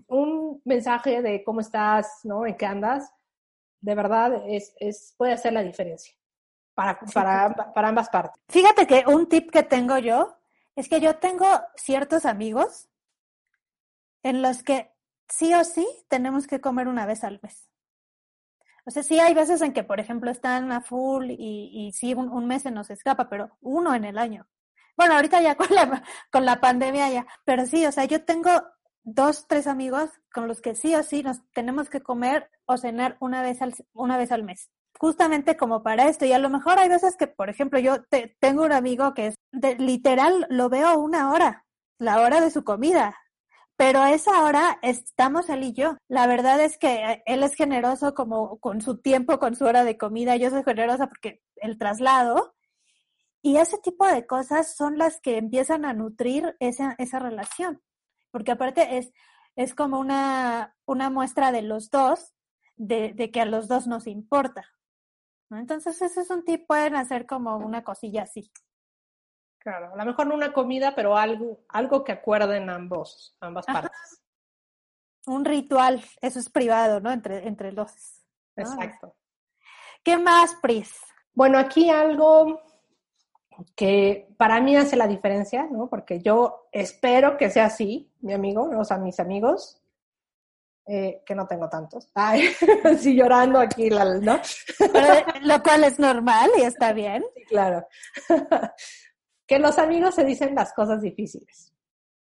Un 0.07 0.61
mensaje 0.65 1.21
de 1.21 1.43
cómo 1.43 1.61
estás, 1.61 2.21
¿no? 2.23 2.45
En 2.45 2.55
qué 2.57 2.65
andas, 2.65 3.11
de 3.79 3.95
verdad 3.95 4.43
es, 4.47 4.73
es, 4.79 5.13
puede 5.17 5.33
hacer 5.33 5.53
la 5.53 5.61
diferencia 5.61 6.15
para, 6.73 6.99
para, 7.13 7.73
para 7.73 7.87
ambas 7.87 8.09
partes. 8.09 8.41
Fíjate 8.49 8.87
que 8.87 9.03
un 9.07 9.27
tip 9.27 9.51
que 9.51 9.63
tengo 9.63 9.97
yo 9.97 10.37
es 10.75 10.89
que 10.89 10.99
yo 10.99 11.17
tengo 11.17 11.47
ciertos 11.75 12.25
amigos 12.25 12.89
en 14.23 14.41
los 14.41 14.63
que 14.63 14.91
sí 15.29 15.53
o 15.53 15.63
sí 15.63 15.87
tenemos 16.09 16.47
que 16.47 16.59
comer 16.59 16.87
una 16.87 17.05
vez 17.05 17.23
al 17.23 17.39
mes. 17.41 17.69
O 18.85 18.91
sea, 18.91 19.03
sí 19.03 19.19
hay 19.19 19.33
veces 19.33 19.61
en 19.61 19.73
que, 19.73 19.83
por 19.83 19.99
ejemplo, 19.99 20.29
están 20.29 20.71
a 20.71 20.81
full 20.81 21.31
y, 21.31 21.71
y 21.73 21.91
sí 21.91 22.13
un, 22.13 22.45
mes 22.45 22.63
se 22.63 22.71
nos 22.71 22.89
escapa, 22.89 23.29
pero 23.29 23.57
uno 23.61 23.95
en 23.95 24.05
el 24.05 24.17
año. 24.17 24.47
Bueno, 24.95 25.15
ahorita 25.15 25.41
ya 25.41 25.55
con 25.57 25.67
la, 25.73 26.03
con 26.31 26.45
la 26.45 26.59
pandemia 26.59 27.09
ya, 27.09 27.27
pero 27.45 27.65
sí, 27.65 27.85
o 27.85 27.91
sea, 27.91 28.05
yo 28.05 28.23
tengo 28.25 28.51
dos, 29.05 29.47
tres 29.47 29.67
amigos 29.67 30.09
con 30.33 30.49
los 30.49 30.59
que 30.61 30.75
sí 30.75 30.93
o 30.95 31.03
sí 31.03 31.23
nos 31.23 31.39
tenemos 31.53 31.89
que 31.89 32.01
comer 32.01 32.49
o 32.65 32.77
cenar 32.77 33.15
una 33.21 33.41
vez 33.41 33.61
al, 33.61 33.73
una 33.93 34.17
vez 34.17 34.33
al 34.33 34.43
mes 34.43 34.69
justamente 34.99 35.57
como 35.57 35.83
para 35.83 36.07
esto. 36.07 36.25
Y 36.25 36.33
a 36.33 36.39
lo 36.39 36.49
mejor 36.49 36.79
hay 36.79 36.89
veces 36.89 37.15
que, 37.17 37.27
por 37.27 37.49
ejemplo, 37.49 37.79
yo 37.79 38.03
te, 38.03 38.35
tengo 38.39 38.63
un 38.63 38.71
amigo 38.71 39.13
que 39.13 39.27
es 39.27 39.35
de, 39.51 39.75
literal, 39.75 40.47
lo 40.49 40.69
veo 40.69 40.97
una 40.99 41.31
hora, 41.31 41.65
la 41.99 42.21
hora 42.21 42.41
de 42.41 42.51
su 42.51 42.63
comida. 42.63 43.15
Pero 43.77 44.05
esa 44.05 44.43
hora 44.43 44.79
estamos 44.81 45.49
él 45.49 45.63
y 45.63 45.73
yo. 45.73 45.97
La 46.07 46.27
verdad 46.27 46.61
es 46.61 46.77
que 46.77 46.95
eh, 46.95 47.23
él 47.25 47.43
es 47.43 47.55
generoso 47.55 48.13
como 48.13 48.57
con 48.59 48.81
su 48.81 49.01
tiempo, 49.01 49.37
con 49.37 49.55
su 49.55 49.65
hora 49.65 49.83
de 49.83 49.97
comida. 49.97 50.37
Yo 50.37 50.49
soy 50.49 50.63
generosa 50.63 51.07
porque 51.07 51.41
el 51.57 51.77
traslado. 51.77 52.55
Y 53.41 53.57
ese 53.57 53.77
tipo 53.77 54.07
de 54.07 54.25
cosas 54.25 54.75
son 54.75 54.97
las 54.97 55.19
que 55.19 55.37
empiezan 55.37 55.85
a 55.85 55.93
nutrir 55.93 56.55
esa, 56.59 56.95
esa 56.97 57.19
relación. 57.19 57.81
Porque 58.35 58.51
aparte 58.51 58.97
es, 58.97 59.13
es 59.55 59.73
como 59.73 59.97
una, 59.97 60.75
una 60.85 61.09
muestra 61.09 61.53
de 61.53 61.61
los 61.61 61.89
dos, 61.89 62.33
de, 62.75 63.13
de 63.13 63.31
que 63.31 63.39
a 63.39 63.45
los 63.45 63.69
dos 63.69 63.87
nos 63.87 64.07
importa. 64.07 64.65
Entonces, 65.51 66.01
ese 66.01 66.19
es 66.19 66.29
un 66.29 66.43
tip, 66.43 66.67
pueden 66.67 66.97
hacer 66.97 67.27
como 67.27 67.55
una 67.55 67.85
cosilla 67.85 68.23
así. 68.23 68.51
Claro, 69.59 69.93
a 69.93 69.95
lo 69.95 70.03
mejor 70.03 70.27
no 70.27 70.35
una 70.35 70.51
comida, 70.51 70.93
pero 70.95 71.15
algo, 71.15 71.63
algo 71.69 72.03
que 72.03 72.11
acuerden 72.11 72.69
ambos, 72.69 73.37
ambas 73.39 73.65
partes. 73.65 74.21
Un 75.25 75.45
ritual, 75.45 76.03
eso 76.19 76.37
es 76.37 76.49
privado, 76.49 76.99
¿no? 76.99 77.13
Entre, 77.13 77.47
entre 77.47 77.71
los. 77.71 78.21
Exacto. 78.57 79.15
¿Qué 80.03 80.17
más, 80.17 80.55
Pris? 80.55 80.93
Bueno, 81.33 81.57
aquí 81.57 81.89
algo 81.89 82.61
que 83.75 84.27
para 84.37 84.59
mí 84.61 84.75
hace 84.75 84.95
la 84.95 85.07
diferencia, 85.07 85.67
¿no? 85.69 85.87
Porque 85.87 86.19
yo 86.21 86.67
espero 86.71 87.37
que 87.37 87.49
sea 87.49 87.65
así, 87.65 88.11
mi 88.21 88.33
amigo, 88.33 88.69
o 88.77 88.83
sea, 88.83 88.97
mis 88.97 89.19
amigos, 89.19 89.81
eh, 90.87 91.23
que 91.25 91.33
no 91.33 91.47
tengo 91.47 91.67
tantos. 91.67 92.09
Ay, 92.15 92.47
sí, 92.99 93.15
llorando 93.15 93.59
aquí, 93.59 93.89
¿no? 93.89 94.39
lo 95.41 95.63
cual 95.63 95.83
es 95.83 95.99
normal 95.99 96.51
y 96.57 96.61
está 96.61 96.93
bien. 96.93 97.25
Sí, 97.35 97.43
claro. 97.45 97.87
que 99.47 99.59
los 99.59 99.77
amigos 99.79 100.15
se 100.15 100.23
dicen 100.23 100.53
las 100.55 100.73
cosas 100.73 101.01
difíciles, 101.01 101.73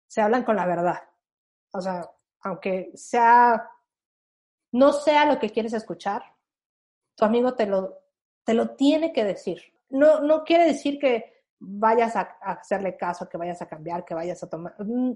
se 0.07 0.21
hablan 0.21 0.43
con 0.43 0.55
la 0.55 0.65
verdad. 0.65 0.99
O 1.73 1.81
sea, 1.81 2.09
aunque 2.41 2.91
sea, 2.93 3.69
no 4.73 4.93
sea 4.93 5.25
lo 5.25 5.39
que 5.39 5.49
quieres 5.49 5.73
escuchar, 5.73 6.23
tu 7.15 7.25
amigo 7.25 7.53
te 7.53 7.65
lo, 7.65 7.99
te 8.43 8.53
lo 8.53 8.71
tiene 8.71 9.13
que 9.13 9.23
decir. 9.23 9.61
No, 9.91 10.19
no 10.21 10.43
quiere 10.43 10.65
decir 10.65 10.99
que 10.99 11.43
vayas 11.59 12.15
a, 12.15 12.37
a 12.41 12.53
hacerle 12.53 12.97
caso, 12.97 13.29
que 13.29 13.37
vayas 13.37 13.61
a 13.61 13.67
cambiar, 13.67 14.03
que 14.03 14.15
vayas 14.15 14.41
a 14.43 14.49
tomar. 14.49 14.75
Mm, 14.79 15.13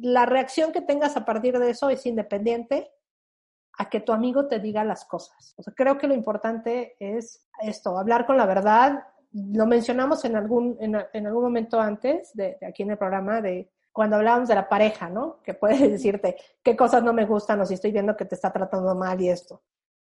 la 0.00 0.26
reacción 0.26 0.72
que 0.72 0.80
tengas 0.80 1.16
a 1.16 1.24
partir 1.24 1.58
de 1.58 1.70
eso 1.70 1.88
es 1.88 2.04
independiente 2.06 2.92
a 3.78 3.88
que 3.88 4.00
tu 4.00 4.12
amigo 4.12 4.46
te 4.46 4.60
diga 4.60 4.84
las 4.84 5.04
cosas. 5.04 5.54
O 5.56 5.62
sea, 5.62 5.74
creo 5.74 5.98
que 5.98 6.06
lo 6.06 6.14
importante 6.14 6.96
es 6.98 7.46
esto, 7.60 7.98
hablar 7.98 8.26
con 8.26 8.36
la 8.36 8.46
verdad. 8.46 9.04
Lo 9.32 9.66
mencionamos 9.66 10.24
en 10.24 10.36
algún, 10.36 10.76
en, 10.80 10.96
en 11.12 11.26
algún 11.26 11.42
momento 11.42 11.80
antes 11.80 12.32
de, 12.34 12.56
de, 12.60 12.66
aquí 12.66 12.84
en 12.84 12.90
el 12.90 12.98
programa 12.98 13.40
de 13.40 13.70
cuando 13.92 14.16
hablábamos 14.16 14.48
de 14.48 14.54
la 14.56 14.68
pareja, 14.68 15.08
¿no? 15.08 15.40
Que 15.42 15.54
puede 15.54 15.88
decirte 15.88 16.36
qué 16.62 16.76
cosas 16.76 17.02
no 17.02 17.12
me 17.12 17.26
gustan 17.26 17.60
o 17.60 17.66
si 17.66 17.74
estoy 17.74 17.92
viendo 17.92 18.16
que 18.16 18.24
te 18.24 18.34
está 18.34 18.52
tratando 18.52 18.94
mal 18.94 19.20
y 19.20 19.28
esto. 19.28 19.62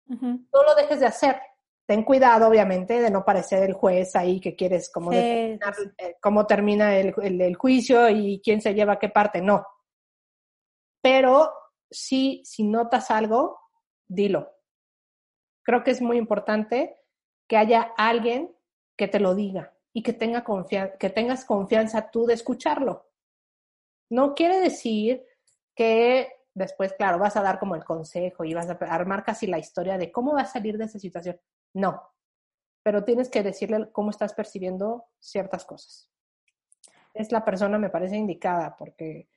Uh 0.08 0.14
-huh. 0.14 0.46
No 0.52 0.62
lo 0.64 0.74
dejes 0.74 1.00
de 1.00 1.06
hacer. 1.06 1.36
Ten 1.90 2.04
cuidado, 2.04 2.46
obviamente, 2.46 3.00
de 3.00 3.10
no 3.10 3.24
parecer 3.24 3.64
el 3.64 3.72
juez 3.72 4.14
ahí 4.14 4.38
que 4.38 4.54
quieres 4.54 4.92
como 4.92 5.10
determinar 5.10 5.74
eh, 5.98 6.16
cómo 6.20 6.46
termina 6.46 6.96
el, 6.96 7.12
el, 7.20 7.40
el 7.40 7.56
juicio 7.56 8.08
y 8.08 8.40
quién 8.44 8.60
se 8.60 8.74
lleva 8.74 9.00
qué 9.00 9.08
parte. 9.08 9.42
No. 9.42 9.66
Pero 11.02 11.52
sí, 11.90 12.42
si 12.44 12.62
notas 12.62 13.10
algo, 13.10 13.58
dilo. 14.06 14.52
Creo 15.64 15.82
que 15.82 15.90
es 15.90 16.00
muy 16.00 16.16
importante 16.16 16.96
que 17.48 17.56
haya 17.56 17.92
alguien 17.96 18.54
que 18.96 19.08
te 19.08 19.18
lo 19.18 19.34
diga 19.34 19.76
y 19.92 20.04
que, 20.04 20.12
tenga 20.12 20.44
confianza, 20.44 20.96
que 20.96 21.10
tengas 21.10 21.44
confianza 21.44 22.08
tú 22.12 22.24
de 22.24 22.34
escucharlo. 22.34 23.10
No 24.10 24.36
quiere 24.36 24.60
decir 24.60 25.26
que 25.74 26.32
después, 26.54 26.92
claro, 26.92 27.18
vas 27.18 27.36
a 27.36 27.42
dar 27.42 27.58
como 27.58 27.74
el 27.74 27.82
consejo 27.82 28.44
y 28.44 28.54
vas 28.54 28.70
a 28.70 28.74
armar 28.74 29.24
casi 29.24 29.48
la 29.48 29.58
historia 29.58 29.98
de 29.98 30.12
cómo 30.12 30.34
vas 30.34 30.50
a 30.50 30.52
salir 30.52 30.78
de 30.78 30.84
esa 30.84 31.00
situación. 31.00 31.36
No, 31.74 32.10
pero 32.82 33.04
tienes 33.04 33.28
que 33.28 33.42
decirle 33.42 33.90
cómo 33.92 34.10
estás 34.10 34.34
percibiendo 34.34 35.06
ciertas 35.18 35.64
cosas. 35.64 36.08
Es 37.14 37.32
la 37.32 37.44
persona, 37.44 37.78
me 37.78 37.90
parece, 37.90 38.16
indicada, 38.16 38.76
porque 38.76 39.28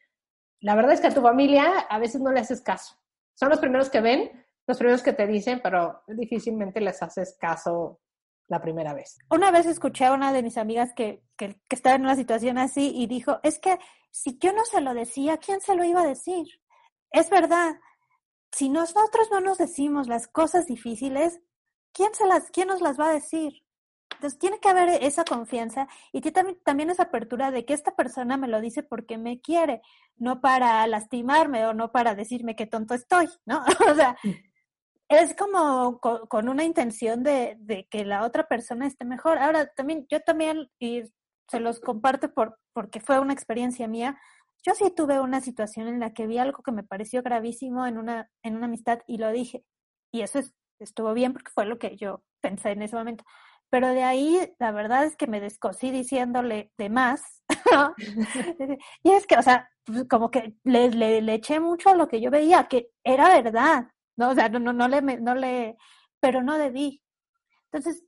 la 0.59 0.75
verdad 0.75 0.93
es 0.93 1.01
que 1.01 1.07
a 1.07 1.13
tu 1.13 1.21
familia 1.21 1.79
a 1.89 1.99
veces 1.99 2.21
no 2.21 2.31
le 2.31 2.39
haces 2.39 2.61
caso. 2.61 2.95
Son 3.35 3.49
los 3.49 3.59
primeros 3.59 3.89
que 3.89 4.01
ven, 4.01 4.45
los 4.67 4.77
primeros 4.77 5.03
que 5.03 5.13
te 5.13 5.27
dicen, 5.27 5.59
pero 5.61 6.03
difícilmente 6.07 6.79
les 6.79 7.01
haces 7.01 7.35
caso 7.39 7.99
la 8.47 8.61
primera 8.61 8.93
vez. 8.93 9.17
Una 9.29 9.51
vez 9.51 9.65
escuché 9.65 10.05
a 10.05 10.13
una 10.13 10.31
de 10.31 10.43
mis 10.43 10.57
amigas 10.57 10.93
que, 10.95 11.23
que, 11.35 11.57
estaba 11.69 11.95
en 11.95 12.03
una 12.03 12.15
situación 12.15 12.57
así 12.57 12.93
y 12.95 13.07
dijo, 13.07 13.39
es 13.43 13.59
que 13.59 13.77
si 14.11 14.37
yo 14.37 14.53
no 14.53 14.63
se 14.65 14.81
lo 14.81 14.93
decía, 14.93 15.37
¿quién 15.37 15.59
se 15.59 15.75
lo 15.75 15.83
iba 15.83 16.01
a 16.01 16.07
decir? 16.07 16.45
Es 17.09 17.29
verdad, 17.29 17.75
si 18.51 18.69
nosotros 18.69 19.29
no 19.31 19.41
nos 19.41 19.57
decimos 19.57 20.07
las 20.07 20.27
cosas 20.27 20.65
difíciles, 20.67 21.41
¿quién, 21.93 22.13
se 22.13 22.25
las, 22.25 22.49
quién 22.51 22.67
nos 22.67 22.81
las 22.81 22.99
va 22.99 23.09
a 23.09 23.13
decir? 23.13 23.63
Entonces 24.15 24.39
tiene 24.39 24.59
que 24.59 24.69
haber 24.69 25.03
esa 25.03 25.25
confianza 25.25 25.87
y 26.11 26.21
también, 26.21 26.57
también 26.63 26.89
esa 26.89 27.03
apertura 27.03 27.51
de 27.51 27.65
que 27.65 27.73
esta 27.73 27.95
persona 27.95 28.37
me 28.37 28.47
lo 28.47 28.61
dice 28.61 28.83
porque 28.83 29.17
me 29.17 29.41
quiere, 29.41 29.81
no 30.15 30.41
para 30.41 30.85
lastimarme 30.87 31.65
o 31.65 31.73
no 31.73 31.91
para 31.91 32.15
decirme 32.15 32.55
qué 32.55 32.65
tonto 32.67 32.93
estoy, 32.93 33.27
¿no? 33.45 33.63
o 33.91 33.95
sea, 33.95 34.17
es 35.09 35.35
como 35.35 35.99
con, 35.99 36.27
con 36.27 36.49
una 36.49 36.63
intención 36.63 37.23
de, 37.23 37.55
de, 37.59 37.87
que 37.89 38.05
la 38.05 38.23
otra 38.25 38.47
persona 38.47 38.87
esté 38.87 39.05
mejor. 39.05 39.37
Ahora, 39.37 39.67
también, 39.75 40.07
yo 40.09 40.21
también, 40.21 40.69
y 40.79 41.03
se 41.49 41.59
los 41.59 41.79
comparto 41.79 42.33
por, 42.33 42.59
porque 42.73 42.99
fue 42.99 43.19
una 43.19 43.33
experiencia 43.33 43.87
mía, 43.87 44.17
yo 44.65 44.73
sí 44.75 44.91
tuve 44.95 45.19
una 45.19 45.41
situación 45.41 45.87
en 45.87 45.99
la 45.99 46.13
que 46.13 46.25
vi 46.25 46.37
algo 46.37 46.63
que 46.63 46.71
me 46.71 46.83
pareció 46.83 47.21
gravísimo 47.21 47.85
en 47.85 47.97
una, 47.97 48.29
en 48.41 48.55
una 48.55 48.67
amistad 48.67 48.99
y 49.07 49.17
lo 49.17 49.31
dije. 49.31 49.63
Y 50.11 50.21
eso 50.21 50.39
es, 50.39 50.53
estuvo 50.83 51.13
bien 51.13 51.33
porque 51.33 51.51
fue 51.53 51.65
lo 51.65 51.79
que 51.79 51.95
yo 51.97 52.23
pensé 52.41 52.71
en 52.71 52.81
ese 52.81 52.95
momento. 52.95 53.23
Pero 53.69 53.89
de 53.89 54.03
ahí, 54.03 54.53
la 54.59 54.71
verdad 54.71 55.05
es 55.05 55.15
que 55.15 55.27
me 55.27 55.41
descosí 55.41 55.91
diciéndole 55.91 56.71
de 56.77 56.89
más. 56.89 57.43
y 59.03 59.11
es 59.11 59.25
que, 59.25 59.35
o 59.37 59.41
sea, 59.41 59.69
pues, 59.85 60.05
como 60.07 60.29
que 60.31 60.55
le, 60.63 60.89
le, 60.91 61.21
le 61.21 61.33
eché 61.35 61.59
mucho 61.59 61.89
a 61.89 61.95
lo 61.95 62.07
que 62.07 62.21
yo 62.21 62.29
veía, 62.31 62.67
que 62.67 62.89
era 63.03 63.29
verdad. 63.29 63.87
¿no? 64.17 64.29
O 64.29 64.35
sea, 64.35 64.49
no, 64.49 64.59
no, 64.59 64.73
no, 64.73 64.87
le, 64.87 65.01
no 65.01 65.35
le, 65.35 65.77
pero 66.19 66.43
no 66.43 66.57
debí. 66.57 67.01
Entonces, 67.71 68.03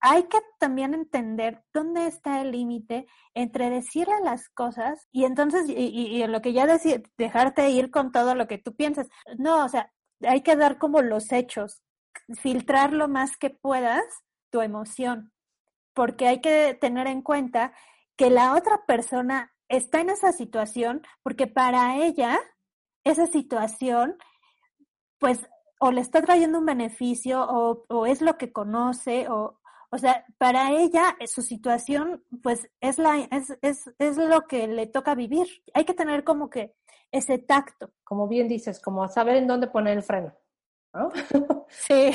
hay 0.00 0.24
que 0.24 0.38
también 0.58 0.94
entender 0.94 1.62
dónde 1.74 2.06
está 2.06 2.40
el 2.40 2.52
límite 2.52 3.06
entre 3.34 3.70
decirle 3.70 4.14
las 4.24 4.48
cosas 4.48 5.06
y 5.12 5.24
entonces, 5.24 5.68
y, 5.68 5.74
y, 5.74 6.22
y 6.22 6.26
lo 6.26 6.40
que 6.42 6.52
ya 6.52 6.66
decir, 6.66 7.02
dejarte 7.18 7.70
ir 7.70 7.90
con 7.90 8.12
todo 8.12 8.34
lo 8.34 8.46
que 8.48 8.58
tú 8.58 8.74
piensas. 8.74 9.08
No, 9.38 9.64
o 9.64 9.68
sea, 9.68 9.92
hay 10.22 10.42
que 10.42 10.56
dar 10.56 10.78
como 10.78 11.02
los 11.02 11.32
hechos, 11.32 11.82
filtrar 12.42 12.92
lo 12.92 13.08
más 13.08 13.36
que 13.36 13.50
puedas 13.50 14.04
tu 14.50 14.60
emoción, 14.60 15.32
porque 15.94 16.28
hay 16.28 16.40
que 16.40 16.76
tener 16.80 17.06
en 17.06 17.22
cuenta 17.22 17.72
que 18.16 18.30
la 18.30 18.54
otra 18.54 18.84
persona 18.86 19.52
está 19.68 20.00
en 20.00 20.10
esa 20.10 20.32
situación 20.32 21.02
porque 21.22 21.46
para 21.46 21.96
ella 21.96 22.38
esa 23.04 23.26
situación 23.26 24.16
pues 25.18 25.48
o 25.78 25.90
le 25.92 26.00
está 26.00 26.20
trayendo 26.20 26.58
un 26.58 26.66
beneficio 26.66 27.42
o, 27.42 27.84
o, 27.88 28.06
es 28.06 28.20
lo 28.20 28.36
que 28.36 28.52
conoce 28.52 29.28
o 29.28 29.60
o 29.90 29.98
sea 29.98 30.26
para 30.38 30.72
ella 30.72 31.16
su 31.26 31.40
situación 31.42 32.22
pues 32.42 32.68
es 32.80 32.98
la 32.98 33.20
es, 33.30 33.56
es, 33.62 33.90
es 33.98 34.16
lo 34.16 34.42
que 34.42 34.66
le 34.66 34.86
toca 34.86 35.14
vivir. 35.14 35.46
Hay 35.72 35.84
que 35.84 35.94
tener 35.94 36.24
como 36.24 36.50
que 36.50 36.74
ese 37.10 37.38
tacto. 37.38 37.92
Como 38.04 38.28
bien 38.28 38.48
dices 38.48 38.80
como 38.80 39.08
saber 39.08 39.36
en 39.36 39.46
dónde 39.46 39.68
poner 39.68 39.96
el 39.96 40.02
freno 40.02 40.34
¿no? 40.92 41.10
sí 41.68 42.10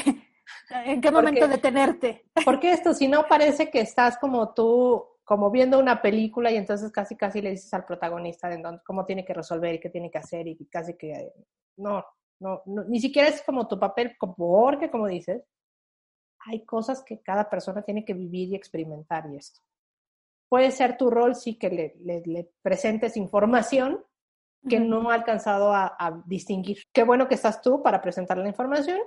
en 0.69 1.01
qué 1.01 1.11
momento 1.11 1.41
porque, 1.41 1.55
detenerte 1.55 2.25
porque 2.43 2.71
esto 2.71 2.93
si 2.93 3.07
no 3.07 3.27
parece 3.27 3.69
que 3.69 3.81
estás 3.81 4.17
como 4.17 4.53
tú 4.53 5.03
como 5.23 5.49
viendo 5.49 5.79
una 5.79 6.01
película 6.01 6.51
y 6.51 6.55
entonces 6.55 6.91
casi 6.91 7.15
casi 7.15 7.41
le 7.41 7.51
dices 7.51 7.73
al 7.73 7.85
protagonista 7.85 8.47
de 8.47 8.61
dónde, 8.61 8.81
cómo 8.85 9.05
tiene 9.05 9.25
que 9.25 9.33
resolver 9.33 9.75
y 9.75 9.79
qué 9.79 9.89
tiene 9.89 10.11
que 10.11 10.19
hacer 10.19 10.47
y 10.47 10.55
casi 10.67 10.95
que 10.95 11.33
no, 11.77 12.05
no, 12.39 12.61
no, 12.65 12.83
ni 12.85 12.99
siquiera 12.99 13.27
es 13.27 13.41
como 13.41 13.67
tu 13.67 13.79
papel, 13.79 14.15
porque 14.19 14.89
como 14.89 15.07
dices, 15.07 15.43
hay 16.39 16.65
cosas 16.65 17.03
que 17.03 17.21
cada 17.21 17.49
persona 17.49 17.81
tiene 17.81 18.05
que 18.05 18.13
vivir 18.13 18.49
y 18.49 18.55
experimentar 18.55 19.25
y 19.31 19.37
esto. 19.37 19.61
Puede 20.47 20.71
ser 20.71 20.95
tu 20.95 21.09
rol, 21.09 21.35
sí, 21.35 21.57
que 21.57 21.69
le, 21.69 21.95
le, 22.01 22.21
le 22.25 22.51
presentes 22.61 23.17
información 23.17 24.03
que 24.67 24.77
uh 24.77 24.81
-huh. 24.81 24.87
no 24.87 25.09
ha 25.09 25.15
alcanzado 25.15 25.73
a, 25.73 25.95
a, 25.97 26.21
distinguir. 26.25 26.77
Qué 26.93 27.03
bueno 27.03 27.27
que 27.27 27.35
estás 27.35 27.61
tú 27.61 27.81
para 27.81 28.01
presentar 28.01 28.37
la 28.37 28.47
información. 28.47 28.99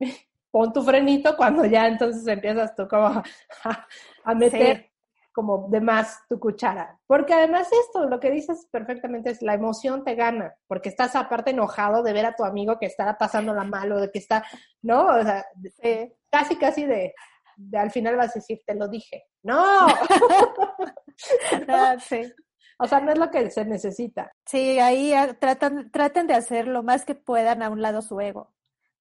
Pon 0.50 0.72
tu 0.72 0.82
frenito 0.82 1.36
cuando 1.36 1.64
ya 1.64 1.86
entonces 1.88 2.26
empiezas 2.28 2.76
tú 2.76 2.86
como 2.86 3.06
a, 3.06 3.86
a 4.24 4.34
meter 4.34 4.76
sí 4.76 4.94
como 5.34 5.66
de 5.68 5.80
más 5.80 6.20
tu 6.28 6.38
cuchara. 6.38 6.96
Porque 7.06 7.34
además 7.34 7.68
esto, 7.72 8.08
lo 8.08 8.20
que 8.20 8.30
dices 8.30 8.68
perfectamente 8.70 9.30
es 9.30 9.42
la 9.42 9.54
emoción 9.54 10.04
te 10.04 10.14
gana, 10.14 10.54
porque 10.68 10.88
estás 10.88 11.16
aparte 11.16 11.50
enojado 11.50 12.04
de 12.04 12.12
ver 12.12 12.24
a 12.24 12.36
tu 12.36 12.44
amigo 12.44 12.78
que 12.78 12.86
está 12.86 13.18
pasándola 13.18 13.64
mal 13.64 13.90
o 13.90 14.00
de 14.00 14.12
que 14.12 14.20
está, 14.20 14.44
¿no? 14.80 15.06
O 15.06 15.22
sea, 15.22 15.44
eh, 15.82 16.14
casi, 16.30 16.56
casi 16.56 16.86
de, 16.86 17.14
de, 17.56 17.78
al 17.78 17.90
final 17.90 18.16
vas 18.16 18.30
a 18.30 18.38
decir, 18.38 18.60
te 18.64 18.76
lo 18.76 18.86
dije. 18.86 19.24
¡No! 19.42 19.86
ah, 21.68 21.96
sí. 22.00 22.32
O 22.78 22.86
sea, 22.86 23.00
no 23.00 23.12
es 23.12 23.18
lo 23.18 23.30
que 23.30 23.50
se 23.50 23.64
necesita. 23.64 24.32
Sí, 24.46 24.78
ahí 24.78 25.14
tratan, 25.38 25.90
traten 25.90 26.26
de 26.26 26.34
hacer 26.34 26.66
lo 26.66 26.82
más 26.82 27.04
que 27.04 27.14
puedan 27.14 27.62
a 27.62 27.70
un 27.70 27.82
lado 27.82 28.02
su 28.02 28.20
ego. 28.20 28.52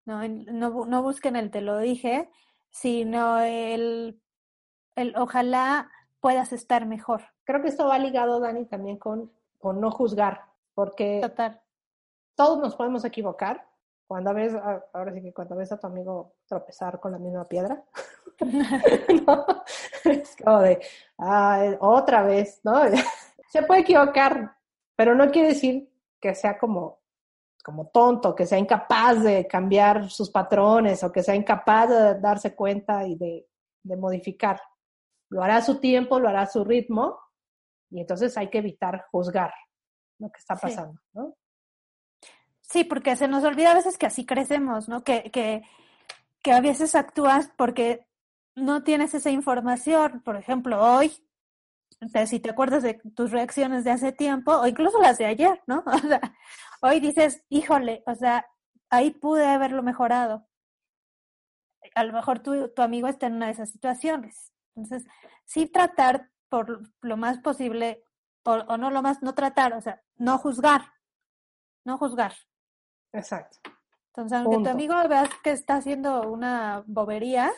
No, 0.06 0.28
no, 0.28 0.86
no 0.86 1.02
busquen 1.02 1.36
el 1.36 1.50
te 1.50 1.62
lo 1.62 1.78
dije, 1.78 2.30
sino 2.70 3.40
el, 3.40 4.22
el 4.96 5.16
ojalá 5.18 5.90
puedas 6.20 6.54
estar 6.54 6.86
mejor. 6.86 7.22
Creo 7.46 7.62
que 7.62 7.70
esto 7.70 7.88
va 7.88 7.98
ligado, 8.00 8.40
Dani, 8.40 8.66
también 8.66 8.98
con, 8.98 9.32
con 9.60 9.80
no 9.80 9.92
juzgar, 9.92 10.46
porque 10.74 11.20
Total. 11.22 11.62
todos 12.36 12.60
nos 12.60 12.76
podemos 12.76 13.06
equivocar. 13.06 13.68
Cuando 14.08 14.34
ves, 14.34 14.54
ahora 14.94 15.14
sí 15.14 15.22
que 15.22 15.34
cuando 15.34 15.56
ves 15.56 15.72
a 15.72 15.80
tu 15.80 15.88
amigo 15.88 16.36
tropezar 16.46 17.00
con 17.00 17.14
la 17.14 17.18
misma 17.18 17.48
piedra, 17.48 17.84
¿no? 19.28 19.46
es 20.04 20.36
como 20.44 20.60
de, 20.60 20.82
ah, 21.18 21.76
otra 21.80 22.24
vez, 22.24 22.60
¿no? 22.64 22.82
Se 23.54 23.62
puede 23.62 23.82
equivocar, 23.82 24.58
pero 24.96 25.14
no 25.14 25.30
quiere 25.30 25.50
decir 25.50 25.88
que 26.20 26.34
sea 26.34 26.58
como, 26.58 27.04
como 27.64 27.90
tonto, 27.90 28.34
que 28.34 28.48
sea 28.48 28.58
incapaz 28.58 29.22
de 29.22 29.46
cambiar 29.46 30.10
sus 30.10 30.32
patrones 30.32 31.04
o 31.04 31.12
que 31.12 31.22
sea 31.22 31.36
incapaz 31.36 31.88
de 31.88 32.20
darse 32.20 32.56
cuenta 32.56 33.06
y 33.06 33.16
de, 33.16 33.48
de 33.84 33.96
modificar 33.96 34.60
lo 35.30 35.44
hará 35.44 35.58
a 35.58 35.62
su 35.62 35.80
tiempo, 35.80 36.20
lo 36.20 36.30
hará 36.30 36.42
a 36.42 36.48
su 36.48 36.64
ritmo, 36.64 37.20
y 37.92 38.02
entonces 38.02 38.36
hay 38.38 38.50
que 38.50 38.58
evitar 38.58 39.06
juzgar 39.12 39.54
lo 40.18 40.32
que 40.32 40.40
está 40.40 40.56
pasando, 40.56 41.00
sí. 41.00 41.10
¿no? 41.14 41.36
Sí, 42.62 42.84
porque 42.84 43.16
se 43.16 43.28
nos 43.28 43.44
olvida 43.44 43.72
a 43.72 43.76
veces 43.76 44.00
que 44.00 44.08
así 44.08 44.26
crecemos, 44.26 44.90
¿no? 44.90 45.04
Que, 45.04 45.30
que, 45.30 45.62
que 46.42 46.52
a 46.52 46.60
veces 46.60 46.96
actúas 46.96 47.52
porque 47.56 48.08
no 48.56 48.84
tienes 48.84 49.14
esa 49.14 49.30
información. 49.30 50.22
Por 50.22 50.38
ejemplo, 50.38 50.82
hoy 50.82 51.12
si 52.26 52.40
te 52.40 52.50
acuerdas 52.50 52.84
de 52.84 52.96
tus 53.16 53.32
reacciones 53.32 53.84
de 53.84 53.92
hace 53.92 54.12
tiempo 54.12 54.52
o 54.52 54.68
incluso 54.68 55.02
las 55.02 55.18
de 55.18 55.26
ayer, 55.26 55.62
¿no? 55.68 55.84
O 55.94 55.98
sea, 56.00 56.22
hoy 56.82 57.00
dices, 57.00 57.44
híjole, 57.50 58.04
o 58.06 58.16
sea, 58.16 58.46
ahí 58.90 59.12
pude 59.12 59.46
haberlo 59.46 59.84
mejorado. 59.84 60.48
A 61.96 62.04
lo 62.04 62.14
mejor 62.14 62.40
tu, 62.40 62.70
tu 62.70 62.82
amigo 62.82 63.08
está 63.08 63.28
en 63.28 63.36
una 63.36 63.48
de 63.48 63.54
esas 63.54 63.70
situaciones. 63.70 64.52
Entonces, 64.76 65.06
sí 65.46 65.68
tratar 65.68 66.30
por 66.50 66.90
lo 67.02 67.18
más 67.18 67.40
posible, 67.40 68.04
o, 68.46 68.52
o 68.54 68.78
no 68.78 68.90
lo 68.90 69.02
más, 69.02 69.22
no 69.22 69.34
tratar, 69.34 69.74
o 69.74 69.82
sea, 69.82 70.02
no 70.16 70.38
juzgar, 70.38 70.94
no 71.86 71.98
juzgar. 71.98 72.34
Exacto. 73.12 73.60
Entonces, 74.08 74.38
aunque 74.38 74.56
Punto. 74.58 74.70
tu 74.70 74.76
amigo 74.76 74.96
veas 75.08 75.30
que 75.44 75.52
está 75.52 75.76
haciendo 75.76 76.30
una 76.30 76.84
bobería, 76.86 77.52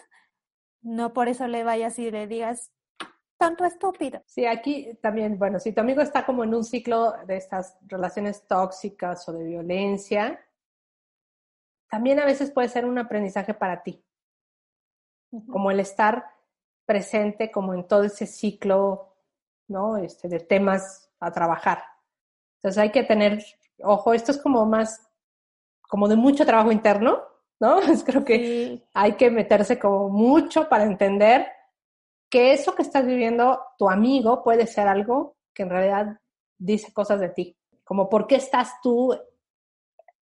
no 0.81 1.13
por 1.13 1.27
eso 1.27 1.47
le 1.47 1.63
vayas 1.63 1.99
y 1.99 2.11
le 2.11 2.27
digas 2.27 2.71
tanto 3.38 3.65
estúpido. 3.65 4.21
Sí, 4.25 4.45
aquí 4.45 4.97
también, 5.01 5.38
bueno, 5.38 5.59
si 5.59 5.71
tu 5.71 5.81
amigo 5.81 6.01
está 6.01 6.25
como 6.25 6.43
en 6.43 6.53
un 6.53 6.63
ciclo 6.63 7.13
de 7.25 7.38
estas 7.38 7.77
relaciones 7.88 8.47
tóxicas 8.47 9.27
o 9.27 9.33
de 9.33 9.43
violencia, 9.43 10.39
también 11.89 12.19
a 12.19 12.25
veces 12.25 12.51
puede 12.51 12.69
ser 12.69 12.86
un 12.86 12.97
aprendizaje 12.97 13.53
para 13.53 13.83
ti, 13.83 14.03
como 15.51 15.71
el 15.71 15.79
estar 15.79 16.25
presente 16.86 17.51
como 17.51 17.73
en 17.73 17.88
todo 17.88 18.03
ese 18.03 18.25
ciclo, 18.25 19.15
¿no? 19.67 19.97
Este, 19.97 20.27
de 20.27 20.39
temas 20.39 21.11
a 21.19 21.31
trabajar. 21.31 21.83
Entonces 22.57 22.81
hay 22.81 22.91
que 22.91 23.03
tener, 23.03 23.43
ojo, 23.79 24.13
esto 24.13 24.31
es 24.31 24.38
como 24.38 24.65
más, 24.65 25.07
como 25.81 26.07
de 26.07 26.15
mucho 26.15 26.45
trabajo 26.45 26.71
interno, 26.71 27.23
¿no? 27.59 27.79
Creo 28.05 28.23
que 28.23 28.38
Sí, 28.38 28.83
hay 28.93 29.13
que 29.13 29.31
meterse 29.31 29.79
como 29.79 30.09
mucho 30.09 30.69
para 30.69 30.83
entender 30.83 31.47
que 32.36 32.51
eso 32.51 32.75
que 32.75 32.81
estás 32.81 33.05
viviendo 33.05 33.61
tu 33.77 33.89
amigo 33.89 34.43
puede 34.43 34.67
ser 34.67 34.89
algo 34.89 35.38
que 35.53 35.63
en 35.63 35.69
realidad 35.69 36.19
dice 36.57 36.91
cosas 36.91 37.21
de 37.21 37.29
ti, 37.29 37.55
como 37.86 38.09
por 38.09 38.27
qué 38.27 38.36
estás 38.36 38.73
tú 38.83 39.17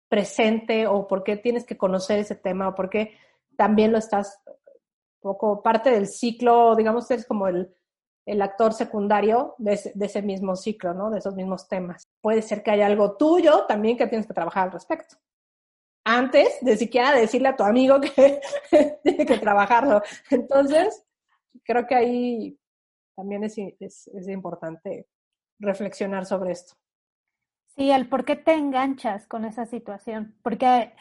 presente 0.09 0.85
o 0.85 1.07
por 1.07 1.23
qué 1.23 1.37
tienes 1.37 1.65
que 1.65 1.77
conocer 1.77 2.19
ese 2.19 2.35
tema 2.35 2.67
o 2.67 2.75
por 2.75 2.89
qué 2.89 3.15
también 3.55 3.93
lo 3.93 3.99
estás 3.99 4.37
poco 5.21 5.63
parte 5.63 5.91
del 5.91 6.07
ciclo, 6.09 6.75
digamos, 6.75 7.09
eres 7.09 7.25
como 7.25 7.47
el, 7.47 7.73
el 8.25 8.41
actor 8.41 8.73
secundario 8.73 9.55
de 9.57 9.71
ese, 9.71 10.21
mismo 10.23 10.57
ciclo, 10.57 10.93
¿no? 10.93 11.09
De 11.09 11.19
esos 11.19 11.35
mismos 11.35 11.69
temas. 11.69 12.03
Puede 12.19 12.41
ser 12.41 12.63
que 12.63 12.71
haya 12.71 12.87
algo 12.87 13.15
tuyo 13.15 13.65
también 13.65 13.95
que 13.95 14.07
tienes 14.07 14.27
que 14.27 14.33
trabajar 14.33 14.65
al 14.65 14.73
respecto 14.73 15.15
antes 16.03 16.57
de 16.59 16.75
siquiera 16.75 17.13
decirle 17.13 17.47
a 17.47 17.55
tu 17.55 17.63
amigo 17.63 18.01
que 18.01 18.41
tiene 19.03 19.25
que 19.25 19.37
trabajarlo. 19.37 20.01
Entonces, 20.29 21.01
creo 21.63 21.85
que 21.87 21.95
ahí 21.95 22.59
también 23.15 23.43
es, 23.43 23.57
es, 23.57 24.07
es, 24.07 24.27
importante 24.27 25.07
reflexionar 25.59 26.25
sobre 26.25 26.51
esto. 26.51 26.73
Sí, 27.75 27.91
el 27.91 28.07
por 28.07 28.25
qué 28.25 28.35
te 28.35 28.53
enganchas 28.53 29.27
con 29.27 29.45
esa 29.45 29.65
situación. 29.65 30.35
Porque 30.43 30.93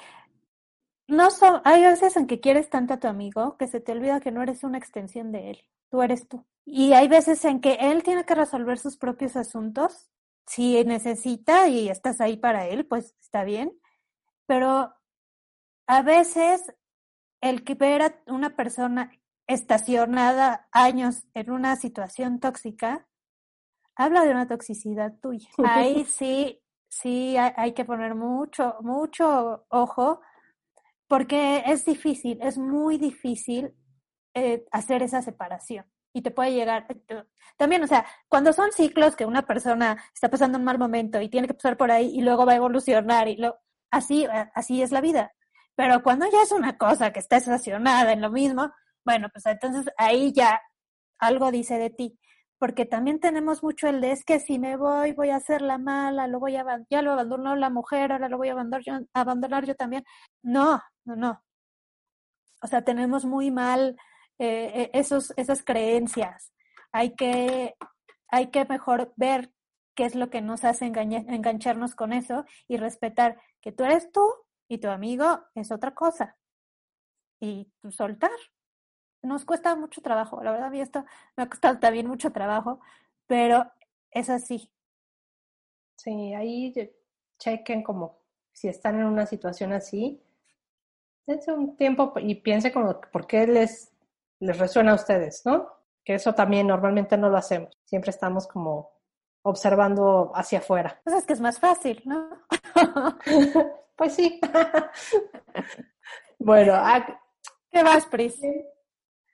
no 1.08 1.30
son, 1.30 1.60
hay 1.64 1.82
veces 1.82 2.16
en 2.16 2.26
que 2.26 2.40
quieres 2.40 2.70
tanto 2.70 2.94
a 2.94 3.00
tu 3.00 3.08
amigo 3.08 3.56
que 3.56 3.66
se 3.66 3.80
te 3.80 3.92
olvida 3.92 4.20
que 4.20 4.32
no 4.32 4.42
eres 4.42 4.64
una 4.64 4.78
extensión 4.78 5.32
de 5.32 5.50
él, 5.50 5.58
tú 5.90 6.02
eres 6.02 6.28
tú. 6.28 6.46
Y 6.64 6.92
hay 6.92 7.08
veces 7.08 7.44
en 7.44 7.60
que 7.60 7.74
él 7.74 8.02
tiene 8.02 8.24
que 8.24 8.34
resolver 8.34 8.78
sus 8.78 8.96
propios 8.96 9.36
asuntos. 9.36 10.10
Si 10.46 10.84
necesita 10.84 11.68
y 11.68 11.88
estás 11.88 12.20
ahí 12.20 12.36
para 12.36 12.66
él, 12.66 12.86
pues 12.86 13.14
está 13.20 13.44
bien 13.44 13.78
pero 14.52 14.94
a 15.86 16.02
veces 16.02 16.74
el 17.40 17.64
que 17.64 17.74
ver 17.74 18.02
a 18.02 18.22
una 18.26 18.54
persona 18.54 19.10
estacionada 19.46 20.68
años 20.72 21.24
en 21.34 21.50
una 21.50 21.76
situación 21.76 22.40
tóxica 22.40 23.06
habla 23.94 24.24
de 24.24 24.30
una 24.30 24.46
toxicidad 24.46 25.12
tuya. 25.20 25.48
Ahí 25.64 26.04
sí, 26.04 26.62
sí 26.88 27.36
hay, 27.36 27.72
que 27.72 27.84
poner 27.84 28.14
mucho, 28.14 28.76
mucho 28.80 29.66
ojo 29.68 30.20
porque 31.08 31.62
es 31.66 31.84
difícil, 31.84 32.38
es 32.40 32.56
muy 32.56 32.96
difícil 32.96 33.74
eh, 34.34 34.64
hacer 34.70 35.02
esa 35.02 35.20
separación 35.20 35.84
y 36.14 36.22
te 36.22 36.30
puede 36.30 36.52
llegar 36.52 36.86
también, 37.56 37.82
o 37.82 37.86
sea, 37.86 38.06
cuando 38.28 38.52
son 38.52 38.72
ciclos 38.72 39.16
que 39.16 39.26
una 39.26 39.42
persona 39.42 40.02
está 40.14 40.30
pasando 40.30 40.58
un 40.58 40.64
mal 40.64 40.78
momento 40.78 41.20
y 41.20 41.28
tiene 41.28 41.46
que 41.46 41.54
pasar 41.54 41.76
por 41.76 41.90
ahí 41.90 42.10
y 42.14 42.22
luego 42.22 42.46
va 42.46 42.52
a 42.52 42.56
evolucionar 42.56 43.28
y 43.28 43.36
lo 43.36 43.58
así, 43.90 44.26
así 44.54 44.82
es 44.82 44.90
la 44.90 45.00
vida. 45.00 45.32
Pero 45.74 46.02
cuando 46.02 46.26
ya 46.30 46.42
es 46.42 46.52
una 46.52 46.76
cosa 46.76 47.12
que 47.12 47.20
está 47.20 47.36
estacionada 47.36 48.12
en 48.12 48.20
lo 48.20 48.30
mismo, 48.30 48.72
bueno, 49.04 49.28
pues 49.32 49.46
entonces 49.46 49.92
ahí 49.96 50.32
ya 50.32 50.60
algo 51.18 51.50
dice 51.50 51.78
de 51.78 51.90
ti. 51.90 52.18
Porque 52.58 52.86
también 52.86 53.18
tenemos 53.18 53.62
mucho 53.62 53.88
el 53.88 54.00
de 54.00 54.12
es 54.12 54.24
que 54.24 54.38
si 54.38 54.58
me 54.58 54.76
voy, 54.76 55.12
voy 55.12 55.30
a 55.30 55.36
hacer 55.36 55.62
la 55.62 55.78
mala, 55.78 56.28
lo 56.28 56.38
voy 56.38 56.56
a 56.56 56.64
ya 56.88 57.02
lo 57.02 57.12
abandonó 57.12 57.56
la 57.56 57.70
mujer, 57.70 58.12
ahora 58.12 58.28
lo 58.28 58.38
voy 58.38 58.48
a 58.48 58.52
abandonar 58.52 58.82
yo, 58.84 59.00
abandonar 59.14 59.66
yo 59.66 59.74
también. 59.74 60.04
No, 60.42 60.80
no, 61.04 61.16
no. 61.16 61.42
O 62.62 62.68
sea, 62.68 62.82
tenemos 62.82 63.24
muy 63.24 63.50
mal 63.50 63.96
eh, 64.38 64.90
esos, 64.92 65.32
esas 65.36 65.64
creencias. 65.64 66.52
Hay 66.92 67.14
que, 67.16 67.74
hay 68.28 68.50
que 68.50 68.64
mejor 68.64 69.12
ver 69.16 69.52
qué 69.94 70.04
es 70.04 70.14
lo 70.14 70.30
que 70.30 70.40
nos 70.40 70.64
hace 70.64 70.86
engancharnos 70.86 71.94
con 71.94 72.12
eso 72.12 72.44
y 72.68 72.76
respetar 72.76 73.40
que 73.60 73.72
tú 73.72 73.84
eres 73.84 74.10
tú 74.12 74.22
y 74.68 74.78
tu 74.78 74.88
amigo 74.88 75.44
es 75.54 75.70
otra 75.70 75.94
cosa. 75.94 76.36
Y 77.40 77.70
soltar. 77.90 78.30
Nos 79.22 79.44
cuesta 79.44 79.76
mucho 79.76 80.02
trabajo, 80.02 80.42
la 80.42 80.50
verdad 80.50 80.66
a 80.66 80.70
mí 80.70 80.80
esto 80.80 81.04
me 81.36 81.44
ha 81.44 81.48
costado 81.48 81.78
también 81.78 82.08
mucho 82.08 82.32
trabajo, 82.32 82.80
pero 83.26 83.70
es 84.10 84.28
así. 84.28 84.70
Sí, 85.96 86.34
ahí 86.34 86.72
chequen 87.38 87.82
como 87.82 88.18
si 88.52 88.68
están 88.68 88.98
en 88.98 89.06
una 89.06 89.26
situación 89.26 89.72
así, 89.72 90.20
dense 91.26 91.52
un 91.52 91.76
tiempo 91.76 92.12
y 92.18 92.34
piense 92.36 92.72
como 92.72 93.00
por 93.00 93.26
qué 93.26 93.46
les, 93.46 93.92
les 94.40 94.58
resuena 94.58 94.92
a 94.92 94.96
ustedes, 94.96 95.42
¿no? 95.44 95.68
Que 96.04 96.14
eso 96.14 96.34
también 96.34 96.66
normalmente 96.66 97.16
no 97.16 97.30
lo 97.30 97.36
hacemos, 97.36 97.78
siempre 97.84 98.10
estamos 98.10 98.46
como 98.46 98.90
observando 99.42 100.32
hacia 100.34 100.58
afuera. 100.58 101.00
Pues 101.04 101.16
es 101.16 101.26
que 101.26 101.32
es 101.32 101.40
más 101.40 101.58
fácil, 101.58 102.02
¿no? 102.04 102.28
pues 103.96 104.14
sí. 104.14 104.40
bueno, 106.38 106.74
a, 106.74 107.04
¿qué 107.70 107.82
vas, 107.82 108.06
Pris? 108.06 108.40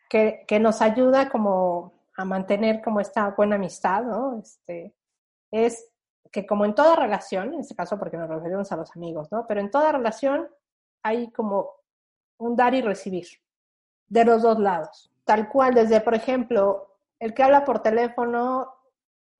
Que, 0.09 0.45
que, 0.49 0.59
nos 0.59 0.81
ayuda 0.81 1.29
como 1.29 1.93
a 2.17 2.25
mantener 2.25 2.81
como 2.83 3.01
esta 3.01 3.31
buena 3.31 3.57
amistad, 3.57 4.03
¿no? 4.03 4.39
Este, 4.39 4.95
es 5.51 5.91
que 6.31 6.47
como 6.47 6.65
en 6.65 6.75
toda 6.75 6.97
relación, 6.97 7.55
en 7.55 7.61
este 7.61 7.75
caso 7.75 7.99
porque 7.99 8.17
nos 8.17 8.29
referimos 8.29 8.71
a 8.73 8.77
los 8.77 8.95
amigos, 8.97 9.31
¿no? 9.31 9.47
Pero 9.47 9.61
en 9.61 9.71
toda 9.71 9.93
relación 9.93 10.49
hay 11.03 11.31
como 11.31 11.73
un 12.39 12.57
dar 12.57 12.75
y 12.75 12.83
recibir 12.83 13.27
de 14.07 14.25
los 14.25 14.43
dos 14.43 14.59
lados. 14.59 15.13
Tal 15.25 15.49
cual, 15.49 15.75
desde, 15.75 16.01
por 16.01 16.15
ejemplo, 16.15 16.97
el 17.19 17.35
que 17.35 17.43
habla 17.43 17.65
por 17.65 17.83
teléfono 17.83 18.75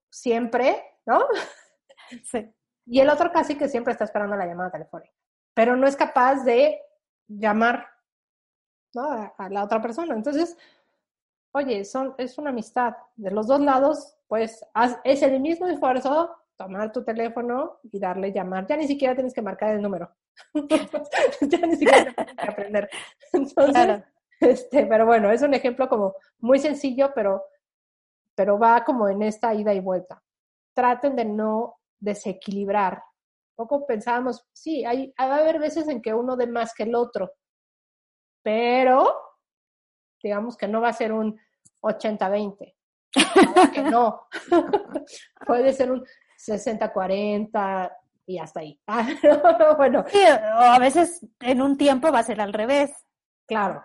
siempre, 0.09 0.83
¿no? 1.05 1.25
Sí. 2.23 2.51
Y 2.87 3.01
el 3.01 3.09
otro 3.11 3.31
casi 3.31 3.55
que 3.55 3.69
siempre 3.69 3.91
está 3.91 4.03
esperando 4.03 4.35
la 4.35 4.47
llamada 4.47 4.71
telefónica, 4.71 5.13
pero 5.53 5.75
no 5.75 5.85
es 5.85 5.95
capaz 5.95 6.43
de 6.43 6.81
llamar 7.27 7.85
¿no? 8.93 9.03
a, 9.03 9.33
a, 9.37 9.49
la 9.49 9.63
otra 9.63 9.81
persona. 9.81 10.15
Entonces, 10.15 10.57
oye, 11.51 11.85
son, 11.85 12.15
es 12.17 12.37
una 12.37 12.49
amistad 12.49 12.93
de 13.15 13.31
los 13.31 13.47
dos 13.47 13.59
lados, 13.59 14.15
pues 14.27 14.65
haz, 14.73 14.99
es 15.03 15.21
el 15.21 15.39
mismo 15.39 15.67
esfuerzo 15.67 16.35
tomar 16.55 16.91
tu 16.91 17.03
teléfono 17.03 17.79
y 17.83 17.99
darle 17.99 18.31
llamar. 18.31 18.67
Ya 18.67 18.75
ni 18.75 18.87
siquiera 18.87 19.15
tienes 19.15 19.33
que 19.33 19.41
marcar 19.41 19.75
el 19.75 19.81
número. 19.81 20.11
ya 21.41 21.57
ni 21.65 21.75
siquiera 21.75 22.13
tienes 22.13 22.35
que 22.35 22.47
aprender. 22.49 22.89
Entonces, 23.33 23.73
claro. 23.73 24.03
este, 24.39 24.85
pero 24.85 25.05
bueno, 25.05 25.31
es 25.31 25.41
un 25.41 25.53
ejemplo 25.53 25.87
como 25.87 26.15
muy 26.39 26.59
sencillo, 26.59 27.11
pero 27.15 27.43
pero 28.39 28.57
va 28.57 28.85
como 28.85 29.09
en 29.09 29.21
esta 29.21 29.53
ida 29.53 29.73
y 29.73 29.81
vuelta. 29.81 30.23
Traten 30.73 31.13
de 31.17 31.25
no 31.25 31.75
desequilibrar. 31.99 33.03
Poco 33.53 33.85
pensábamos, 33.85 34.47
sí, 34.53 34.85
hay, 34.85 35.13
va 35.19 35.35
a 35.35 35.39
haber 35.39 35.59
veces 35.59 35.89
en 35.89 36.01
que 36.01 36.13
uno 36.13 36.37
dé 36.37 36.47
más 36.47 36.73
que 36.73 36.83
el 36.83 36.95
otro, 36.95 37.33
pero 38.41 39.15
digamos 40.21 40.57
que 40.57 40.67
no 40.67 40.81
va 40.81 40.89
a 40.89 40.93
ser 40.93 41.13
un 41.13 41.39
80-20. 41.81 42.75
que 43.73 43.81
no. 43.83 44.27
Puede 45.45 45.73
ser 45.73 45.91
un 45.91 46.05
60-40 46.37 47.91
y 48.25 48.37
hasta 48.37 48.59
ahí. 48.59 48.79
bueno. 49.77 50.05
Sí, 50.07 50.19
o 50.19 50.61
a 50.61 50.79
veces 50.79 51.25
en 51.39 51.61
un 51.61 51.77
tiempo 51.77 52.11
va 52.11 52.19
a 52.19 52.23
ser 52.23 52.39
al 52.41 52.53
revés. 52.53 52.91
Claro. 53.47 53.83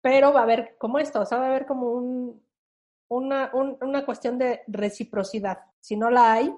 Pero 0.00 0.32
va 0.32 0.40
a 0.40 0.44
haber 0.44 0.76
como 0.78 0.98
esto, 0.98 1.20
o 1.20 1.26
sea, 1.26 1.38
va 1.38 1.46
a 1.46 1.48
haber 1.48 1.66
como 1.66 1.92
un, 1.92 2.46
una, 3.08 3.50
un, 3.54 3.76
una 3.80 4.04
cuestión 4.04 4.38
de 4.38 4.62
reciprocidad. 4.66 5.58
Si 5.80 5.96
no 5.96 6.10
la 6.10 6.32
hay, 6.32 6.54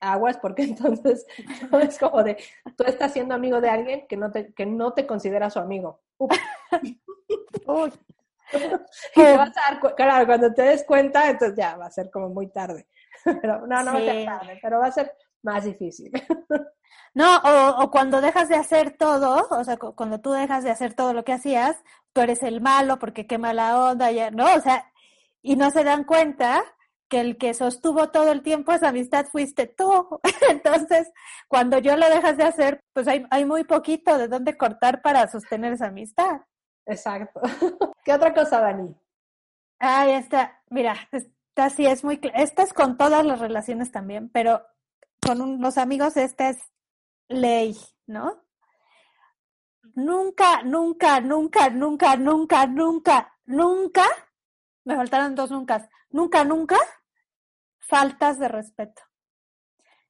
aguas, 0.00 0.38
porque 0.38 0.62
entonces 0.64 1.26
no 1.70 1.80
es 1.80 1.98
como 1.98 2.22
de, 2.22 2.36
tú 2.76 2.84
estás 2.84 3.12
siendo 3.12 3.34
amigo 3.34 3.60
de 3.60 3.70
alguien 3.70 4.06
que 4.06 4.16
no 4.16 4.30
te, 4.30 4.52
que 4.52 4.66
no 4.66 4.92
te 4.92 5.06
considera 5.06 5.50
su 5.50 5.58
amigo. 5.58 6.00
Uy. 7.66 7.92
y 8.52 9.20
te 9.20 9.36
vas 9.36 9.56
a 9.56 9.72
dar 9.72 9.94
claro, 9.94 10.26
cuando 10.26 10.52
te 10.52 10.62
des 10.62 10.84
cuenta, 10.84 11.30
entonces 11.30 11.56
ya 11.56 11.76
va 11.76 11.86
a 11.86 11.90
ser 11.90 12.10
como 12.10 12.28
muy 12.28 12.48
tarde. 12.48 12.86
Pero 13.24 13.66
no, 13.66 13.82
no 13.82 13.92
va 13.92 13.98
a 13.98 14.02
ser 14.02 14.24
tarde, 14.26 14.58
pero 14.62 14.78
va 14.78 14.86
a 14.86 14.92
ser 14.92 15.12
más 15.42 15.64
difícil. 15.64 16.12
No, 17.14 17.36
o, 17.38 17.82
o, 17.82 17.90
cuando 17.90 18.20
dejas 18.20 18.48
de 18.48 18.56
hacer 18.56 18.96
todo, 18.98 19.46
o 19.50 19.64
sea, 19.64 19.76
cuando 19.76 20.20
tú 20.20 20.32
dejas 20.32 20.64
de 20.64 20.70
hacer 20.70 20.94
todo 20.94 21.14
lo 21.14 21.24
que 21.24 21.32
hacías, 21.32 21.76
tú 22.12 22.20
eres 22.20 22.42
el 22.42 22.60
malo 22.60 22.98
porque 22.98 23.26
qué 23.26 23.38
mala 23.38 23.78
onda, 23.78 24.10
ya, 24.10 24.30
¿no? 24.30 24.52
O 24.54 24.60
sea, 24.60 24.90
y 25.40 25.56
no 25.56 25.70
se 25.70 25.84
dan 25.84 26.04
cuenta 26.04 26.64
que 27.14 27.20
el 27.20 27.38
que 27.38 27.54
sostuvo 27.54 28.10
todo 28.10 28.32
el 28.32 28.42
tiempo 28.42 28.72
esa 28.72 28.88
amistad 28.88 29.26
fuiste 29.26 29.68
tú. 29.68 30.20
Entonces, 30.50 31.12
cuando 31.46 31.78
yo 31.78 31.96
lo 31.96 32.08
dejas 32.08 32.36
de 32.36 32.42
hacer, 32.42 32.80
pues 32.92 33.06
hay, 33.06 33.24
hay 33.30 33.44
muy 33.44 33.62
poquito 33.62 34.18
de 34.18 34.26
dónde 34.26 34.56
cortar 34.56 35.00
para 35.00 35.28
sostener 35.28 35.74
esa 35.74 35.86
amistad. 35.86 36.40
Exacto. 36.86 37.40
¿Qué 38.04 38.12
otra 38.12 38.34
cosa, 38.34 38.60
Dani? 38.60 38.96
Ah, 39.78 40.08
esta, 40.08 40.60
mira, 40.70 40.96
esta 41.12 41.70
sí 41.70 41.86
es 41.86 42.02
muy, 42.02 42.20
esta 42.34 42.64
es 42.64 42.72
con 42.72 42.96
todas 42.96 43.24
las 43.24 43.38
relaciones 43.38 43.92
también, 43.92 44.28
pero 44.28 44.66
con 45.24 45.60
los 45.60 45.78
amigos 45.78 46.16
esta 46.16 46.48
es 46.48 46.58
ley, 47.28 47.76
¿no? 48.08 48.42
Nunca, 49.94 50.64
nunca, 50.64 51.20
nunca, 51.20 51.70
nunca, 51.70 52.16
nunca, 52.16 52.66
nunca, 52.66 53.38
nunca, 53.44 54.04
me 54.84 54.96
faltaron 54.96 55.36
dos 55.36 55.52
nunca, 55.52 55.88
nunca, 56.10 56.44
nunca, 56.44 56.76
faltas 57.88 58.38
de 58.38 58.48
respeto. 58.48 59.02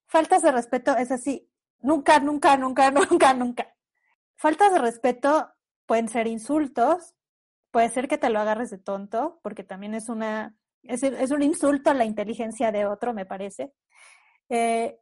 Faltas 0.06 0.42
de 0.42 0.52
respeto 0.52 0.96
es 0.96 1.10
así, 1.10 1.50
nunca, 1.80 2.18
nunca, 2.20 2.56
nunca, 2.56 2.90
nunca, 3.10 3.34
nunca. 3.34 3.74
Faltas 4.36 4.72
de 4.72 4.78
respeto 4.78 5.50
pueden 5.86 6.08
ser 6.08 6.26
insultos, 6.26 7.14
puede 7.70 7.88
ser 7.88 8.08
que 8.08 8.18
te 8.18 8.30
lo 8.30 8.40
agarres 8.40 8.70
de 8.70 8.78
tonto, 8.78 9.40
porque 9.42 9.64
también 9.64 9.94
es 9.94 10.08
una, 10.08 10.56
es, 10.82 11.02
es 11.02 11.30
un 11.30 11.42
insulto 11.42 11.90
a 11.90 11.94
la 11.94 12.04
inteligencia 12.04 12.72
de 12.72 12.86
otro, 12.86 13.12
me 13.12 13.26
parece. 13.26 13.72
Eh, 14.48 14.98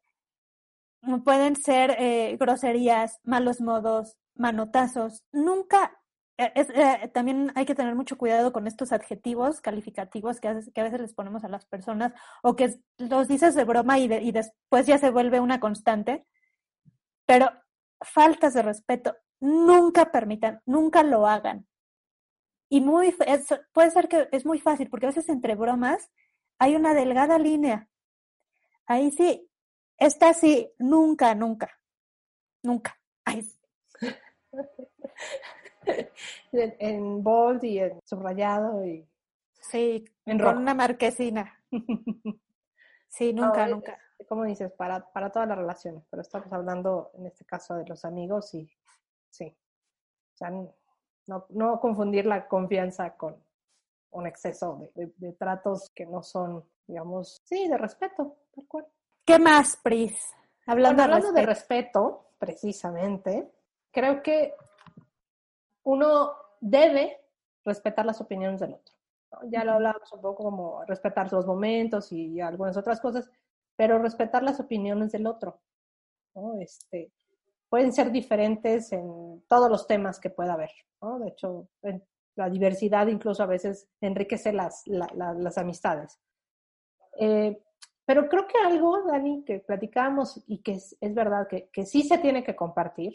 pueden 1.25 1.57
ser 1.57 1.97
eh, 1.99 2.37
groserías, 2.39 3.21
malos 3.25 3.61
modos, 3.61 4.17
manotazos. 4.35 5.25
Nunca, 5.33 6.01
es, 6.55 6.71
eh, 6.71 7.11
también 7.13 7.53
hay 7.55 7.65
que 7.65 7.75
tener 7.75 7.95
mucho 7.95 8.17
cuidado 8.17 8.53
con 8.53 8.67
estos 8.67 8.93
adjetivos 8.93 9.61
calificativos 9.61 10.41
que, 10.41 10.49
a 10.49 10.55
veces 10.55 11.01
les 11.01 11.15
ponemos 11.15 11.45
a 11.45 11.49
las 11.49 11.67
personas 11.67 12.13
o 12.43 12.57
que 12.57 12.79
los 12.99 13.29
dices 13.29 13.55
de 13.55 13.65
broma 13.65 13.99
y, 13.99 14.09
de, 14.09 14.23
y 14.23 14.33
después 14.33 14.87
ya 14.87 14.99
se 14.99 15.11
vuelve 15.11 15.41
una 15.41 15.61
constante. 15.61 16.27
Pero 17.27 17.51
faltas 18.01 18.55
de 18.55 18.63
respeto, 18.63 19.17
nunca 19.41 20.11
permitan, 20.11 20.61
nunca 20.67 21.03
lo 21.03 21.27
hagan. 21.27 21.67
Y 22.69 22.81
muy, 22.81 23.15
es, 23.27 23.47
puede 23.73 23.91
ser 23.91 24.09
que 24.09 24.29
es 24.33 24.47
muy 24.47 24.59
fácil, 24.59 24.89
porque 24.89 25.07
a 25.07 25.11
veces 25.11 25.29
entre 25.29 25.55
bromas 25.55 26.11
hay 26.59 26.75
una 26.75 26.95
delgada 26.95 27.39
línea. 27.39 27.89
Ahí 28.87 29.11
sí, 29.11 29.49
esta 29.99 30.33
sí, 30.35 30.71
nunca, 30.79 31.35
nunca, 31.35 31.79
nunca. 32.63 32.99
Ay. 33.25 33.47
en 36.53 37.23
bold 37.23 37.65
y 37.65 37.79
en 37.79 38.01
subrayado 38.05 38.85
y 38.85 39.07
sí, 39.61 40.05
en 40.27 40.39
con 40.39 40.59
una 40.59 40.75
marquesina. 40.75 41.59
Sí, 43.09 43.35
nunca, 43.35 43.67
nunca. 43.67 43.99
Como 44.27 44.45
dices, 44.45 44.73
para, 44.73 45.13
para 45.13 45.31
todas 45.31 45.47
las 45.47 45.59
relaciones, 45.59 46.03
pero 46.09 46.23
estamos 46.23 46.51
hablando 46.51 47.11
en 47.13 47.27
este 47.27 47.45
caso 47.45 47.75
de 47.75 47.85
los 47.85 48.07
amigos 48.07 48.55
y 48.55 48.67
sí. 49.29 49.55
O 50.33 50.37
sea, 50.39 50.51
no, 50.51 51.45
no 51.51 51.79
confundir 51.79 52.25
la 52.25 52.49
confianza 52.49 53.15
con 53.19 53.37
un 54.13 54.27
exceso 54.27 54.89
de, 54.95 55.13
de 55.19 55.33
tratos 55.35 55.91
que 55.95 56.07
no 56.07 56.23
son, 56.23 56.65
digamos, 56.87 57.43
sí, 57.45 57.69
de 57.69 57.77
respeto, 57.77 58.39
tal 58.55 58.67
cual. 58.67 58.87
¿Qué 59.27 59.39
más, 59.39 59.77
Pris? 59.77 60.33
Hablando, 60.67 61.33
de, 61.33 61.47
respeto. 61.47 62.31
precisamente, 62.39 63.53
creo 63.91 64.23
que 64.23 64.55
uno 65.85 66.33
debe 66.61 67.19
respetar 67.65 68.07
las 68.07 68.21
opiniones 68.21 68.61
del 68.61 68.75
otro. 68.75 68.95
Ya 69.49 69.65
lo 69.65 69.73
hablábamos 69.73 70.13
un 70.13 70.21
poco 70.21 70.45
como 70.45 70.85
respetar 70.85 71.29
sus 71.31 71.47
momentos 71.47 72.13
y 72.13 72.41
algunas 72.41 72.77
otras 72.77 73.01
cosas, 73.01 73.31
pero 73.77 73.99
respetar 73.99 74.43
las 74.43 74.61
opiniones 74.61 75.13
del 75.13 75.27
otro. 75.27 75.61
¿no? 76.35 76.61
Este, 76.61 77.13
pueden 77.69 77.93
ser 77.93 78.11
diferentes 78.11 78.93
en 78.93 79.45
todos 79.49 79.71
los 79.71 79.87
temas 79.87 80.21
que 80.21 80.31
pueda 80.31 80.53
haber. 80.53 80.71
¿no? 81.01 81.19
De 81.19 81.29
hecho, 81.29 81.69
la 82.37 82.51
diversidad 82.51 83.07
incluso 83.07 83.43
a 83.43 83.47
veces 83.47 83.89
enriquece 84.01 84.53
las, 84.53 84.83
las 84.87 85.59
amistades. 85.59 86.19
Eh, 87.19 87.63
pero 88.05 88.29
creo 88.29 88.47
que 88.47 88.59
algo, 88.59 89.03
Dani, 89.05 89.45
que 89.45 89.61
platicábamos 89.61 90.43
y 90.47 90.59
que 90.59 90.73
es, 90.73 90.97
verdad, 91.15 91.47
que, 91.49 91.69
que, 91.71 91.87
sí 91.87 92.03
se 92.03 92.19
tiene 92.19 92.43
que 92.43 92.57
compartir, 92.57 93.15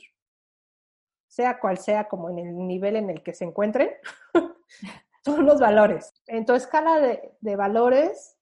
sea 1.28 1.60
cual 1.60 1.78
sea 1.78 2.08
como 2.08 2.30
en 2.30 2.40
el 2.40 2.56
nivel 2.68 2.96
en 2.96 3.10
el 3.10 3.24
que 3.24 3.34
se 3.34 3.46
encuentren, 3.46 3.90
son 5.26 5.46
los 5.46 5.60
valores. 5.60 6.14
En 6.26 6.46
tu 6.46 6.54
escala 6.54 7.00
de, 7.00 7.34
de 7.40 7.56
valores 7.56 8.38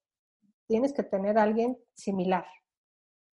tienes 0.68 0.94
que 0.94 1.04
tener 1.04 1.38
a 1.38 1.44
alguien 1.44 1.78
similar, 1.94 2.46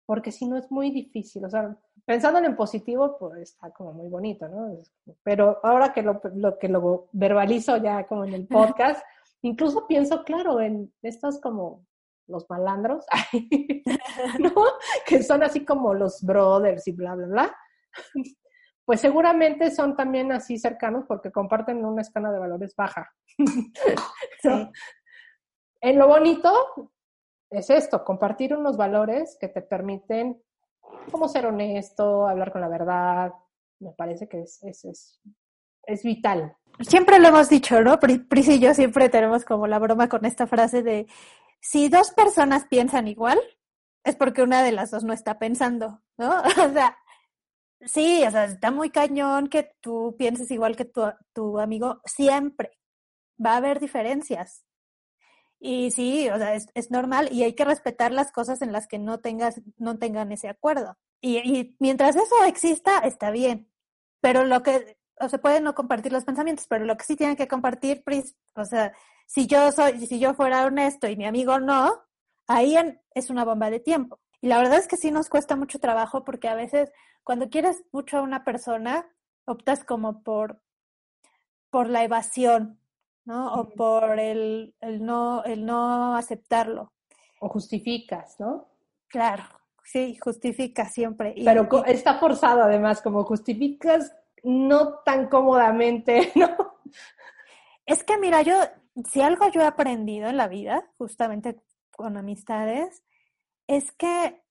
porque 0.06 0.32
si 0.32 0.46
no 0.46 0.58
es 0.58 0.72
muy 0.72 0.92
difícil. 0.92 1.46
O 1.46 1.50
sea, 1.50 1.78
pensando 2.06 2.40
en 2.40 2.56
positivo, 2.56 3.18
pues 3.18 3.42
está 3.42 3.72
como 3.72 3.94
muy 3.94 4.10
bonito, 4.10 4.48
¿no? 4.48 4.78
Pero 5.24 5.60
ahora 5.64 5.94
que 5.94 6.02
lo, 6.02 6.22
lo 6.36 6.58
que 6.58 6.68
lo 6.68 7.10
verbalizo 7.12 7.78
ya 7.78 8.08
como 8.08 8.26
en 8.26 8.34
el 8.34 8.48
podcast, 8.48 9.04
incluso 9.42 9.88
pienso, 9.88 10.24
claro, 10.24 10.60
en 10.60 10.94
estos 11.02 11.40
como 11.40 11.86
los 12.28 12.50
malandros, 12.50 13.06
¿no? 14.40 14.54
que 15.06 15.22
son 15.22 15.44
así 15.44 15.66
como 15.66 15.94
los 15.94 16.22
brothers 16.24 16.88
y 16.88 16.94
bla, 16.94 17.16
bla, 17.16 17.28
bla, 17.28 17.58
pues 18.92 19.00
seguramente 19.00 19.72
son 19.72 19.96
también 19.96 20.34
así 20.34 20.58
cercanos 20.58 21.06
porque 21.08 21.32
comparten 21.32 21.86
una 21.86 22.02
escala 22.02 22.30
de 22.30 22.40
valores 22.40 22.76
baja. 22.76 23.10
En 25.84 25.98
lo 25.98 26.10
bonito 26.10 26.52
es 27.50 27.70
esto, 27.70 28.04
compartir 28.04 28.54
unos 28.54 28.76
valores 28.76 29.38
que 29.40 29.48
te 29.48 29.62
permiten 29.62 30.44
como 31.10 31.30
ser 31.30 31.46
honesto, 31.46 32.28
hablar 32.28 32.52
con 32.52 32.60
la 32.60 32.68
verdad, 32.68 33.32
me 33.80 33.94
parece 33.94 34.28
que 34.28 34.42
es, 34.42 34.62
es, 34.62 34.84
es, 34.84 35.22
es 35.84 36.04
vital. 36.04 36.58
Siempre 36.82 37.18
lo 37.20 37.30
hemos 37.30 37.48
dicho, 37.48 37.82
¿no? 37.82 37.98
Pris 37.98 38.50
y 38.50 38.60
yo 38.60 38.74
siempre 38.74 39.08
tenemos 39.08 39.46
como 39.46 39.68
la 39.68 39.80
broma 39.80 40.10
con 40.10 40.26
esta 40.26 40.48
frase 40.48 40.84
de 40.84 41.08
si 41.62 41.88
dos 41.88 42.12
personas 42.12 42.66
piensan 42.66 43.08
igual, 43.08 43.40
es 44.04 44.18
porque 44.18 44.44
una 44.44 44.64
de 44.64 44.74
las 44.74 44.92
dos 44.92 45.06
no 45.06 45.14
está 45.14 45.40
pensando, 45.40 46.02
¿no? 46.18 46.42
O 46.70 46.74
sea, 46.74 46.98
sí, 47.86 48.24
o 48.26 48.32
sea, 48.32 48.46
está 48.46 48.72
muy 48.72 48.90
cañón 48.90 49.48
que 49.48 49.72
tú 49.82 50.16
pienses 50.18 50.52
igual 50.52 50.76
que 50.76 50.86
tu, 50.86 51.02
tu 51.34 51.60
amigo 51.60 52.02
siempre. 52.06 52.72
Va 53.44 53.54
a 53.54 53.58
haber 53.58 53.80
diferencias. 53.80 54.66
Y 55.60 55.92
sí, 55.92 56.30
o 56.30 56.38
sea, 56.38 56.56
es, 56.56 56.92
normal 56.92 57.30
y 57.32 57.44
hay 57.44 57.54
que 57.54 57.66
respetar 57.66 58.12
las 58.12 58.32
cosas 58.32 58.62
en 58.64 58.72
las 58.72 58.88
que 58.88 58.98
no 59.00 59.20
tengas, 59.20 59.62
no 59.78 60.00
tengan 60.00 60.32
ese 60.32 60.50
acuerdo. 60.50 60.98
Y, 61.22 61.38
y 61.38 61.76
mientras 61.80 62.16
eso 62.16 62.44
exista, 62.46 63.00
está 63.00 63.30
bien. 63.32 63.72
Pero 64.22 64.44
lo 64.46 64.64
que, 64.64 64.98
o 65.20 65.30
se 65.30 65.40
puede 65.40 65.62
no 65.62 65.76
compartir 65.76 66.12
los 66.12 66.26
pensamientos, 66.26 66.66
pero 66.68 66.86
lo 66.86 66.98
que 66.98 67.06
sí 67.06 67.16
tienen 67.16 67.36
que 67.36 67.48
compartir, 67.48 68.04
o 68.56 68.66
sea, 68.66 68.94
si 69.28 69.48
yo 69.48 69.72
soy, 69.72 70.06
si 70.08 70.20
yo 70.20 70.34
fuera 70.34 70.66
honesto 70.66 71.08
y 71.08 71.16
mi 71.16 71.26
amigo 71.26 71.60
no, 71.60 71.94
ahí 72.48 72.76
es 73.14 73.30
una 73.30 73.46
bomba 73.46 73.70
de 73.70 73.80
tiempo. 73.80 74.20
Y 74.42 74.48
la 74.48 74.58
verdad 74.58 74.80
es 74.80 74.88
que 74.88 74.98
sí 74.98 75.12
nos 75.12 75.30
cuesta 75.30 75.56
mucho 75.56 75.80
trabajo 75.80 76.26
porque 76.26 76.50
a 76.50 76.56
veces 76.56 76.92
cuando 77.24 77.50
quieres 77.50 77.84
mucho 77.92 78.18
a 78.18 78.22
una 78.22 78.44
persona, 78.44 79.08
optas 79.46 79.84
como 79.84 80.24
por, 80.24 80.62
por 81.70 81.90
la 81.90 82.04
evasión, 82.04 82.80
¿no? 83.26 83.54
O 83.54 83.70
por 83.70 84.20
el, 84.20 84.76
el, 84.80 85.06
no, 85.06 85.44
el 85.44 85.66
no 85.66 86.16
aceptarlo. 86.16 86.94
O 87.40 87.50
justificas, 87.50 88.40
¿no? 88.40 88.68
Claro, 89.08 89.44
sí, 89.84 90.18
justifica 90.22 90.86
siempre. 90.86 91.36
Pero 91.44 91.68
está 91.86 92.20
forzado 92.20 92.64
además, 92.64 93.02
como 93.02 93.24
justificas 93.24 94.16
no 94.44 95.00
tan 95.00 95.28
cómodamente, 95.30 96.32
¿no? 96.36 96.80
Es 97.86 98.04
que 98.04 98.18
mira, 98.18 98.42
yo 98.42 98.56
si 99.10 99.22
algo 99.22 99.50
yo 99.50 99.62
he 99.62 99.66
aprendido 99.66 100.30
en 100.30 100.38
la 100.38 100.48
vida, 100.48 100.90
justamente 100.98 101.62
con 101.92 102.18
amistades, 102.18 103.04
es 103.68 103.92
que 103.92 104.42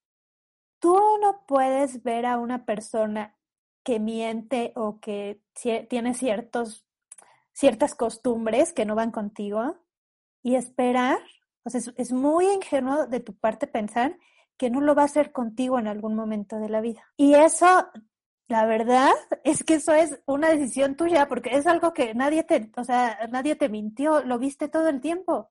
tú 0.80 0.98
no 1.20 1.44
puedes 1.46 2.02
ver 2.02 2.26
a 2.26 2.38
una 2.38 2.64
persona 2.64 3.36
que 3.84 4.00
miente 4.00 4.72
o 4.74 5.00
que 5.00 5.40
tiene 5.88 6.14
ciertos, 6.14 6.84
ciertas 7.52 7.94
costumbres 7.94 8.72
que 8.72 8.84
no 8.84 8.94
van 8.94 9.10
contigo 9.10 9.76
y 10.42 10.56
esperar, 10.56 11.18
o 11.64 11.70
sea, 11.70 11.80
es, 11.96 12.12
muy 12.12 12.46
ingenuo 12.46 13.06
de 13.06 13.20
tu 13.20 13.34
parte 13.34 13.66
pensar 13.66 14.18
que 14.56 14.70
no 14.70 14.80
lo 14.80 14.94
va 14.94 15.02
a 15.02 15.06
hacer 15.06 15.32
contigo 15.32 15.78
en 15.78 15.86
algún 15.86 16.14
momento 16.14 16.58
de 16.58 16.68
la 16.68 16.80
vida. 16.80 17.02
Y 17.16 17.34
eso 17.34 17.88
la 18.48 18.66
verdad 18.66 19.12
es 19.44 19.64
que 19.64 19.74
eso 19.74 19.94
es 19.94 20.20
una 20.26 20.50
decisión 20.50 20.96
tuya, 20.96 21.28
porque 21.28 21.56
es 21.56 21.66
algo 21.66 21.92
que 21.92 22.14
nadie 22.14 22.42
te, 22.44 22.70
o 22.76 22.84
sea, 22.84 23.28
nadie 23.30 23.56
te 23.56 23.68
mintió, 23.68 24.22
lo 24.24 24.38
viste 24.38 24.68
todo 24.68 24.88
el 24.88 25.00
tiempo. 25.00 25.50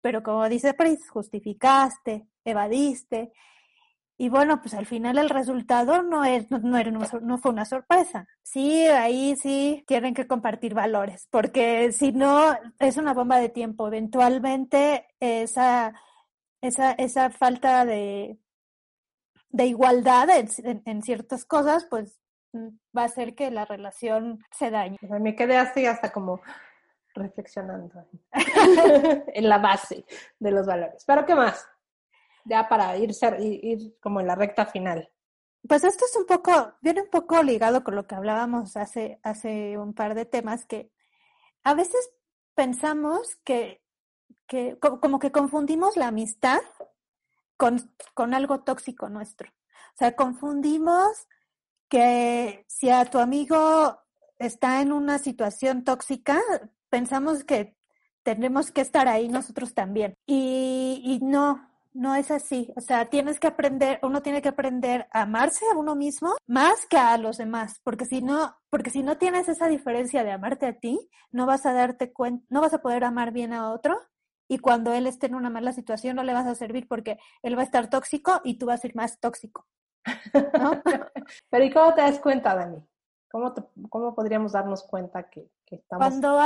Pero 0.00 0.22
como 0.22 0.48
dice 0.48 0.74
Pris, 0.74 1.08
justificaste, 1.10 2.28
evadiste, 2.44 3.32
y 4.16 4.28
bueno, 4.28 4.60
pues 4.60 4.74
al 4.74 4.86
final 4.86 5.18
el 5.18 5.28
resultado 5.28 6.02
no 6.02 6.24
es, 6.24 6.48
no, 6.50 6.78
era, 6.78 6.90
no 6.90 7.38
fue 7.38 7.50
una 7.50 7.64
sorpresa. 7.64 8.28
Sí, 8.42 8.86
ahí 8.86 9.34
sí 9.36 9.84
tienen 9.88 10.14
que 10.14 10.28
compartir 10.28 10.72
valores, 10.72 11.26
porque 11.30 11.90
si 11.92 12.12
no 12.12 12.56
es 12.78 12.96
una 12.96 13.12
bomba 13.12 13.38
de 13.38 13.48
tiempo. 13.48 13.88
Eventualmente 13.88 15.08
esa, 15.18 15.94
esa, 16.60 16.92
esa 16.92 17.30
falta 17.30 17.84
de, 17.84 18.38
de 19.50 19.66
igualdad 19.66 20.28
en, 20.30 21.02
ciertas 21.02 21.44
cosas, 21.44 21.84
pues 21.90 22.20
va 22.54 23.02
a 23.02 23.06
hacer 23.06 23.34
que 23.34 23.50
la 23.50 23.64
relación 23.64 24.44
se 24.52 24.70
dañe. 24.70 24.98
me 25.20 25.34
quedé 25.34 25.56
así 25.56 25.86
hasta 25.86 26.12
como 26.12 26.40
reflexionando 27.14 28.06
en 28.32 29.48
la 29.48 29.58
base 29.58 30.04
de 30.38 30.50
los 30.52 30.66
valores. 30.66 31.04
Pero 31.04 31.26
¿qué 31.26 31.34
más? 31.34 31.68
Ya 32.44 32.68
para 32.68 32.96
ir, 32.96 33.10
ir 33.40 33.98
como 34.00 34.20
en 34.20 34.26
la 34.26 34.34
recta 34.34 34.66
final. 34.66 35.10
Pues 35.66 35.84
esto 35.84 36.04
es 36.04 36.16
un 36.16 36.26
poco, 36.26 36.74
viene 36.82 37.02
un 37.02 37.10
poco 37.10 37.42
ligado 37.42 37.84
con 37.84 37.94
lo 37.94 38.06
que 38.06 38.14
hablábamos 38.14 38.76
hace, 38.76 39.18
hace 39.22 39.78
un 39.78 39.94
par 39.94 40.14
de 40.14 40.26
temas, 40.26 40.66
que 40.66 40.90
a 41.62 41.74
veces 41.74 42.10
pensamos 42.54 43.36
que, 43.44 43.82
que 44.46 44.78
como 44.78 45.18
que 45.18 45.32
confundimos 45.32 45.96
la 45.96 46.08
amistad 46.08 46.60
con, 47.56 47.90
con 48.12 48.34
algo 48.34 48.60
tóxico 48.60 49.08
nuestro. 49.08 49.50
O 49.94 49.96
sea, 49.96 50.16
confundimos 50.16 51.28
que 51.88 52.64
si 52.68 52.90
a 52.90 53.04
tu 53.06 53.18
amigo 53.18 53.98
está 54.38 54.80
en 54.82 54.92
una 54.92 55.18
situación 55.18 55.84
tóxica, 55.84 56.40
pensamos 56.90 57.44
que 57.44 57.76
tenemos 58.22 58.72
que 58.72 58.80
estar 58.80 59.08
ahí 59.08 59.28
nosotros 59.28 59.74
también. 59.74 60.16
Y, 60.26 61.02
y, 61.04 61.24
no, 61.24 61.70
no 61.94 62.14
es 62.14 62.30
así. 62.30 62.72
O 62.76 62.80
sea, 62.80 63.06
tienes 63.06 63.40
que 63.40 63.46
aprender, 63.46 63.98
uno 64.02 64.20
tiene 64.20 64.42
que 64.42 64.48
aprender 64.48 65.06
a 65.12 65.22
amarse 65.22 65.64
a 65.72 65.78
uno 65.78 65.94
mismo 65.94 66.34
más 66.46 66.86
que 66.86 66.98
a 66.98 67.16
los 67.16 67.38
demás, 67.38 67.80
porque 67.84 68.04
si 68.04 68.20
no, 68.20 68.56
porque 68.68 68.90
si 68.90 69.02
no 69.02 69.16
tienes 69.16 69.48
esa 69.48 69.68
diferencia 69.68 70.24
de 70.24 70.32
amarte 70.32 70.66
a 70.66 70.78
ti, 70.78 71.08
no 71.30 71.46
vas 71.46 71.64
a 71.64 71.72
darte 71.72 72.12
cuenta, 72.12 72.44
no 72.50 72.60
vas 72.60 72.74
a 72.74 72.82
poder 72.82 73.04
amar 73.04 73.32
bien 73.32 73.52
a 73.52 73.70
otro 73.70 73.98
y 74.48 74.58
cuando 74.58 74.92
él 74.92 75.06
esté 75.06 75.26
en 75.26 75.36
una 75.36 75.50
mala 75.50 75.72
situación 75.72 76.16
no 76.16 76.24
le 76.24 76.34
vas 76.34 76.46
a 76.46 76.54
servir 76.54 76.86
porque 76.88 77.18
él 77.42 77.56
va 77.56 77.62
a 77.62 77.64
estar 77.64 77.88
tóxico 77.88 78.40
y 78.44 78.58
tú 78.58 78.66
vas 78.66 78.84
a 78.84 78.86
ir 78.86 78.96
más 78.96 79.18
tóxico. 79.18 79.66
Pero 81.50 81.64
¿y 81.64 81.72
cómo 81.72 81.94
te 81.94 82.02
das 82.02 82.18
cuenta, 82.18 82.54
Dani? 82.54 82.84
¿Cómo, 83.30 83.54
cómo 83.88 84.14
podríamos 84.14 84.52
darnos 84.52 84.82
cuenta 84.84 85.28
que, 85.30 85.50
estamos... 85.70 86.06
Cuando, 86.06 86.38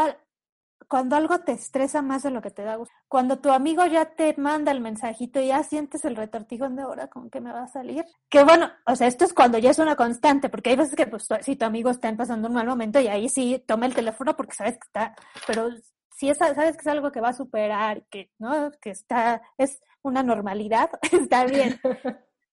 cuando 0.88 1.16
algo 1.16 1.38
te 1.40 1.52
estresa 1.52 2.02
más 2.02 2.22
de 2.22 2.30
lo 2.30 2.40
que 2.40 2.50
te 2.50 2.62
da 2.62 2.76
gusto. 2.76 2.94
Cuando 3.08 3.38
tu 3.38 3.50
amigo 3.50 3.84
ya 3.86 4.06
te 4.06 4.34
manda 4.38 4.72
el 4.72 4.80
mensajito 4.80 5.40
y 5.40 5.48
ya 5.48 5.62
sientes 5.62 6.04
el 6.04 6.16
retortijón 6.16 6.76
de 6.76 6.82
ahora 6.82 7.08
con 7.08 7.30
que 7.30 7.40
me 7.40 7.52
va 7.52 7.64
a 7.64 7.68
salir. 7.68 8.04
Que 8.30 8.42
bueno, 8.42 8.70
o 8.86 8.96
sea, 8.96 9.06
esto 9.06 9.24
es 9.24 9.34
cuando 9.34 9.58
ya 9.58 9.70
es 9.70 9.78
una 9.78 9.96
constante, 9.96 10.48
porque 10.48 10.70
hay 10.70 10.76
veces 10.76 10.96
que 10.96 11.06
pues 11.06 11.28
si 11.42 11.56
tu 11.56 11.64
amigo 11.66 11.90
está 11.90 12.14
pasando 12.16 12.48
un 12.48 12.54
mal 12.54 12.66
momento 12.66 12.98
y 13.00 13.08
ahí 13.08 13.28
sí 13.28 13.62
toma 13.66 13.86
el 13.86 13.94
teléfono 13.94 14.34
porque 14.34 14.54
sabes 14.54 14.74
que 14.74 14.86
está, 14.86 15.14
pero 15.46 15.68
si 16.16 16.30
es, 16.30 16.38
sabes 16.38 16.76
que 16.76 16.80
es 16.80 16.86
algo 16.86 17.12
que 17.12 17.20
va 17.20 17.28
a 17.28 17.34
superar, 17.34 18.04
que, 18.10 18.32
¿no? 18.38 18.72
Que 18.80 18.90
está, 18.90 19.42
es 19.56 19.80
una 20.02 20.22
normalidad, 20.22 20.90
está 21.12 21.44
bien. 21.44 21.78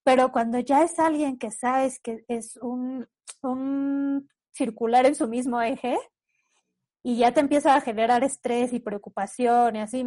Pero 0.04 0.30
cuando 0.30 0.60
ya 0.60 0.82
es 0.82 0.98
alguien 0.98 1.38
que 1.38 1.50
sabes 1.50 1.98
que 1.98 2.24
es 2.28 2.58
un, 2.58 3.08
un 3.42 4.28
circular 4.52 5.06
en 5.06 5.14
su 5.16 5.26
mismo 5.26 5.60
eje, 5.60 5.98
y 7.06 7.18
ya 7.18 7.32
te 7.32 7.38
empieza 7.38 7.76
a 7.76 7.80
generar 7.80 8.24
estrés 8.24 8.72
y 8.72 8.80
preocupación 8.80 9.76
y 9.76 9.78
así, 9.78 10.04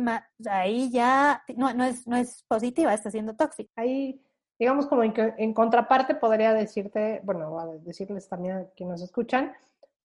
ahí 0.49 0.91
ya 0.91 1.41
no, 1.55 1.73
no, 1.73 1.85
es, 1.85 2.05
no 2.05 2.17
es 2.17 2.43
positiva, 2.43 2.93
está 2.93 3.09
siendo 3.09 3.37
tóxica. 3.37 3.71
Ahí, 3.77 4.21
digamos, 4.59 4.85
como 4.85 5.03
en, 5.05 5.13
en 5.37 5.53
contraparte 5.53 6.15
podría 6.15 6.53
decirte, 6.53 7.21
bueno, 7.23 7.79
decirles 7.85 8.27
también 8.27 8.57
a 8.57 8.65
quienes 8.75 8.99
nos 8.99 9.01
escuchan, 9.03 9.53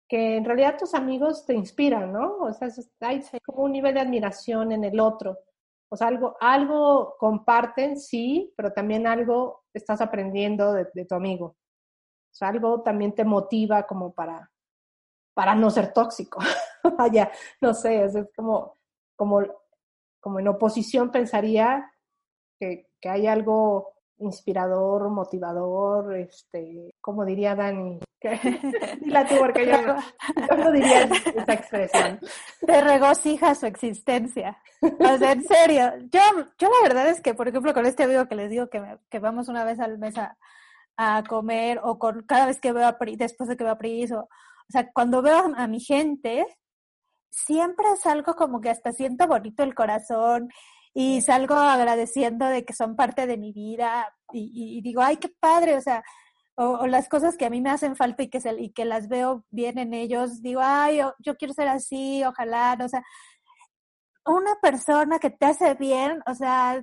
que 0.06 0.36
en 0.36 0.44
realidad 0.44 0.78
tus 0.78 0.94
amigos 0.94 1.44
te 1.44 1.54
inspiran, 1.54 2.12
¿no? 2.12 2.36
O 2.36 2.52
sea, 2.52 2.68
hay 3.00 3.20
como 3.44 3.64
un 3.64 3.72
nivel 3.72 3.94
de 3.94 4.02
admiración 4.02 4.70
en 4.70 4.84
el 4.84 5.00
otro. 5.00 5.40
O 5.88 5.96
sea, 5.96 6.06
algo, 6.06 6.36
algo 6.38 7.16
comparten, 7.18 7.98
sí, 7.98 8.54
pero 8.56 8.72
también 8.72 9.08
algo 9.08 9.64
estás 9.74 10.00
aprendiendo 10.00 10.72
de, 10.72 11.04
tu 11.04 11.16
amigo. 11.16 11.46
O 11.46 11.56
sea, 12.30 12.46
algo 12.46 12.82
también 12.82 13.12
te 13.12 13.24
motiva 13.24 13.88
como 13.88 14.14
para, 14.14 14.52
para 15.34 15.56
no 15.56 15.68
ser 15.68 15.92
tóxico. 15.92 16.38
Vaya, 16.98 17.30
no 17.60 17.74
sé, 17.74 18.04
es 18.04 18.16
como, 18.34 18.76
como, 19.14 19.42
como 20.20 20.40
en 20.40 20.48
oposición 20.48 21.10
pensaría 21.10 21.92
que, 22.58 22.88
que 23.00 23.08
hay 23.08 23.26
algo 23.26 23.92
inspirador, 24.18 25.10
motivador, 25.10 26.16
este, 26.16 26.94
como 27.00 27.24
diría 27.24 27.54
Dani, 27.54 28.00
la 29.06 29.26
tú 29.26 29.34
porque 29.38 29.66
yo, 29.66 30.56
no 30.56 30.72
diría 30.72 31.02
esa 31.02 31.52
expresión. 31.52 32.20
Te 32.66 32.80
regocija 32.80 33.54
su 33.54 33.66
existencia. 33.66 34.58
O 34.80 35.18
sea, 35.18 35.32
en 35.32 35.44
serio, 35.44 35.92
yo, 36.10 36.20
yo 36.58 36.68
la 36.68 36.88
verdad 36.88 37.08
es 37.08 37.20
que, 37.20 37.34
por 37.34 37.48
ejemplo, 37.48 37.74
con 37.74 37.86
este 37.86 38.04
amigo 38.04 38.26
que 38.26 38.34
les 38.34 38.50
digo 38.50 38.68
que, 38.68 38.82
que 39.10 39.18
vamos 39.18 39.48
una 39.48 39.64
vez 39.64 39.80
al 39.80 39.98
mes 39.98 40.14
a, 40.18 40.36
comer, 41.28 41.78
o 41.82 41.98
con 41.98 42.22
cada 42.22 42.46
vez 42.46 42.58
que 42.58 42.72
veo 42.72 42.86
a 42.86 42.98
Pri, 42.98 43.16
después 43.16 43.50
de 43.50 43.56
que 43.56 43.64
veo 43.64 43.74
a 43.74 43.78
Pris, 43.78 44.12
o, 44.12 44.20
o 44.20 44.28
sea, 44.70 44.90
cuando 44.92 45.20
veo 45.20 45.52
a 45.54 45.66
mi 45.66 45.78
gente, 45.78 46.46
siempre 47.30 47.86
es 47.92 48.06
algo 48.06 48.34
como 48.34 48.60
que 48.60 48.70
hasta 48.70 48.92
siento 48.92 49.26
bonito 49.26 49.62
el 49.62 49.74
corazón 49.74 50.48
y 50.94 51.20
salgo 51.20 51.54
agradeciendo 51.54 52.46
de 52.46 52.64
que 52.64 52.72
son 52.72 52.96
parte 52.96 53.26
de 53.26 53.36
mi 53.36 53.52
vida 53.52 54.14
y, 54.32 54.80
digo, 54.80 55.02
ay, 55.02 55.18
qué 55.18 55.28
padre, 55.28 55.76
o 55.76 55.80
sea, 55.80 56.02
o, 56.56 56.86
las 56.86 57.08
cosas 57.08 57.36
que 57.36 57.44
a 57.44 57.50
mí 57.50 57.60
me 57.60 57.70
hacen 57.70 57.96
falta 57.96 58.22
y 58.22 58.30
que, 58.30 58.40
se, 58.40 58.58
y 58.58 58.70
que 58.70 58.86
las 58.86 59.08
veo 59.08 59.44
bien 59.50 59.78
en 59.78 59.92
ellos, 59.92 60.40
digo, 60.40 60.60
ay, 60.64 61.00
yo, 61.18 61.36
quiero 61.36 61.52
ser 61.52 61.68
así, 61.68 62.24
ojalá, 62.24 62.78
o 62.82 62.88
sea, 62.88 63.02
una 64.24 64.54
persona 64.62 65.18
que 65.18 65.30
te 65.30 65.44
hace 65.44 65.74
bien, 65.74 66.22
o 66.26 66.34
sea, 66.34 66.82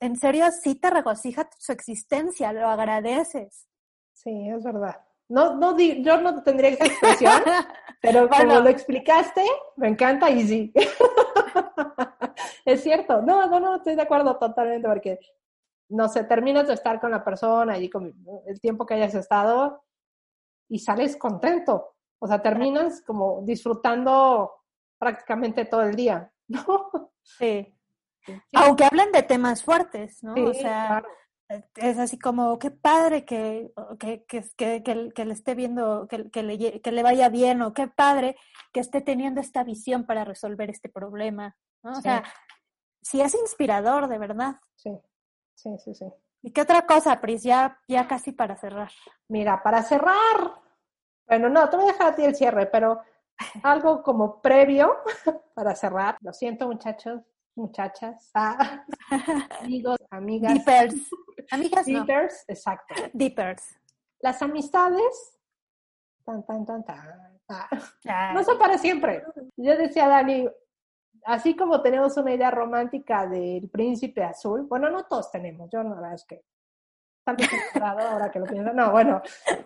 en 0.00 0.16
serio 0.16 0.46
sí 0.62 0.74
te 0.74 0.90
regocija 0.90 1.48
su 1.58 1.72
existencia, 1.72 2.52
lo 2.52 2.66
agradeces. 2.66 3.66
Sí, 4.14 4.48
es 4.48 4.64
verdad. 4.64 4.96
No, 5.30 5.54
no, 5.54 5.78
yo 5.78 6.20
no 6.20 6.42
tendría 6.42 6.70
esa 6.70 6.86
expresión, 6.86 7.40
pero 8.02 8.28
como 8.28 8.60
lo 8.60 8.68
explicaste, 8.68 9.44
me 9.76 9.86
encanta 9.86 10.28
y 10.28 10.42
sí. 10.46 10.72
es 12.64 12.82
cierto. 12.82 13.22
No, 13.22 13.46
no, 13.46 13.60
no, 13.60 13.76
estoy 13.76 13.94
de 13.94 14.02
acuerdo 14.02 14.36
totalmente 14.38 14.88
porque, 14.88 15.20
no 15.88 16.08
sé, 16.08 16.24
terminas 16.24 16.66
de 16.66 16.74
estar 16.74 17.00
con 17.00 17.12
la 17.12 17.22
persona 17.22 17.78
y 17.78 17.88
con 17.88 18.12
el 18.44 18.60
tiempo 18.60 18.84
que 18.84 18.94
hayas 18.94 19.14
estado 19.14 19.84
y 20.68 20.80
sales 20.80 21.16
contento. 21.16 21.94
O 22.18 22.26
sea, 22.26 22.42
terminas 22.42 23.00
como 23.06 23.42
disfrutando 23.42 24.52
prácticamente 24.98 25.64
todo 25.64 25.82
el 25.82 25.94
día, 25.94 26.28
¿no? 26.48 27.12
Sí. 27.22 27.72
Aunque 28.54 28.84
hablen 28.84 29.12
de 29.12 29.22
temas 29.22 29.62
fuertes, 29.62 30.24
¿no? 30.24 30.34
o 30.34 30.54
sea, 30.54 31.04
es 31.76 31.98
así 31.98 32.18
como, 32.18 32.58
qué 32.58 32.70
padre 32.70 33.24
que, 33.24 33.72
que, 33.98 34.24
que, 34.56 34.82
que, 34.82 35.24
le 35.24 35.32
esté 35.32 35.54
viendo, 35.54 36.06
que, 36.08 36.30
que, 36.30 36.42
le, 36.42 36.80
que 36.80 36.92
le 36.92 37.02
vaya 37.02 37.28
bien, 37.28 37.62
o 37.62 37.74
qué 37.74 37.88
padre 37.88 38.36
que 38.72 38.80
esté 38.80 39.00
teniendo 39.00 39.40
esta 39.40 39.64
visión 39.64 40.04
para 40.04 40.24
resolver 40.24 40.70
este 40.70 40.88
problema. 40.88 41.56
¿no? 41.82 41.92
O 41.92 42.00
sea, 42.00 42.22
sí 43.02 43.20
es 43.20 43.34
inspirador, 43.34 44.08
de 44.08 44.18
verdad. 44.18 44.56
Sí, 44.76 44.96
sí, 45.54 45.76
sí, 45.78 45.94
sí. 45.94 46.06
¿Y 46.42 46.52
qué 46.52 46.62
otra 46.62 46.86
cosa, 46.86 47.20
Pris? 47.20 47.42
Ya, 47.42 47.78
ya 47.88 48.06
casi 48.06 48.32
para 48.32 48.56
cerrar. 48.56 48.90
Mira, 49.28 49.62
para 49.62 49.82
cerrar, 49.82 50.60
bueno, 51.26 51.48
no, 51.48 51.68
te 51.68 51.76
voy 51.76 51.88
a 51.88 51.92
dejar 51.92 52.12
a 52.12 52.14
ti 52.16 52.24
el 52.24 52.34
cierre, 52.34 52.66
pero 52.66 53.02
algo 53.62 54.02
como 54.02 54.40
previo 54.40 54.96
para 55.54 55.74
cerrar. 55.74 56.16
Lo 56.20 56.32
siento, 56.32 56.66
muchachos, 56.66 57.22
muchachas, 57.54 58.30
ah, 58.34 58.84
amigos, 59.60 59.98
amigas. 60.10 60.54
Deepers. 60.54 60.94
Amigas 61.52 61.86
Deepers, 61.86 62.44
exacto. 62.46 62.94
Deepers. 63.12 63.74
Las 64.20 64.40
amistades, 64.40 65.38
tan, 66.24 66.46
tan, 66.46 66.64
tan, 66.64 66.84
tan, 66.84 67.40
ah, 67.48 68.32
no 68.32 68.44
son 68.44 68.56
para 68.56 68.78
siempre. 68.78 69.24
Yo 69.56 69.76
decía 69.76 70.06
Dani, 70.06 70.48
así 71.24 71.56
como 71.56 71.82
tenemos 71.82 72.16
una 72.16 72.32
idea 72.32 72.50
romántica 72.50 73.26
del 73.26 73.68
príncipe 73.68 74.22
azul, 74.22 74.66
bueno, 74.68 74.90
no 74.90 75.04
todos 75.06 75.30
tenemos, 75.32 75.68
yo 75.72 75.82
no, 75.82 75.96
la 75.96 76.00
verdad 76.00 76.14
es 76.14 76.24
que 76.24 76.44
ahora 77.80 78.30
que 78.30 78.38
lo 78.38 78.46
pienso, 78.46 78.72
no, 78.72 78.90
bueno, 78.90 79.22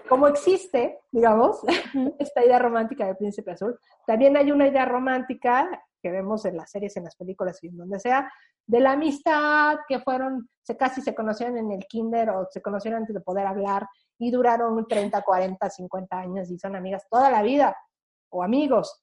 como 0.09 0.27
existe, 0.29 1.01
digamos, 1.11 1.61
esta 2.19 2.45
idea 2.45 2.59
romántica 2.59 3.07
del 3.07 3.17
príncipe 3.17 3.53
azul, 3.53 3.79
también 4.07 4.37
hay 4.37 4.51
una 4.51 4.67
idea 4.67 4.85
romántica 4.85 5.85
que 6.05 6.11
vemos 6.11 6.45
en 6.45 6.59
las 6.59 6.71
series, 6.71 6.95
en 6.99 7.05
las 7.05 7.17
películas 7.17 7.65
y 7.65 7.69
en 7.69 7.79
donde 7.79 7.99
sea, 7.99 8.31
de 8.67 8.79
la 8.79 8.93
amistad 8.93 9.79
que 9.89 10.01
fueron, 10.01 10.51
se 10.63 10.77
casi 10.77 11.01
se 11.01 11.15
conocieron 11.15 11.57
en 11.57 11.73
el 11.73 11.87
kinder 11.87 12.29
o 12.29 12.47
se 12.51 12.61
conocieron 12.61 13.01
antes 13.01 13.15
de 13.15 13.23
poder 13.23 13.47
hablar 13.47 13.89
y 14.19 14.31
duraron 14.31 14.87
30, 14.87 15.23
40, 15.23 15.71
50 15.71 16.19
años 16.19 16.51
y 16.51 16.59
son 16.59 16.77
amigas 16.77 17.07
toda 17.09 17.31
la 17.31 17.41
vida 17.41 17.75
o 18.29 18.43
amigos, 18.43 19.03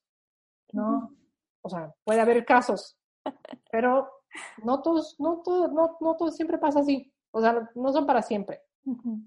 ¿no? 0.73 1.17
O 1.63 1.69
sea, 1.69 1.91
puede 2.03 2.21
haber 2.21 2.45
casos, 2.45 2.99
pero 3.71 4.07
no 4.63 4.83
todos, 4.83 5.15
no 5.19 5.41
todo, 5.43 5.69
no, 5.69 5.97
no 6.01 6.17
todo 6.17 6.29
siempre 6.29 6.59
pasa 6.59 6.81
así, 6.81 7.11
o 7.31 7.41
sea, 7.41 7.67
no 7.73 7.91
son 7.91 8.05
para 8.05 8.21
siempre. 8.21 8.61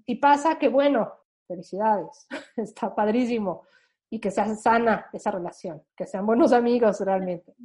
Y 0.05 0.15
pasa 0.15 0.57
que, 0.57 0.69
bueno, 0.69 1.11
felicidades, 1.45 2.25
está 2.55 2.95
padrísimo 2.95 3.63
y 4.09 4.19
que 4.19 4.31
sea 4.31 4.53
sana 4.55 5.07
esa 5.13 5.31
relación, 5.31 5.83
que 5.95 6.05
sean 6.05 6.25
buenos 6.25 6.53
amigos 6.53 6.99
realmente. 7.01 7.55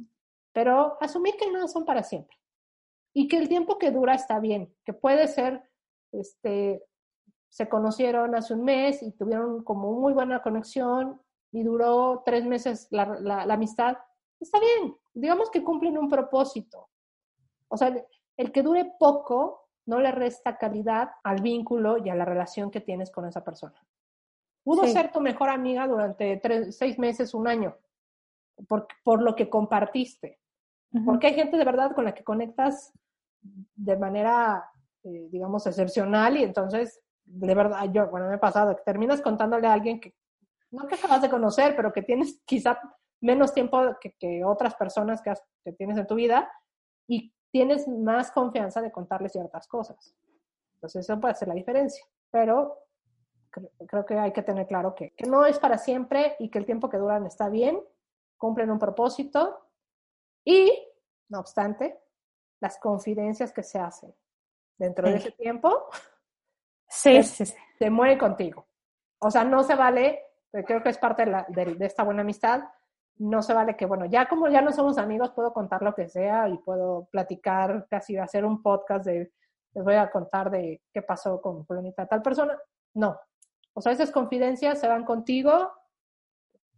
Pero 0.53 0.97
asumir 0.99 1.35
que 1.37 1.51
no 1.51 1.67
son 1.67 1.85
para 1.85 2.03
siempre 2.03 2.37
y 3.13 3.27
que 3.27 3.37
el 3.37 3.49
tiempo 3.49 3.77
que 3.77 3.91
dura 3.91 4.13
está 4.15 4.39
bien, 4.39 4.73
que 4.85 4.93
puede 4.93 5.27
ser, 5.27 5.63
este, 6.11 6.83
se 7.49 7.67
conocieron 7.67 8.35
hace 8.35 8.53
un 8.53 8.63
mes 8.63 9.03
y 9.03 9.11
tuvieron 9.11 9.63
como 9.63 9.91
muy 9.93 10.13
buena 10.13 10.41
conexión 10.41 11.21
y 11.51 11.63
duró 11.63 12.23
tres 12.25 12.45
meses 12.45 12.87
la, 12.91 13.05
la, 13.19 13.53
amistad, 13.53 13.97
está 14.39 14.59
bien, 14.59 14.95
digamos 15.13 15.49
que 15.49 15.63
cumplen 15.63 15.97
un 15.97 16.09
propósito. 16.09 16.89
O 17.67 17.77
sea, 17.77 17.93
el 18.37 18.51
que 18.51 18.63
dure 18.63 18.93
poco 18.97 19.69
no 19.85 19.99
le 19.99 20.11
resta 20.11 20.57
calidad 20.57 21.11
al 21.23 21.41
vínculo 21.41 21.97
y 21.97 22.09
a 22.09 22.15
la 22.15 22.25
relación 22.25 22.71
que 22.71 22.79
tienes 22.79 23.11
con 23.11 23.25
esa 23.25 23.43
persona. 23.43 23.85
Pudo 24.63 24.85
ser 24.87 25.11
tu 25.11 25.21
mejor 25.21 25.49
amiga 25.49 25.87
durante 25.87 26.37
tres, 26.37 26.77
seis 26.77 26.99
meses, 26.99 27.33
un 27.33 27.47
año, 27.47 27.75
por, 28.67 28.87
por 29.03 29.21
lo 29.21 29.35
que 29.35 29.49
compartiste. 29.49 30.39
Porque 31.05 31.27
hay 31.27 31.33
gente 31.35 31.57
de 31.57 31.63
verdad 31.63 31.95
con 31.95 32.03
la 32.03 32.13
que 32.13 32.23
conectas 32.23 32.93
de 33.41 33.97
manera, 33.97 34.69
eh, 35.03 35.29
digamos, 35.31 35.65
excepcional 35.65 36.37
y 36.37 36.43
entonces, 36.43 37.01
de 37.23 37.55
verdad, 37.55 37.89
yo, 37.91 38.09
bueno, 38.09 38.27
me 38.27 38.35
ha 38.35 38.39
pasado 38.39 38.75
que 38.75 38.83
terminas 38.83 39.21
contándole 39.21 39.67
a 39.67 39.73
alguien 39.73 40.01
que 40.01 40.13
no 40.69 40.87
que 40.87 40.95
acabas 40.95 41.21
de 41.21 41.29
conocer, 41.29 41.75
pero 41.75 41.91
que 41.91 42.01
tienes 42.01 42.41
quizá 42.45 42.79
menos 43.21 43.53
tiempo 43.53 43.97
que, 43.99 44.13
que 44.13 44.43
otras 44.43 44.75
personas 44.75 45.21
que, 45.21 45.33
que 45.63 45.73
tienes 45.73 45.97
en 45.97 46.07
tu 46.07 46.15
vida 46.15 46.51
y 47.07 47.33
tienes 47.51 47.87
más 47.87 48.31
confianza 48.31 48.81
de 48.81 48.91
contarles 48.91 49.33
ciertas 49.33 49.67
cosas. 49.67 50.15
Entonces, 50.75 51.03
eso 51.05 51.19
puede 51.19 51.35
ser 51.35 51.47
la 51.47 51.53
diferencia. 51.53 52.03
Pero 52.31 52.77
creo, 53.51 54.05
que 54.05 54.17
hay 54.17 54.31
que 54.31 54.41
tener 54.41 54.67
claro 54.67 54.95
que, 54.95 55.11
que, 55.11 55.25
no 55.27 55.45
es 55.45 55.59
para 55.59 55.77
siempre 55.77 56.35
y 56.39 56.49
que 56.49 56.57
el 56.59 56.65
tiempo 56.65 56.89
que 56.89 56.97
duran 56.97 57.25
está 57.25 57.49
bien, 57.49 57.79
cumplen 58.37 58.71
un 58.71 58.79
propósito 58.79 59.67
y, 60.43 60.71
no 61.29 61.39
obstante, 61.39 61.99
las 62.59 62.79
confidencias 62.79 63.51
que 63.51 63.63
se 63.63 63.79
hacen 63.79 64.13
dentro 64.77 65.07
de 65.09 65.17
ese 65.17 65.31
tiempo 65.31 65.89
sí, 66.87 67.21
se, 67.23 67.45
se 67.45 67.89
muere 67.89 68.17
contigo. 68.17 68.67
O 69.19 69.29
sea, 69.29 69.43
no 69.43 69.63
se 69.63 69.75
vale, 69.75 70.23
creo 70.51 70.81
que 70.81 70.89
es 70.89 70.97
parte 70.97 71.25
de, 71.25 71.31
la, 71.31 71.45
de, 71.49 71.75
de 71.75 71.85
esta 71.85 72.03
buena 72.03 72.21
amistad, 72.21 72.61
no 73.17 73.43
se 73.43 73.53
vale 73.53 73.75
que, 73.75 73.85
bueno, 73.85 74.05
ya 74.05 74.27
como 74.27 74.47
ya 74.47 74.61
no 74.61 74.71
somos 74.71 74.97
amigos, 74.97 75.31
puedo 75.31 75.53
contar 75.53 75.83
lo 75.83 75.93
que 75.93 76.07
sea 76.07 76.49
y 76.49 76.57
puedo 76.57 77.07
platicar, 77.11 77.87
casi 77.89 78.17
hacer 78.17 78.45
un 78.45 78.63
podcast 78.63 79.05
de, 79.05 79.31
les 79.73 79.83
voy 79.83 79.95
a 79.95 80.09
contar 80.09 80.49
de 80.49 80.81
qué 80.91 81.01
pasó 81.01 81.39
con 81.39 81.65
fulanita 81.65 82.07
tal 82.07 82.21
persona. 82.21 82.57
No, 82.95 83.19
o 83.73 83.81
sea, 83.81 83.91
esas 83.91 84.11
confidencias 84.11 84.79
se 84.79 84.87
van 84.87 85.05
contigo, 85.05 85.71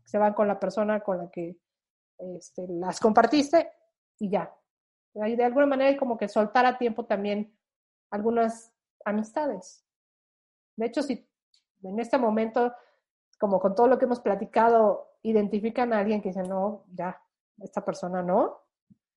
se 0.03 0.17
van 0.17 0.33
con 0.33 0.47
la 0.47 0.59
persona 0.59 0.99
con 1.01 1.17
la 1.17 1.29
que 1.29 1.57
este, 2.17 2.67
las 2.67 2.99
compartiste 2.99 3.71
y 4.19 4.29
ya. 4.29 4.53
Y 5.15 5.35
de 5.35 5.43
alguna 5.43 5.65
manera 5.65 5.97
como 5.97 6.17
que 6.17 6.27
soltar 6.27 6.65
a 6.65 6.77
tiempo 6.77 7.05
también 7.05 7.55
algunas 8.09 8.71
amistades. 9.05 9.85
De 10.75 10.87
hecho, 10.87 11.01
si 11.03 11.27
en 11.83 11.99
este 11.99 12.17
momento, 12.17 12.73
como 13.39 13.59
con 13.59 13.75
todo 13.75 13.87
lo 13.87 13.97
que 13.97 14.05
hemos 14.05 14.19
platicado, 14.19 15.17
identifican 15.23 15.93
a 15.93 15.99
alguien 15.99 16.21
que 16.21 16.29
dice, 16.29 16.43
no, 16.43 16.85
ya, 16.93 17.19
esta 17.59 17.83
persona 17.83 18.21
no, 18.21 18.61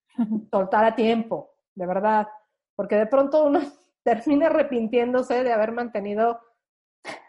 soltar 0.50 0.84
a 0.84 0.94
tiempo, 0.94 1.54
de 1.74 1.86
verdad. 1.86 2.28
Porque 2.74 2.96
de 2.96 3.06
pronto 3.06 3.44
uno 3.44 3.60
termina 4.02 4.46
arrepintiéndose 4.46 5.42
de 5.42 5.52
haber 5.52 5.72
mantenido 5.72 6.40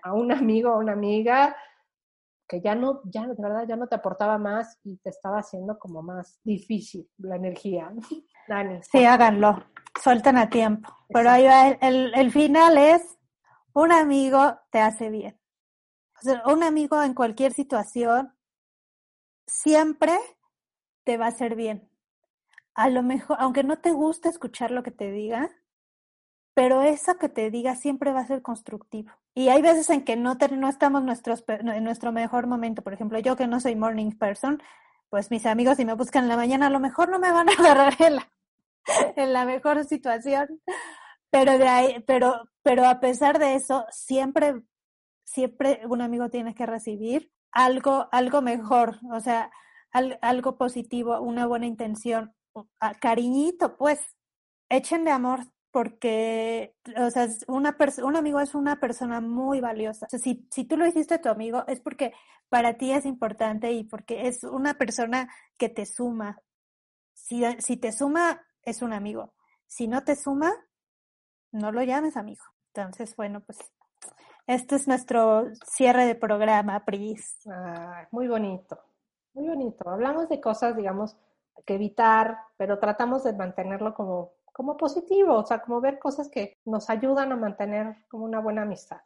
a 0.07 0.13
un 0.13 0.31
amigo 0.31 0.71
o 0.73 0.79
una 0.79 0.93
amiga 0.93 1.55
que 2.47 2.61
ya 2.61 2.75
no, 2.75 3.01
ya 3.03 3.27
de 3.27 3.35
verdad 3.37 3.65
ya 3.67 3.75
no 3.75 3.87
te 3.87 3.95
aportaba 3.95 4.37
más 4.37 4.79
y 4.83 4.97
te 4.97 5.09
estaba 5.09 5.39
haciendo 5.39 5.77
como 5.77 6.01
más 6.01 6.39
difícil 6.43 7.09
la 7.17 7.35
energía. 7.35 7.91
Dani. 8.47 8.79
Sí, 8.83 9.03
háganlo, 9.03 9.65
suelten 10.01 10.37
a 10.37 10.49
tiempo. 10.49 10.89
Pero 11.09 11.29
ahí 11.29 11.45
va, 11.45 11.67
el, 11.67 12.13
el, 12.15 12.31
final 12.31 12.77
es, 12.77 13.17
un 13.73 13.91
amigo 13.91 14.57
te 14.71 14.79
hace 14.79 15.09
bien. 15.09 15.37
O 16.19 16.21
sea, 16.21 16.41
un 16.47 16.63
amigo 16.63 17.01
en 17.03 17.13
cualquier 17.13 17.51
situación 17.51 18.33
siempre 19.45 20.17
te 21.03 21.17
va 21.17 21.25
a 21.25 21.29
hacer 21.29 21.55
bien. 21.55 21.89
A 22.73 22.89
lo 22.89 23.03
mejor, 23.03 23.37
aunque 23.39 23.63
no 23.63 23.79
te 23.79 23.91
guste 23.91 24.29
escuchar 24.29 24.71
lo 24.71 24.83
que 24.83 24.91
te 24.91 25.11
diga, 25.11 25.49
pero 26.53 26.81
eso 26.81 27.17
que 27.17 27.29
te 27.29 27.51
diga 27.51 27.75
siempre 27.75 28.13
va 28.13 28.21
a 28.21 28.27
ser 28.27 28.41
constructivo. 28.41 29.11
Y 29.37 29.49
hay 29.49 29.61
veces 29.61 29.87
en 29.91 30.03
que 30.03 30.15
no, 30.15 30.39
te, 30.39 30.49
no 30.49 30.67
estamos 30.67 31.03
nuestros, 31.03 31.43
en 31.47 31.83
nuestro 31.83 32.11
mejor 32.11 32.47
momento. 32.47 32.81
Por 32.81 32.93
ejemplo, 32.93 33.19
yo 33.19 33.35
que 33.35 33.45
no 33.45 33.59
soy 33.59 33.75
morning 33.75 34.09
person, 34.09 34.63
pues 35.09 35.29
mis 35.29 35.45
amigos 35.45 35.77
si 35.77 35.85
me 35.85 35.93
buscan 35.93 36.23
en 36.23 36.29
la 36.29 36.37
mañana 36.37 36.65
a 36.65 36.69
lo 36.71 36.79
mejor 36.79 37.09
no 37.09 37.19
me 37.19 37.31
van 37.31 37.47
a 37.47 37.51
agarrar 37.59 37.93
en 37.99 38.15
la, 38.15 38.31
en 39.15 39.33
la 39.33 39.45
mejor 39.45 39.85
situación. 39.85 40.59
Pero 41.29 41.59
de 41.59 41.67
ahí, 41.67 42.03
pero, 42.07 42.49
pero 42.63 42.87
a 42.87 42.99
pesar 42.99 43.37
de 43.37 43.53
eso, 43.53 43.85
siempre, 43.91 44.63
siempre 45.23 45.81
un 45.87 46.01
amigo 46.01 46.29
tiene 46.29 46.55
que 46.55 46.65
recibir 46.65 47.31
algo, 47.51 48.09
algo 48.11 48.41
mejor, 48.41 48.97
o 49.11 49.19
sea, 49.19 49.51
algo 49.91 50.57
positivo, 50.57 51.21
una 51.21 51.45
buena 51.45 51.67
intención, 51.67 52.33
cariñito, 52.99 53.77
pues, 53.77 53.99
échenle 54.67 55.11
amor 55.11 55.41
porque, 55.71 56.75
o 56.97 57.09
sea, 57.09 57.27
una 57.47 57.77
un 58.03 58.15
amigo 58.15 58.39
es 58.39 58.55
una 58.55 58.79
persona 58.79 59.21
muy 59.21 59.61
valiosa. 59.61 60.05
O 60.05 60.09
sea, 60.09 60.19
si, 60.19 60.47
si 60.51 60.65
tú 60.65 60.77
lo 60.77 60.87
hiciste 60.87 61.15
a 61.15 61.21
tu 61.21 61.29
amigo, 61.29 61.63
es 61.67 61.79
porque 61.81 62.13
para 62.49 62.77
ti 62.77 62.91
es 62.91 63.05
importante 63.05 63.71
y 63.73 63.83
porque 63.83 64.27
es 64.27 64.43
una 64.43 64.75
persona 64.75 65.29
que 65.57 65.69
te 65.69 65.85
suma. 65.85 66.41
Si, 67.13 67.77
te 67.77 67.91
suma, 67.91 68.41
es 68.63 68.81
un 68.81 68.93
amigo. 68.93 69.33
Si 69.65 69.87
no 69.87 70.03
te 70.03 70.15
suma, 70.15 70.53
no 71.51 71.71
lo 71.71 71.83
llames 71.83 72.15
amigo. 72.15 72.43
Entonces, 72.73 73.15
bueno, 73.15 73.41
pues 73.41 73.59
este 74.45 74.75
es 74.75 74.87
nuestro 74.87 75.47
cierre 75.65 76.05
de 76.05 76.15
programa, 76.15 76.85
Pris. 76.85 77.37
Ah, 77.51 78.07
muy 78.11 78.27
bonito, 78.27 78.79
muy 79.33 79.47
bonito. 79.47 79.89
Hablamos 79.89 80.29
de 80.29 80.39
cosas, 80.39 80.77
digamos, 80.77 81.17
que 81.65 81.75
evitar, 81.75 82.37
pero 82.55 82.79
tratamos 82.79 83.25
de 83.25 83.33
mantenerlo 83.33 83.93
como 83.93 84.31
como 84.57 84.75
positivo, 84.75 85.35
o 85.35 85.45
sea, 85.45 85.61
como 85.61 85.79
ver 85.79 85.99
cosas 85.99 86.29
que 86.29 86.57
nos 86.65 86.89
ayudan 86.89 87.31
a 87.31 87.35
mantener 87.35 87.95
como 88.09 88.25
una 88.25 88.39
buena 88.39 88.63
amistad. 88.63 89.01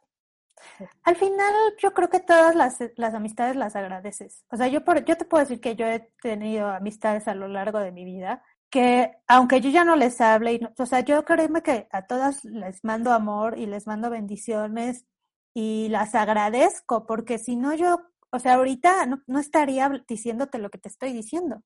Al 1.02 1.14
final, 1.14 1.52
yo 1.76 1.92
creo 1.92 2.08
que 2.08 2.20
todas 2.20 2.54
las, 2.54 2.78
las 2.96 3.12
amistades 3.12 3.54
las 3.54 3.76
agradeces. 3.76 4.46
O 4.50 4.56
sea, 4.56 4.68
yo, 4.68 4.82
por, 4.82 5.04
yo 5.04 5.18
te 5.18 5.26
puedo 5.26 5.44
decir 5.44 5.60
que 5.60 5.76
yo 5.76 5.84
he 5.84 6.10
tenido 6.22 6.68
amistades 6.68 7.28
a 7.28 7.34
lo 7.34 7.48
largo 7.48 7.80
de 7.80 7.92
mi 7.92 8.06
vida 8.06 8.42
que, 8.70 9.12
aunque 9.28 9.60
yo 9.60 9.68
ya 9.68 9.84
no 9.84 9.94
les 9.94 10.22
hable, 10.22 10.54
y 10.54 10.60
o 10.78 10.86
sea, 10.86 11.00
yo 11.00 11.22
créeme 11.26 11.62
que 11.62 11.86
a 11.92 12.06
todas 12.06 12.42
les 12.46 12.82
mando 12.82 13.12
amor 13.12 13.58
y 13.58 13.66
les 13.66 13.86
mando 13.86 14.08
bendiciones 14.08 15.04
y 15.52 15.88
las 15.90 16.14
agradezco, 16.14 17.04
porque 17.04 17.36
si 17.36 17.56
no 17.56 17.74
yo, 17.74 18.00
o 18.30 18.38
sea, 18.38 18.54
ahorita 18.54 19.04
no, 19.04 19.22
no 19.26 19.38
estaría 19.38 19.90
diciéndote 20.08 20.56
lo 20.58 20.70
que 20.70 20.78
te 20.78 20.88
estoy 20.88 21.12
diciendo. 21.12 21.60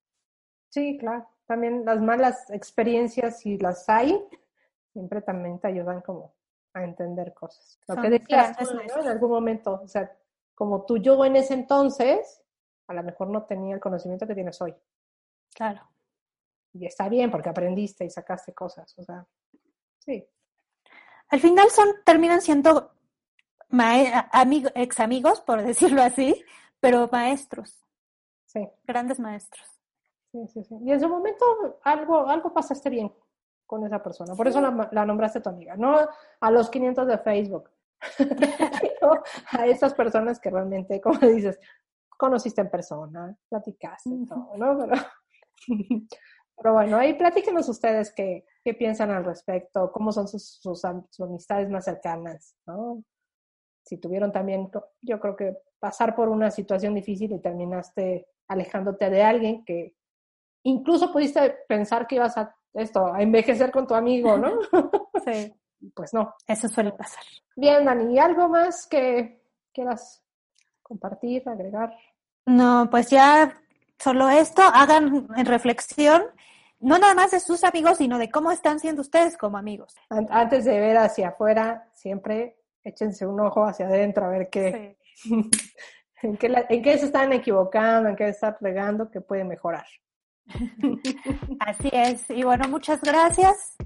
Sí, 0.71 0.99
claro 0.99 1.29
también 1.47 1.85
las 1.85 2.01
malas 2.01 2.51
experiencias, 2.51 3.41
si 3.41 3.59
las 3.59 3.89
hay, 3.89 4.21
siempre 4.93 5.23
también 5.23 5.59
te 5.59 5.69
ayudan 5.69 6.01
como 6.01 6.35
a 6.75 6.85
entender 6.85 7.33
cosas. 7.33 7.81
Lo 7.89 8.01
que 8.01 8.11
decías 8.11 8.57
en 8.61 9.09
algún 9.09 9.31
momento, 9.31 9.81
o 9.83 9.89
sea, 9.89 10.15
como 10.55 10.85
tú 10.85 10.99
yo 10.99 11.25
en 11.25 11.37
ese 11.37 11.55
entonces, 11.55 12.43
a 12.87 12.95
lo 12.95 13.03
mejor 13.03 13.29
no 13.29 13.45
tenía 13.45 13.75
el 13.75 13.81
conocimiento 13.81 14.27
que 14.27 14.35
tienes 14.35 14.61
hoy. 14.61 14.75
Claro. 15.55 15.89
Y 16.73 16.87
está 16.87 17.09
bien 17.09 17.31
porque 17.31 17.49
aprendiste 17.49 18.05
y 18.05 18.11
sacaste 18.11 18.53
cosas, 18.53 18.95
o 18.99 19.03
sea, 19.03 19.27
sí. 19.99 20.27
Al 21.29 21.41
final 21.41 21.71
son, 21.71 21.89
terminan 22.05 22.41
siendo 22.41 22.93
amigo, 24.33 24.71
ex 24.75 25.01
amigos, 25.01 25.41
por 25.41 25.63
decirlo 25.67 26.03
así, 26.03 26.45
pero 26.81 27.09
maestros. 27.11 27.85
Sí. 28.45 28.69
Grandes 28.85 29.19
maestros. 29.19 29.76
Y 30.85 30.93
en 30.93 31.01
su 31.01 31.09
momento 31.09 31.45
algo, 31.83 32.29
algo 32.29 32.53
pasaste 32.53 32.91
bien 32.91 33.13
con 33.67 33.85
esa 33.85 34.03
persona. 34.03 34.35
Por 34.35 34.49
eso 34.49 34.61
la, 34.61 35.05
nombraste 35.05 35.41
tu 35.41 35.49
amiga, 35.49 35.77
no 35.77 35.99
a 36.41 36.51
los 36.51 36.71
500 36.71 37.07
de 37.07 37.19
Facebook, 37.19 37.71
a 39.53 39.67
esas 39.67 39.95
personas 39.95 40.39
que 40.39 40.51
realmente, 40.51 41.01
como 41.01 41.19
dices, 41.19 41.59
conociste 42.17 42.61
en 42.61 42.71
persona, 42.71 43.37
platicaste, 43.49 44.11
todo, 44.29 44.57
¿no? 44.57 44.89
Pero 46.59 46.73
bueno, 46.73 46.97
ahí 46.97 47.15
platíquenos 47.15 47.69
ustedes 47.69 48.13
qué, 48.15 48.47
qué 48.65 48.73
piensan 48.73 49.11
al 49.11 49.25
respecto, 49.25 49.93
cómo 49.93 50.11
son 50.11 50.27
sus, 50.27 50.59
sus, 50.63 50.85
amistades 50.85 51.69
más 51.69 51.85
cercanas, 51.85 52.57
¿no? 52.67 53.03
Si 53.85 53.99
tuvieron 53.99 54.33
también, 54.33 54.71
yo 55.03 55.21
creo 55.21 55.37
que 55.37 55.57
pasar 55.79 56.17
por 56.17 56.29
una 56.29 56.51
situación 56.51 56.95
difícil 56.95 57.33
y 57.33 57.41
terminaste 57.41 58.27
alejándote 58.49 59.11
de 59.11 59.23
alguien 59.23 59.65
que 59.65 59.95
incluso 60.67 61.13
pudiste 61.13 61.59
pensar 61.69 62.07
que 62.07 62.17
ibas 62.17 62.37
a 62.37 62.55
esto, 62.75 63.13
a 63.13 63.23
envejecer 63.23 63.71
con 63.71 63.87
tu 63.87 63.95
amigo, 63.95 64.37
¿no? 64.37 64.59
Sí. 65.25 65.53
Pues 65.95 66.15
no. 66.15 66.35
Eso 66.47 66.69
suele 66.69 66.91
pasar. 66.93 67.23
Bien, 67.55 67.85
Dani, 67.85 68.15
¿y 68.15 68.19
algo 68.19 68.49
más 68.49 68.87
que 68.87 69.43
quieras 69.73 70.25
compartir, 70.83 71.47
agregar? 71.47 71.95
No, 72.47 72.89
pues 72.91 73.11
ya 73.11 73.53
solo 73.99 74.29
esto, 74.31 74.63
hagan 74.63 75.29
en 75.37 75.47
reflexión, 75.47 76.25
no 76.81 76.99
nada 76.99 77.15
más 77.15 77.31
de 77.33 77.41
sus 77.41 77.63
amigos, 77.63 77.99
sino 77.99 78.19
de 78.19 78.31
cómo 78.31 78.51
están 78.51 78.81
siendo 78.81 79.03
ustedes 79.03 79.37
como 79.37 79.59
amigos. 79.59 79.95
Antes 80.09 80.65
de 80.65 80.81
ver 80.81 80.97
hacia 80.97 81.29
afuera, 81.29 81.89
siempre 81.93 82.57
échense 82.83 83.27
un 83.27 83.39
ojo 83.39 83.65
hacia 83.65 83.87
adentro 83.87 84.25
a 84.25 84.29
ver 84.29 84.49
qué, 84.49 84.97
en, 86.23 86.37
qué 86.39 86.67
en 86.71 86.83
qué 86.83 86.99
se 86.99 87.05
están 87.05 87.35
equivocando, 87.35 88.09
en 88.09 88.17
qué 88.17 88.29
están 88.29 88.57
regando, 88.61 89.11
que 89.11 89.21
puede 89.21 89.45
mejorar. 89.45 89.87
Así 91.61 91.89
es. 91.93 92.31
Y 92.31 92.43
bueno, 92.45 92.69
muchas 92.69 93.01
gracias. 93.01 93.77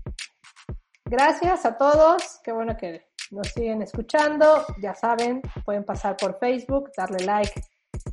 Gracias 1.04 1.66
a 1.66 1.76
todos. 1.76 2.40
Qué 2.44 2.52
bueno 2.52 2.76
que 2.76 3.06
nos 3.30 3.48
siguen 3.48 3.82
escuchando. 3.82 4.64
Ya 4.80 4.94
saben, 4.94 5.42
pueden 5.64 5.84
pasar 5.84 6.16
por 6.16 6.38
Facebook, 6.38 6.90
darle 6.96 7.24
like 7.24 7.60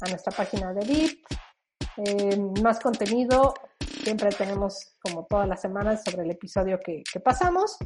a 0.01 0.09
nuestra 0.09 0.31
página 0.31 0.73
de 0.73 0.85
VIP. 0.85 1.25
Eh, 1.97 2.39
más 2.61 2.79
contenido 2.79 3.53
siempre 4.07 4.29
tenemos 4.29 4.95
como 5.01 5.25
todas 5.25 5.47
las 5.47 5.59
semanas 5.59 6.01
sobre 6.03 6.23
el 6.23 6.31
episodio 6.31 6.79
que, 6.79 7.03
pasamos. 7.19 7.77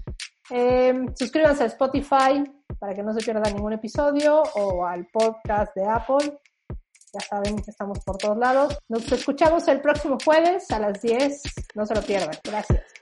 Eh, 0.51 0.93
suscríbanse 1.15 1.63
a 1.63 1.67
Spotify 1.67 2.43
para 2.77 2.93
que 2.93 3.01
no 3.01 3.11
se 3.13 3.23
pierda 3.23 3.49
ningún 3.49 3.73
episodio 3.73 4.43
o 4.55 4.85
al 4.85 5.07
podcast 5.07 5.75
de 5.75 5.85
Apple. 5.87 6.39
Ya 7.13 7.19
saben 7.19 7.57
que 7.57 7.71
estamos 7.71 7.99
por 8.05 8.17
todos 8.17 8.37
lados. 8.37 8.77
Nos 8.87 9.11
escuchamos 9.11 9.67
el 9.67 9.81
próximo 9.81 10.17
jueves 10.23 10.71
a 10.71 10.79
las 10.79 11.01
10. 11.01 11.41
No 11.75 11.85
se 11.85 11.95
lo 11.95 12.01
pierdan. 12.01 12.37
Gracias. 12.43 13.00